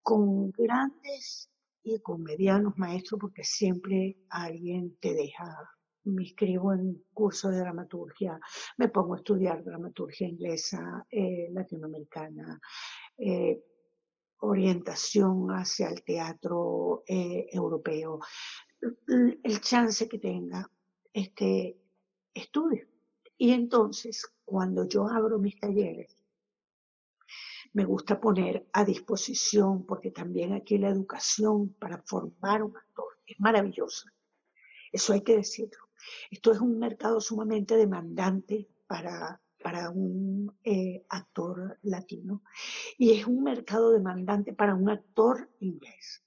con 0.04 0.52
grandes 0.52 1.51
y 1.84 2.00
con 2.02 2.24
medianos 2.24 2.78
maestros 2.78 3.20
porque 3.20 3.44
siempre 3.44 4.18
alguien 4.30 4.98
te 5.00 5.14
deja. 5.14 5.58
Me 6.04 6.24
inscribo 6.24 6.74
en 6.74 7.04
cursos 7.14 7.52
de 7.52 7.60
dramaturgia, 7.60 8.40
me 8.78 8.90
pongo 8.90 9.14
a 9.14 9.18
estudiar 9.18 9.64
dramaturgia 9.64 10.28
inglesa, 10.28 11.06
eh, 11.12 11.50
latinoamericana, 11.52 12.60
eh, 13.18 13.64
orientación 14.40 15.50
hacia 15.50 15.90
el 15.90 16.04
teatro 16.04 17.04
eh, 17.08 17.48
europeo. 17.52 18.20
El 19.08 19.62
chance 19.62 20.10
que 20.10 20.18
tenga, 20.18 20.68
este, 21.14 21.78
estudio. 22.34 22.88
Y 23.38 23.52
entonces, 23.52 24.26
cuando 24.44 24.88
yo 24.88 25.08
abro 25.08 25.40
mis 25.40 25.60
talleres, 25.60 26.21
me 27.74 27.86
gusta 27.86 28.20
poner 28.20 28.68
a 28.74 28.84
disposición, 28.84 29.86
porque 29.86 30.12
también 30.12 30.54
aquí 30.54 30.78
la 30.78 30.90
educación 30.90 31.74
para 31.76 32.02
formar 32.04 32.64
un 32.64 32.76
actor 32.76 33.20
es 33.26 33.40
maravillosa. 33.40 34.12
Eso 34.92 35.14
hay 35.14 35.22
que 35.22 35.38
decirlo. 35.38 35.90
Esto 36.30 36.52
es 36.52 36.60
un 36.60 36.80
mercado 36.80 37.22
sumamente 37.22 37.78
demandante 37.78 38.68
para, 38.88 39.42
para 39.64 39.90
un 39.90 40.54
eh, 40.64 41.06
actor 41.10 41.78
latino 41.84 42.44
y 42.98 43.12
es 43.18 43.26
un 43.26 43.44
mercado 43.44 43.92
demandante 43.92 44.54
para 44.54 44.76
un 44.76 44.90
actor 44.90 45.50
inglés. 45.60 46.24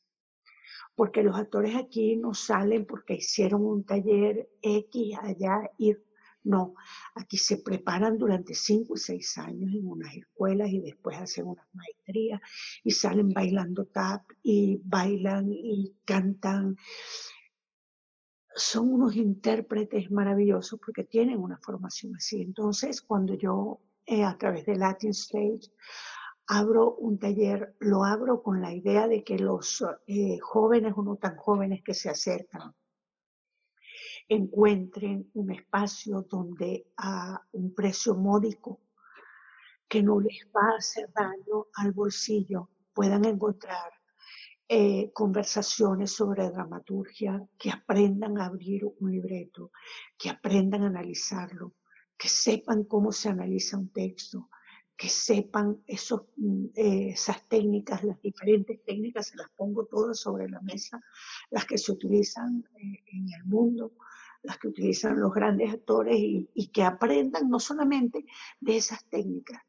Porque 0.94 1.24
los 1.24 1.36
actores 1.36 1.74
aquí 1.74 2.16
no 2.16 2.34
salen 2.34 2.86
porque 2.86 3.14
hicieron 3.14 3.64
un 3.64 3.84
taller 3.84 4.48
X 4.62 5.18
allá 5.20 5.70
y 5.76 5.94
no, 6.44 6.74
aquí 7.14 7.38
se 7.38 7.56
preparan 7.56 8.18
durante 8.18 8.54
cinco 8.54 8.94
y 8.96 8.98
seis 8.98 9.38
años 9.38 9.72
en 9.72 9.86
unas 9.86 10.14
escuelas 10.14 10.70
y 10.70 10.80
después 10.80 11.16
hacen 11.18 11.46
unas 11.46 11.66
maestrías 11.72 12.40
y 12.82 12.90
salen 12.90 13.30
bailando 13.30 13.86
tap 13.86 14.24
y 14.42 14.78
bailan 14.84 15.50
y 15.50 15.96
cantan. 16.04 16.76
Son 18.54 18.92
unos 18.92 19.16
intérpretes 19.16 20.10
maravillosos 20.10 20.78
porque 20.84 21.04
tienen 21.04 21.38
una 21.38 21.58
formación 21.58 22.14
así. 22.14 22.42
Entonces, 22.42 23.00
cuando 23.00 23.34
yo 23.34 23.80
eh, 24.04 24.22
a 24.22 24.36
través 24.36 24.66
de 24.66 24.76
Latin 24.76 25.10
Stage 25.10 25.72
abro 26.46 26.94
un 26.96 27.18
taller, 27.18 27.74
lo 27.80 28.04
abro 28.04 28.42
con 28.42 28.60
la 28.60 28.72
idea 28.74 29.08
de 29.08 29.24
que 29.24 29.38
los 29.38 29.82
eh, 30.06 30.38
jóvenes 30.40 30.92
o 30.94 31.02
no 31.02 31.16
tan 31.16 31.36
jóvenes 31.36 31.82
que 31.82 31.94
se 31.94 32.10
acercan 32.10 32.74
encuentren 34.28 35.30
un 35.34 35.52
espacio 35.52 36.22
donde 36.22 36.86
a 36.96 37.40
un 37.52 37.74
precio 37.74 38.14
módico 38.14 38.80
que 39.88 40.02
no 40.02 40.18
les 40.20 40.46
va 40.54 40.72
a 40.72 40.78
hacer 40.78 41.10
daño 41.14 41.66
al 41.74 41.92
bolsillo 41.92 42.70
puedan 42.92 43.24
encontrar 43.24 43.92
eh, 44.66 45.10
conversaciones 45.12 46.12
sobre 46.12 46.50
dramaturgia, 46.50 47.46
que 47.58 47.70
aprendan 47.70 48.38
a 48.38 48.46
abrir 48.46 48.82
un 48.84 49.10
libreto, 49.10 49.72
que 50.16 50.30
aprendan 50.30 50.84
a 50.84 50.86
analizarlo, 50.86 51.74
que 52.16 52.28
sepan 52.28 52.84
cómo 52.84 53.12
se 53.12 53.28
analiza 53.28 53.76
un 53.76 53.90
texto, 53.90 54.48
que 54.96 55.10
sepan 55.10 55.82
esos, 55.86 56.22
mm, 56.36 56.66
eh, 56.76 57.08
esas 57.10 57.46
técnicas, 57.46 58.04
las 58.04 58.20
diferentes 58.22 58.82
técnicas, 58.84 59.26
se 59.26 59.36
las 59.36 59.50
pongo 59.50 59.84
todas 59.84 60.18
sobre 60.18 60.48
la 60.48 60.60
mesa, 60.62 60.98
las 61.50 61.66
que 61.66 61.76
se 61.76 61.92
utilizan 61.92 62.64
eh, 62.76 63.04
en 63.12 63.26
el 63.34 63.44
mundo, 63.44 63.92
las 64.44 64.58
que 64.58 64.68
utilizan 64.68 65.18
los 65.18 65.32
grandes 65.32 65.72
actores 65.72 66.16
y, 66.18 66.68
que 66.72 66.84
aprendan 66.84 67.48
no 67.48 67.58
solamente 67.58 68.24
de 68.60 68.76
esas 68.76 69.04
técnicas, 69.06 69.60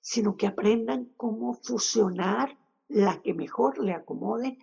sino 0.00 0.36
que 0.36 0.46
aprendan 0.46 1.12
cómo 1.16 1.54
fusionar 1.54 2.56
la 2.88 3.20
que 3.20 3.34
mejor 3.34 3.78
le 3.78 3.92
acomode 3.92 4.58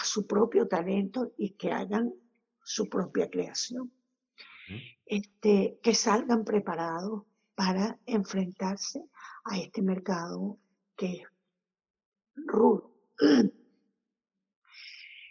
a 0.00 0.04
su 0.04 0.26
propio 0.26 0.68
talento 0.68 1.32
y 1.36 1.50
que 1.50 1.72
hagan 1.72 2.14
su 2.62 2.88
propia 2.88 3.28
creación. 3.28 3.92
Este, 5.04 5.78
que 5.82 5.94
salgan 5.94 6.44
preparados 6.44 7.24
para 7.54 7.98
enfrentarse 8.06 9.04
a 9.44 9.58
este 9.58 9.82
mercado 9.82 10.58
que 10.96 11.14
es 11.14 11.28
rudo. 12.46 12.94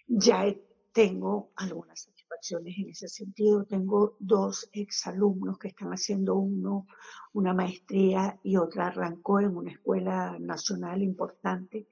ya 0.08 0.54
tengo 0.92 1.52
algunas 1.56 2.13
en 2.52 2.90
ese 2.90 3.08
sentido. 3.08 3.66
Tengo 3.66 4.16
dos 4.20 4.70
exalumnos 4.74 5.58
que 5.58 5.70
están 5.70 5.90
haciendo 5.90 6.36
uno 6.36 6.88
una 7.34 7.54
maestría 7.54 8.40
y 8.44 8.58
otra 8.58 8.88
arrancó 8.88 9.40
en 9.40 9.56
una 9.56 9.72
escuela 9.72 10.38
nacional 10.40 11.02
importante 11.02 11.88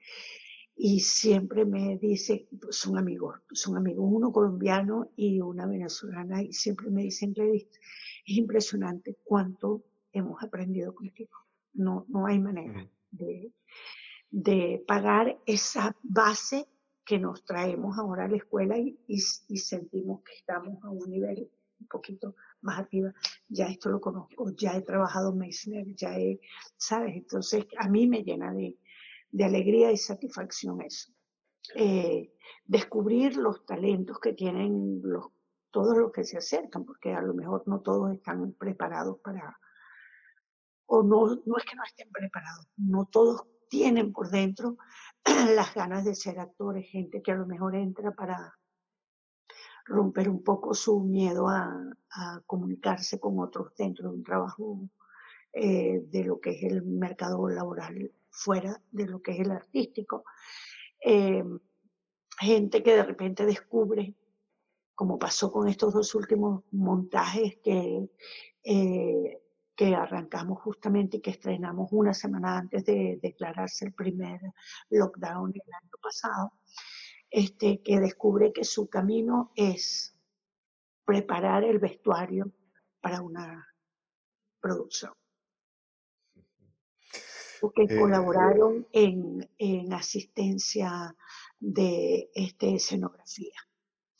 y 0.76 1.00
siempre 1.00 1.64
me 1.64 1.98
dice, 1.98 2.48
son 2.70 2.98
amigos, 2.98 3.40
son 3.52 3.76
amigos, 3.76 4.04
uno 4.08 4.32
colombiano 4.32 5.10
y 5.16 5.40
una 5.40 5.66
venezolana 5.66 6.42
y 6.42 6.52
siempre 6.52 6.90
me 6.90 7.02
dicen, 7.02 7.34
es 7.36 7.66
impresionante 8.26 9.18
cuánto 9.24 9.82
hemos 10.12 10.42
aprendido 10.42 10.94
contigo. 10.94 11.36
No, 11.74 12.04
no 12.08 12.26
hay 12.26 12.38
manera 12.38 12.86
de, 13.10 13.52
de 14.30 14.84
pagar 14.86 15.38
esa 15.46 15.96
base 16.02 16.66
que 17.04 17.18
nos 17.18 17.44
traemos 17.44 17.98
ahora 17.98 18.24
a 18.24 18.28
la 18.28 18.36
escuela 18.36 18.76
y, 18.78 19.18
sentimos 19.18 20.22
que 20.22 20.34
estamos 20.34 20.82
a 20.84 20.90
un 20.90 21.10
nivel 21.10 21.50
un 21.80 21.86
poquito 21.88 22.36
más 22.60 22.78
arriba. 22.78 23.12
Ya 23.48 23.66
esto 23.66 23.90
lo 23.90 24.00
conozco, 24.00 24.50
ya 24.54 24.76
he 24.76 24.82
trabajado 24.82 25.34
Meissner, 25.34 25.86
ya 25.94 26.16
he, 26.16 26.40
¿sabes? 26.76 27.16
Entonces 27.16 27.66
a 27.78 27.88
mí 27.88 28.06
me 28.06 28.22
llena 28.22 28.52
de, 28.52 28.76
alegría 29.42 29.90
y 29.90 29.96
satisfacción 29.96 30.80
eso. 30.82 31.12
Eh, 31.74 32.32
descubrir 32.64 33.36
los 33.36 33.64
talentos 33.64 34.18
que 34.20 34.32
tienen 34.32 35.00
los, 35.02 35.26
todos 35.70 35.96
los 35.96 36.12
que 36.12 36.24
se 36.24 36.38
acercan, 36.38 36.84
porque 36.84 37.12
a 37.12 37.22
lo 37.22 37.34
mejor 37.34 37.66
no 37.66 37.80
todos 37.80 38.12
están 38.12 38.52
preparados 38.52 39.18
para, 39.20 39.58
o 40.86 41.02
no, 41.02 41.42
no 41.46 41.56
es 41.56 41.64
que 41.64 41.76
no 41.76 41.82
estén 41.84 42.10
preparados, 42.12 42.68
no 42.76 43.06
todos 43.06 43.46
tienen 43.72 44.12
por 44.12 44.28
dentro 44.28 44.76
las 45.56 45.74
ganas 45.74 46.04
de 46.04 46.14
ser 46.14 46.38
actores, 46.38 46.90
gente 46.90 47.22
que 47.22 47.32
a 47.32 47.36
lo 47.36 47.46
mejor 47.46 47.74
entra 47.74 48.12
para 48.12 48.54
romper 49.86 50.28
un 50.28 50.44
poco 50.44 50.74
su 50.74 51.00
miedo 51.00 51.48
a, 51.48 51.88
comunicarse 52.44 53.18
con 53.18 53.38
otros 53.38 53.74
dentro 53.74 54.10
de 54.10 54.16
un 54.16 54.22
trabajo 54.22 54.78
eh, 55.54 56.02
de 56.06 56.24
lo 56.24 56.38
que 56.38 56.50
es 56.50 56.64
el 56.64 56.82
mercado 56.82 57.48
laboral 57.48 58.12
fuera 58.28 58.78
de 58.90 59.06
lo 59.06 59.22
que 59.22 59.32
es 59.32 59.40
el 59.40 59.50
artístico. 59.50 60.24
Eh, 61.02 61.42
gente 62.38 62.82
que 62.82 62.94
de 62.94 63.04
repente 63.04 63.46
descubre, 63.46 64.14
como 64.94 65.18
pasó 65.18 65.50
con 65.50 65.66
estos 65.66 65.94
dos 65.94 66.14
últimos 66.14 66.62
montajes, 66.72 67.56
que 67.64 68.06
eh, 68.64 69.41
que 69.74 69.94
arrancamos 69.94 70.60
justamente 70.60 71.16
y 71.16 71.20
que 71.20 71.30
estrenamos 71.30 71.88
una 71.92 72.14
semana 72.14 72.58
antes 72.58 72.84
de 72.84 73.18
declararse 73.22 73.86
el 73.86 73.92
primer 73.92 74.40
lockdown 74.90 75.52
el 75.54 75.74
año 75.74 75.96
pasado, 76.00 76.52
este, 77.30 77.82
que 77.82 77.98
descubre 78.00 78.52
que 78.52 78.64
su 78.64 78.88
camino 78.88 79.52
es 79.56 80.14
preparar 81.04 81.64
el 81.64 81.78
vestuario 81.78 82.52
para 83.00 83.22
una 83.22 83.66
producción. 84.60 85.12
Porque 87.60 87.82
eh, 87.82 87.98
colaboraron 87.98 88.86
en, 88.92 89.48
en 89.58 89.92
asistencia 89.92 91.16
de 91.58 92.30
este, 92.34 92.74
escenografía. 92.74 93.58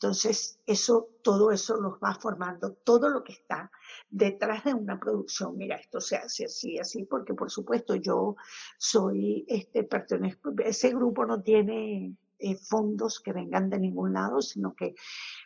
Entonces, 0.03 0.59
eso, 0.65 1.11
todo 1.21 1.49
eso 1.53 1.79
los 1.79 1.93
va 1.93 2.13
formando, 2.15 2.73
todo 2.73 3.07
lo 3.07 3.23
que 3.23 3.31
está 3.31 3.71
detrás 4.09 4.65
de 4.65 4.73
una 4.73 4.99
producción. 4.99 5.55
Mira, 5.57 5.77
esto 5.77 6.01
se 6.01 6.17
hace 6.17 6.43
así, 6.43 6.77
así, 6.77 7.05
porque 7.05 7.33
por 7.33 7.49
supuesto 7.49 7.95
yo 7.95 8.35
soy, 8.77 9.45
este, 9.47 9.85
pertenezco, 9.85 10.53
ese 10.61 10.89
grupo 10.89 11.25
no 11.25 11.41
tiene 11.41 12.17
eh, 12.37 12.55
fondos 12.57 13.21
que 13.21 13.31
vengan 13.31 13.69
de 13.69 13.79
ningún 13.79 14.11
lado, 14.11 14.41
sino 14.41 14.75
que 14.75 14.93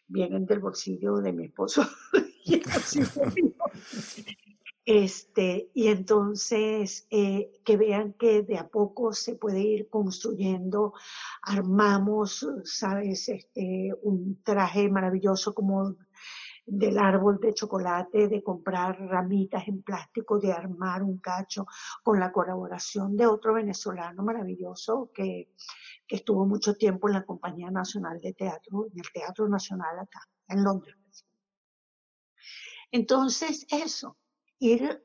vienen 0.07 0.47
del 0.47 0.57
bolsillo 0.57 1.17
de 1.17 1.33
mi 1.33 1.45
esposo 1.45 1.83
y 2.43 2.55
mío. 2.55 3.53
Este, 4.89 5.69
y 5.73 5.89
entonces 5.89 7.07
eh, 7.09 7.59
que 7.65 7.75
vean 7.75 8.13
que 8.13 8.43
de 8.43 8.57
a 8.57 8.69
poco 8.69 9.11
se 9.11 9.35
puede 9.35 9.59
ir 9.59 9.89
construyendo, 9.89 10.93
armamos, 11.41 12.47
sabes, 12.63 13.27
este, 13.27 13.91
un 14.03 14.41
traje 14.43 14.87
maravilloso 14.87 15.53
como 15.53 15.97
del 16.65 16.97
árbol 16.99 17.37
de 17.41 17.53
chocolate, 17.53 18.29
de 18.29 18.41
comprar 18.41 18.97
ramitas 18.97 19.67
en 19.67 19.83
plástico, 19.83 20.39
de 20.39 20.53
armar 20.53 21.03
un 21.03 21.17
cacho 21.17 21.65
con 22.01 22.17
la 22.17 22.31
colaboración 22.31 23.17
de 23.17 23.27
otro 23.27 23.55
venezolano 23.55 24.23
maravilloso 24.23 25.11
que, 25.13 25.51
que 26.07 26.15
estuvo 26.15 26.45
mucho 26.45 26.75
tiempo 26.75 27.09
en 27.09 27.15
la 27.15 27.25
Compañía 27.25 27.69
Nacional 27.69 28.21
de 28.21 28.31
Teatro, 28.31 28.85
en 28.89 28.99
el 28.99 29.11
Teatro 29.13 29.49
Nacional 29.49 29.99
acá, 29.99 30.21
en 30.47 30.63
Londres. 30.63 30.95
Entonces, 32.89 33.67
eso, 33.69 34.15
ir 34.59 35.03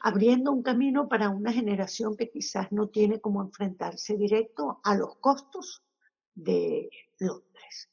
abriendo 0.00 0.50
un 0.50 0.62
camino 0.62 1.08
para 1.08 1.28
una 1.28 1.52
generación 1.52 2.16
que 2.16 2.30
quizás 2.30 2.72
no 2.72 2.88
tiene 2.88 3.20
como 3.20 3.42
enfrentarse 3.42 4.16
directo 4.16 4.80
a 4.82 4.94
los 4.94 5.16
costos 5.16 5.84
de 6.34 6.90
Londres. 7.18 7.90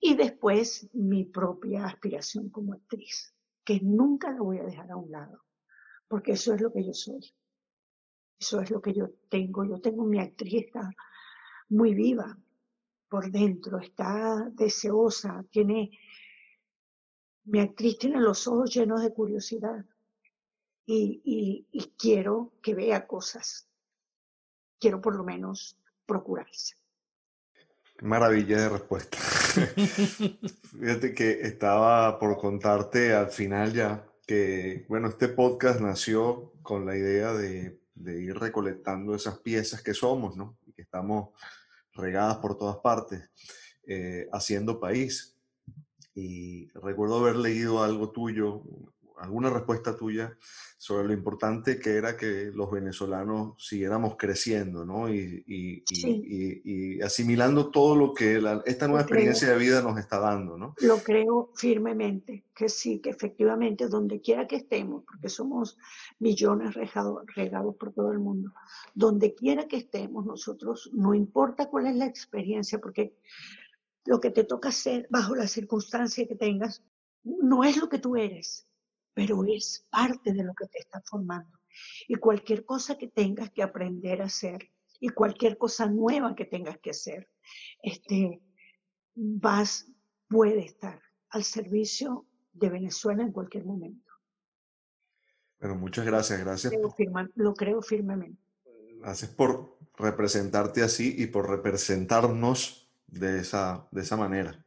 Y 0.00 0.14
después 0.16 0.88
mi 0.92 1.24
propia 1.24 1.86
aspiración 1.86 2.50
como 2.50 2.74
actriz, 2.74 3.34
que 3.64 3.80
nunca 3.80 4.32
la 4.32 4.42
voy 4.42 4.58
a 4.58 4.64
dejar 4.64 4.90
a 4.90 4.96
un 4.96 5.10
lado, 5.10 5.44
porque 6.08 6.32
eso 6.32 6.52
es 6.54 6.60
lo 6.60 6.72
que 6.72 6.84
yo 6.84 6.92
soy. 6.92 7.20
Eso 8.38 8.60
es 8.60 8.70
lo 8.70 8.82
que 8.82 8.92
yo 8.92 9.10
tengo. 9.30 9.64
Yo 9.64 9.80
tengo 9.80 10.04
mi 10.04 10.18
actriz 10.18 10.66
está 10.66 10.90
muy 11.68 11.94
viva 11.94 12.36
por 13.08 13.30
dentro, 13.30 13.78
está 13.78 14.50
deseosa, 14.52 15.44
tiene 15.50 15.90
mi 17.44 17.60
actriz 17.60 17.98
tiene 17.98 18.20
los 18.20 18.46
ojos 18.48 18.74
llenos 18.74 19.02
de 19.02 19.12
curiosidad 19.12 19.84
y, 20.86 21.92
quiero 21.98 22.52
que 22.62 22.74
vea 22.74 23.06
cosas. 23.06 23.68
Quiero 24.78 25.00
por 25.00 25.16
lo 25.16 25.24
menos 25.24 25.78
procurarse. 26.06 26.76
Maravilla 28.02 28.60
de 28.60 28.68
respuesta. 28.68 29.16
Fíjate 30.78 31.14
que 31.14 31.42
estaba 31.42 32.18
por 32.18 32.36
contarte 32.36 33.14
al 33.14 33.30
final 33.30 33.72
ya 33.72 34.04
que, 34.26 34.84
bueno, 34.88 35.08
este 35.08 35.28
podcast 35.28 35.80
nació 35.80 36.52
con 36.62 36.86
la 36.86 36.96
idea 36.96 37.32
de, 37.32 37.78
ir 37.96 38.36
recolectando 38.36 39.14
esas 39.14 39.38
piezas 39.38 39.82
que 39.82 39.94
somos, 39.94 40.36
¿no? 40.36 40.58
Y 40.66 40.72
que 40.72 40.82
estamos 40.82 41.30
regadas 41.92 42.38
por 42.38 42.58
todas 42.58 42.76
partes, 42.78 43.30
eh, 43.86 44.28
haciendo 44.32 44.80
país. 44.80 45.36
Y 46.14 46.68
recuerdo 46.70 47.18
haber 47.18 47.36
leído 47.36 47.82
algo 47.82 48.10
tuyo, 48.10 48.62
alguna 49.18 49.50
respuesta 49.50 49.96
tuya 49.96 50.36
sobre 50.78 51.06
lo 51.06 51.14
importante 51.14 51.78
que 51.78 51.96
era 51.96 52.16
que 52.16 52.50
los 52.52 52.70
venezolanos 52.70 53.54
siguiéramos 53.58 54.16
creciendo, 54.18 54.84
¿no? 54.84 55.12
Y, 55.12 55.42
y, 55.46 57.00
asimilando 57.00 57.70
todo 57.70 57.96
lo 57.96 58.12
que 58.12 58.40
esta 58.66 58.86
nueva 58.86 59.02
experiencia 59.02 59.48
de 59.48 59.58
vida 59.58 59.82
nos 59.82 59.98
está 59.98 60.18
dando, 60.18 60.58
¿no? 60.58 60.74
Lo 60.80 60.98
creo 60.98 61.50
firmemente, 61.54 62.44
que 62.54 62.68
sí, 62.68 62.98
que 63.00 63.10
efectivamente 63.10 63.88
donde 63.88 64.20
quiera 64.20 64.46
que 64.46 64.56
estemos, 64.56 65.04
porque 65.04 65.28
somos 65.28 65.78
millones 66.18 66.74
regados, 66.74 67.24
regados 67.34 67.76
por 67.76 67.92
todo 67.92 68.12
el 68.12 68.18
mundo, 68.18 68.52
donde 68.94 69.34
quiera 69.34 69.66
que 69.66 69.76
estemos 69.76 70.26
nosotros, 70.26 70.90
no 70.92 71.14
importa 71.14 71.70
cuál 71.70 71.86
es 71.86 71.96
la 71.96 72.06
experiencia, 72.06 72.78
porque 72.78 73.16
lo 74.04 74.20
que 74.20 74.30
te 74.30 74.44
toca 74.44 74.68
hacer 74.68 75.06
bajo 75.10 75.34
la 75.34 75.46
circunstancia 75.46 76.26
que 76.26 76.34
tengas, 76.34 76.82
no 77.22 77.64
es 77.64 77.78
lo 77.78 77.88
que 77.88 77.98
tú 77.98 78.16
eres, 78.16 78.66
pero 79.14 79.44
es 79.44 79.86
parte 79.90 80.32
de 80.32 80.44
lo 80.44 80.54
que 80.54 80.66
te 80.66 80.78
está 80.78 81.00
formando. 81.00 81.58
Y 82.08 82.16
cualquier 82.16 82.64
cosa 82.64 82.98
que 82.98 83.08
tengas 83.08 83.50
que 83.50 83.62
aprender 83.62 84.20
a 84.20 84.26
hacer 84.26 84.70
y 85.00 85.08
cualquier 85.08 85.56
cosa 85.56 85.86
nueva 85.86 86.34
que 86.34 86.44
tengas 86.44 86.78
que 86.78 86.90
hacer, 86.90 87.28
este, 87.82 88.42
vas, 89.14 89.86
puede 90.28 90.64
estar 90.64 91.00
al 91.30 91.44
servicio 91.44 92.26
de 92.52 92.70
Venezuela 92.70 93.22
en 93.22 93.32
cualquier 93.32 93.64
momento. 93.64 94.12
Bueno, 95.60 95.76
muchas 95.76 96.04
gracias, 96.04 96.40
gracias. 96.40 96.72
Lo 97.34 97.54
creo, 97.54 97.82
firmemente. 97.82 98.42
Gracias 99.00 99.30
por 99.30 99.78
representarte 99.96 100.82
así 100.82 101.14
y 101.18 101.26
por 101.26 101.48
representarnos 101.48 102.90
de 103.06 103.40
esa, 103.40 103.88
de 103.90 104.02
esa 104.02 104.16
manera. 104.16 104.64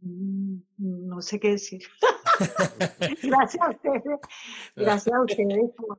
Mm, 0.00 0.58
no 0.78 1.22
sé 1.22 1.38
qué 1.38 1.50
decir. 1.50 1.82
Gracias 3.22 3.62
a 3.62 3.70
ustedes. 3.70 4.20
Gracias 4.76 5.14
a 5.14 5.22
ustedes 5.22 5.70
por, 5.76 5.98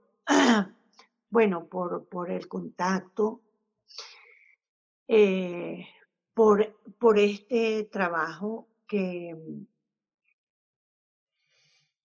bueno, 1.30 1.68
por, 1.68 2.07
por 2.07 2.31
el 2.31 2.47
contacto, 2.47 3.41
eh, 5.07 5.85
por, 6.34 6.76
por 6.97 7.19
este 7.19 7.85
trabajo 7.85 8.68
que, 8.88 9.35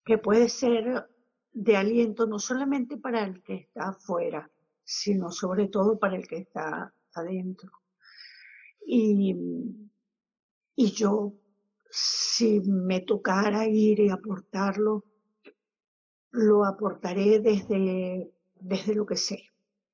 que 0.06 0.18
puede 0.18 0.50
ser 0.50 1.10
de 1.52 1.78
aliento 1.78 2.26
no 2.28 2.40
solamente 2.40 2.98
para 2.98 3.24
el 3.24 3.42
que 3.44 3.56
está 3.56 3.90
afuera, 3.90 4.50
sino 4.84 5.32
sobre 5.32 5.68
todo 5.68 6.00
para 6.00 6.16
el 6.16 6.28
que 6.28 6.38
está 6.38 6.94
adentro. 7.14 7.72
Y, 8.86 9.36
y 10.76 10.92
yo 10.92 11.34
si 11.90 12.62
me 12.62 13.02
tocara 13.02 13.68
ir 13.68 14.00
y 14.00 14.10
aportarlo, 14.10 15.04
lo 16.32 16.66
aportaré 16.66 17.40
desde, 17.40 18.32
desde 18.60 18.96
lo 18.96 19.06
que 19.06 19.16
sé, 19.16 19.44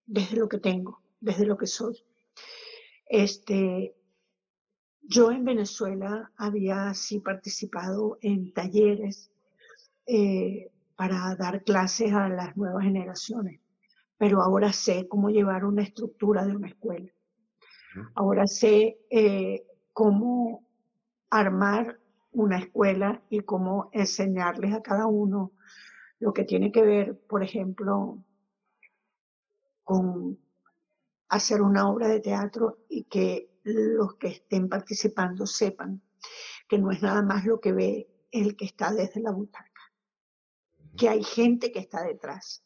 desde 0.05 0.37
lo 0.37 0.49
que 0.49 0.57
tengo, 0.57 1.01
desde 1.19 1.45
lo 1.45 1.57
que 1.57 1.67
soy. 1.67 2.03
Este, 3.05 3.95
yo 5.01 5.31
en 5.31 5.45
Venezuela 5.45 6.31
había 6.35 6.93
sí 6.93 7.19
participado 7.19 8.17
en 8.21 8.51
talleres 8.53 9.31
eh, 10.07 10.71
para 10.95 11.35
dar 11.35 11.63
clases 11.63 12.13
a 12.13 12.27
las 12.27 12.57
nuevas 12.57 12.83
generaciones, 12.83 13.61
pero 14.17 14.41
ahora 14.41 14.73
sé 14.73 15.07
cómo 15.07 15.29
llevar 15.29 15.65
una 15.65 15.83
estructura 15.83 16.45
de 16.45 16.55
una 16.55 16.67
escuela. 16.67 17.11
Ahora 18.13 18.45
sé 18.45 18.97
eh, 19.09 19.65
cómo 19.93 20.64
armar 21.29 21.99
una 22.31 22.59
escuela 22.59 23.23
y 23.29 23.41
cómo 23.41 23.89
enseñarles 23.93 24.73
a 24.73 24.81
cada 24.81 25.07
uno 25.07 25.53
lo 26.19 26.33
que 26.33 26.43
tiene 26.43 26.71
que 26.71 26.81
ver, 26.81 27.19
por 27.27 27.43
ejemplo, 27.43 28.23
con 29.83 30.39
hacer 31.29 31.61
una 31.61 31.89
obra 31.89 32.07
de 32.07 32.19
teatro 32.19 32.85
y 32.89 33.03
que 33.05 33.59
los 33.63 34.15
que 34.15 34.27
estén 34.27 34.69
participando 34.69 35.45
sepan 35.45 36.01
que 36.67 36.77
no 36.77 36.91
es 36.91 37.01
nada 37.01 37.21
más 37.21 37.45
lo 37.45 37.59
que 37.59 37.73
ve 37.73 38.07
el 38.31 38.55
que 38.55 38.65
está 38.65 38.91
desde 38.91 39.21
la 39.21 39.31
butaca, 39.31 39.81
que 40.97 41.09
hay 41.09 41.23
gente 41.23 41.71
que 41.71 41.79
está 41.79 42.03
detrás, 42.03 42.63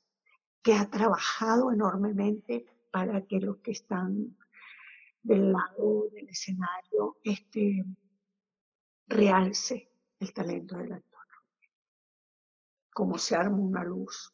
que 0.62 0.74
ha 0.74 0.90
trabajado 0.90 1.72
enormemente 1.72 2.66
para 2.92 3.26
que 3.26 3.40
los 3.40 3.58
que 3.58 3.72
están 3.72 4.38
del 5.22 5.52
lado 5.52 6.10
del 6.12 6.30
escenario 6.30 7.18
este, 7.24 7.86
realce 9.10 9.90
el 10.20 10.34
talento 10.34 10.78
del 10.78 10.94
actor. 10.94 11.20
Cómo 12.92 13.18
se 13.18 13.36
arma 13.36 13.58
una 13.58 13.84
luz, 13.84 14.34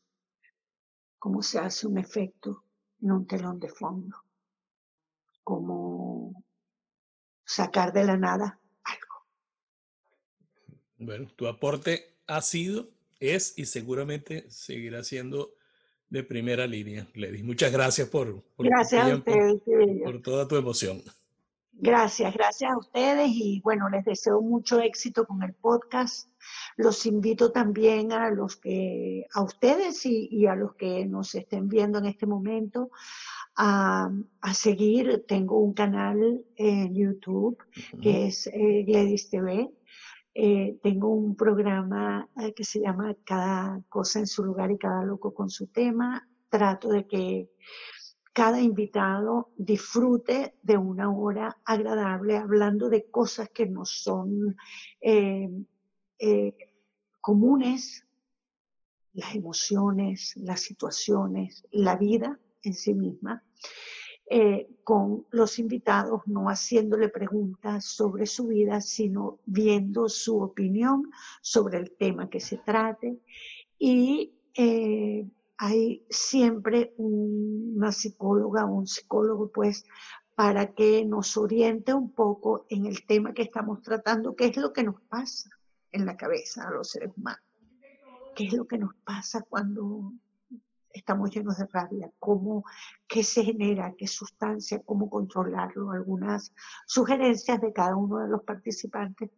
cómo 1.18 1.42
se 1.42 1.60
hace 1.60 1.88
un 1.88 1.98
efecto 1.98 2.64
en 3.02 3.12
un 3.12 3.28
telón 3.28 3.60
de 3.60 3.70
fondo, 3.70 4.18
cómo 5.44 6.44
sacar 7.46 7.94
de 7.94 8.04
la 8.04 8.18
nada 8.18 8.60
algo. 8.84 9.26
Bueno, 10.98 11.32
tu 11.36 11.48
aporte 11.48 12.18
ha 12.28 12.42
sido, 12.42 12.90
es 13.20 13.58
y 13.58 13.66
seguramente 13.66 14.50
seguirá 14.50 15.04
siendo 15.04 15.56
de 16.10 16.24
primera 16.24 16.68
línea. 16.68 17.08
Lady, 17.14 17.44
muchas 17.44 17.72
gracias 17.72 18.10
por, 18.10 18.44
por 18.56 18.68
gracias 18.68 19.22
por 20.04 20.22
toda 20.22 20.48
tu 20.48 20.56
emoción. 20.56 21.02
Gracias, 21.78 22.34
gracias 22.34 22.72
a 22.72 22.78
ustedes 22.78 23.30
y 23.32 23.60
bueno, 23.62 23.90
les 23.90 24.06
deseo 24.06 24.42
mucho 24.42 24.80
éxito 24.80 25.26
con 25.26 25.44
el 25.44 25.54
podcast. 25.54 26.30
Los 26.78 27.06
invito 27.06 27.52
también 27.52 28.14
a 28.14 28.30
los 28.30 28.56
que, 28.56 29.26
a 29.34 29.44
ustedes 29.44 30.06
y, 30.06 30.48
a 30.48 30.56
los 30.56 30.76
que 30.76 31.06
nos 31.06 31.36
estén 31.36 31.68
viendo 31.68 32.00
en 32.00 32.06
este 32.06 32.26
momento 32.28 32.92
a, 33.58 34.10
seguir. 34.54 35.26
Tengo 35.28 35.60
un 35.60 35.74
canal 35.74 36.46
en 36.56 36.96
YouTube 36.96 37.58
que 38.02 38.28
es 38.28 38.48
eh, 38.48 38.84
Gladys 38.88 39.30
TV. 39.30 39.70
Eh, 40.34 40.78
tengo 40.82 41.10
un 41.10 41.36
programa 41.36 42.30
eh, 42.38 42.54
que 42.54 42.64
se 42.64 42.80
llama 42.80 43.16
Cada 43.26 43.82
cosa 43.90 44.20
en 44.20 44.28
su 44.28 44.46
lugar 44.46 44.72
y 44.72 44.78
cada 44.78 45.04
loco 45.04 45.34
con 45.34 45.50
su 45.50 45.68
tema. 45.68 46.26
Trato 46.50 46.88
de 46.90 47.06
que 47.06 47.50
cada 48.36 48.60
invitado 48.60 49.54
disfrute 49.56 50.56
de 50.62 50.78
una 50.78 51.10
hora 51.10 51.58
agradable 51.64 52.36
hablando 52.36 52.90
de 52.90 53.10
cosas 53.10 53.50
que 53.50 53.66
no 53.66 53.86
son 53.86 54.58
eh, 55.00 55.50
eh, 56.20 56.54
comunes 57.22 58.06
las 59.14 59.34
emociones, 59.36 60.34
las 60.36 60.60
situaciones, 60.60 61.66
la 61.72 61.96
vida 61.96 62.38
en 62.62 62.74
sí 62.74 62.94
misma, 62.94 63.42
eh, 64.30 64.68
con 64.84 65.26
los 65.32 65.58
invitados, 65.58 66.24
no 66.26 66.50
haciéndole 66.50 67.08
preguntas 67.08 67.86
sobre 67.86 68.26
su 68.26 68.48
vida, 68.48 68.82
sino 68.82 69.40
viendo 69.46 70.10
su 70.10 70.42
opinión 70.42 71.10
sobre 71.42 71.78
el 71.78 71.92
tema 71.92 72.30
que 72.30 72.42
se 72.42 72.58
trate. 72.58 73.18
Y 73.80 74.34
hay 75.58 76.06
siempre 76.10 76.94
una 76.98 77.92
psicóloga 77.92 78.66
o 78.66 78.74
un 78.74 78.88
psicólogo, 78.88 79.52
pues, 79.52 79.86
para 80.36 80.74
que 80.74 81.06
nos 81.06 81.38
oriente 81.38 81.94
un 81.94 82.12
poco 82.12 82.66
en 82.70 82.86
el 82.86 83.06
tema 83.06 83.34
que 83.34 83.44
estamos 83.44 83.82
tratando, 83.82 84.36
qué 84.36 84.48
es 84.48 84.58
lo 84.58 84.74
que 84.74 84.84
nos 84.84 85.02
pasa 85.04 85.50
en 85.92 86.06
la 86.06 86.18
cabeza 86.18 86.68
a 86.68 86.72
los 86.72 86.90
seres 86.90 87.12
humanos, 87.16 87.42
qué 88.36 88.48
es 88.48 88.54
lo 88.54 88.68
que 88.68 88.78
nos 88.78 88.94
pasa 89.06 89.46
cuando 89.48 90.12
estamos 90.92 91.30
llenos 91.30 91.58
de 91.58 91.68
rabia, 91.68 92.12
cómo, 92.20 92.66
qué 93.08 93.24
se 93.24 93.44
genera, 93.44 93.94
qué 93.98 94.08
sustancia, 94.08 94.82
cómo 94.84 95.10
controlarlo, 95.10 95.92
algunas 95.92 96.54
sugerencias 96.86 97.62
de 97.62 97.72
cada 97.74 97.96
uno 97.96 98.20
de 98.20 98.30
los 98.30 98.44
participantes, 98.44 99.30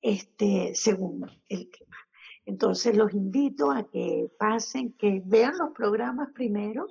este, 0.00 0.72
según 0.74 1.28
el 1.48 1.70
tema. 1.70 1.96
Entonces 2.46 2.96
los 2.96 3.12
invito 3.12 3.70
a 3.70 3.88
que 3.88 4.30
pasen, 4.38 4.92
que 4.92 5.22
vean 5.24 5.58
los 5.58 5.70
programas 5.70 6.30
primero, 6.34 6.86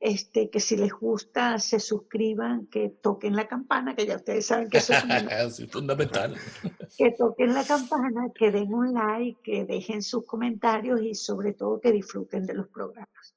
este, 0.00 0.50
que 0.50 0.60
si 0.60 0.76
les 0.76 0.92
gusta 0.92 1.58
se 1.58 1.80
suscriban, 1.80 2.66
que 2.66 2.90
toquen 2.90 3.34
la 3.34 3.48
campana, 3.48 3.96
que 3.96 4.06
ya 4.06 4.16
ustedes 4.16 4.46
saben 4.46 4.68
que 4.68 4.78
eso 4.78 4.92
es 4.92 5.00
fundamental. 5.72 6.36
Que 6.98 7.10
toquen 7.12 7.54
la 7.54 7.64
campana, 7.64 8.30
que 8.34 8.50
den 8.50 8.72
un 8.72 8.92
like, 8.92 9.40
que 9.42 9.64
dejen 9.64 10.02
sus 10.02 10.24
comentarios 10.24 11.00
y 11.02 11.14
sobre 11.14 11.54
todo 11.54 11.80
que 11.80 11.90
disfruten 11.90 12.44
de 12.44 12.54
los 12.54 12.68
programas. 12.68 13.34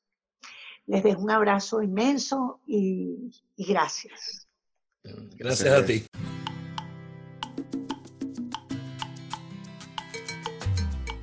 Les 0.85 1.03
dejo 1.03 1.21
un 1.21 1.31
abrazo 1.31 1.81
inmenso 1.81 2.59
y, 2.67 3.31
y 3.55 3.65
gracias. 3.65 4.47
Gracias 5.37 5.73
a 5.73 5.85
ti. 5.85 6.05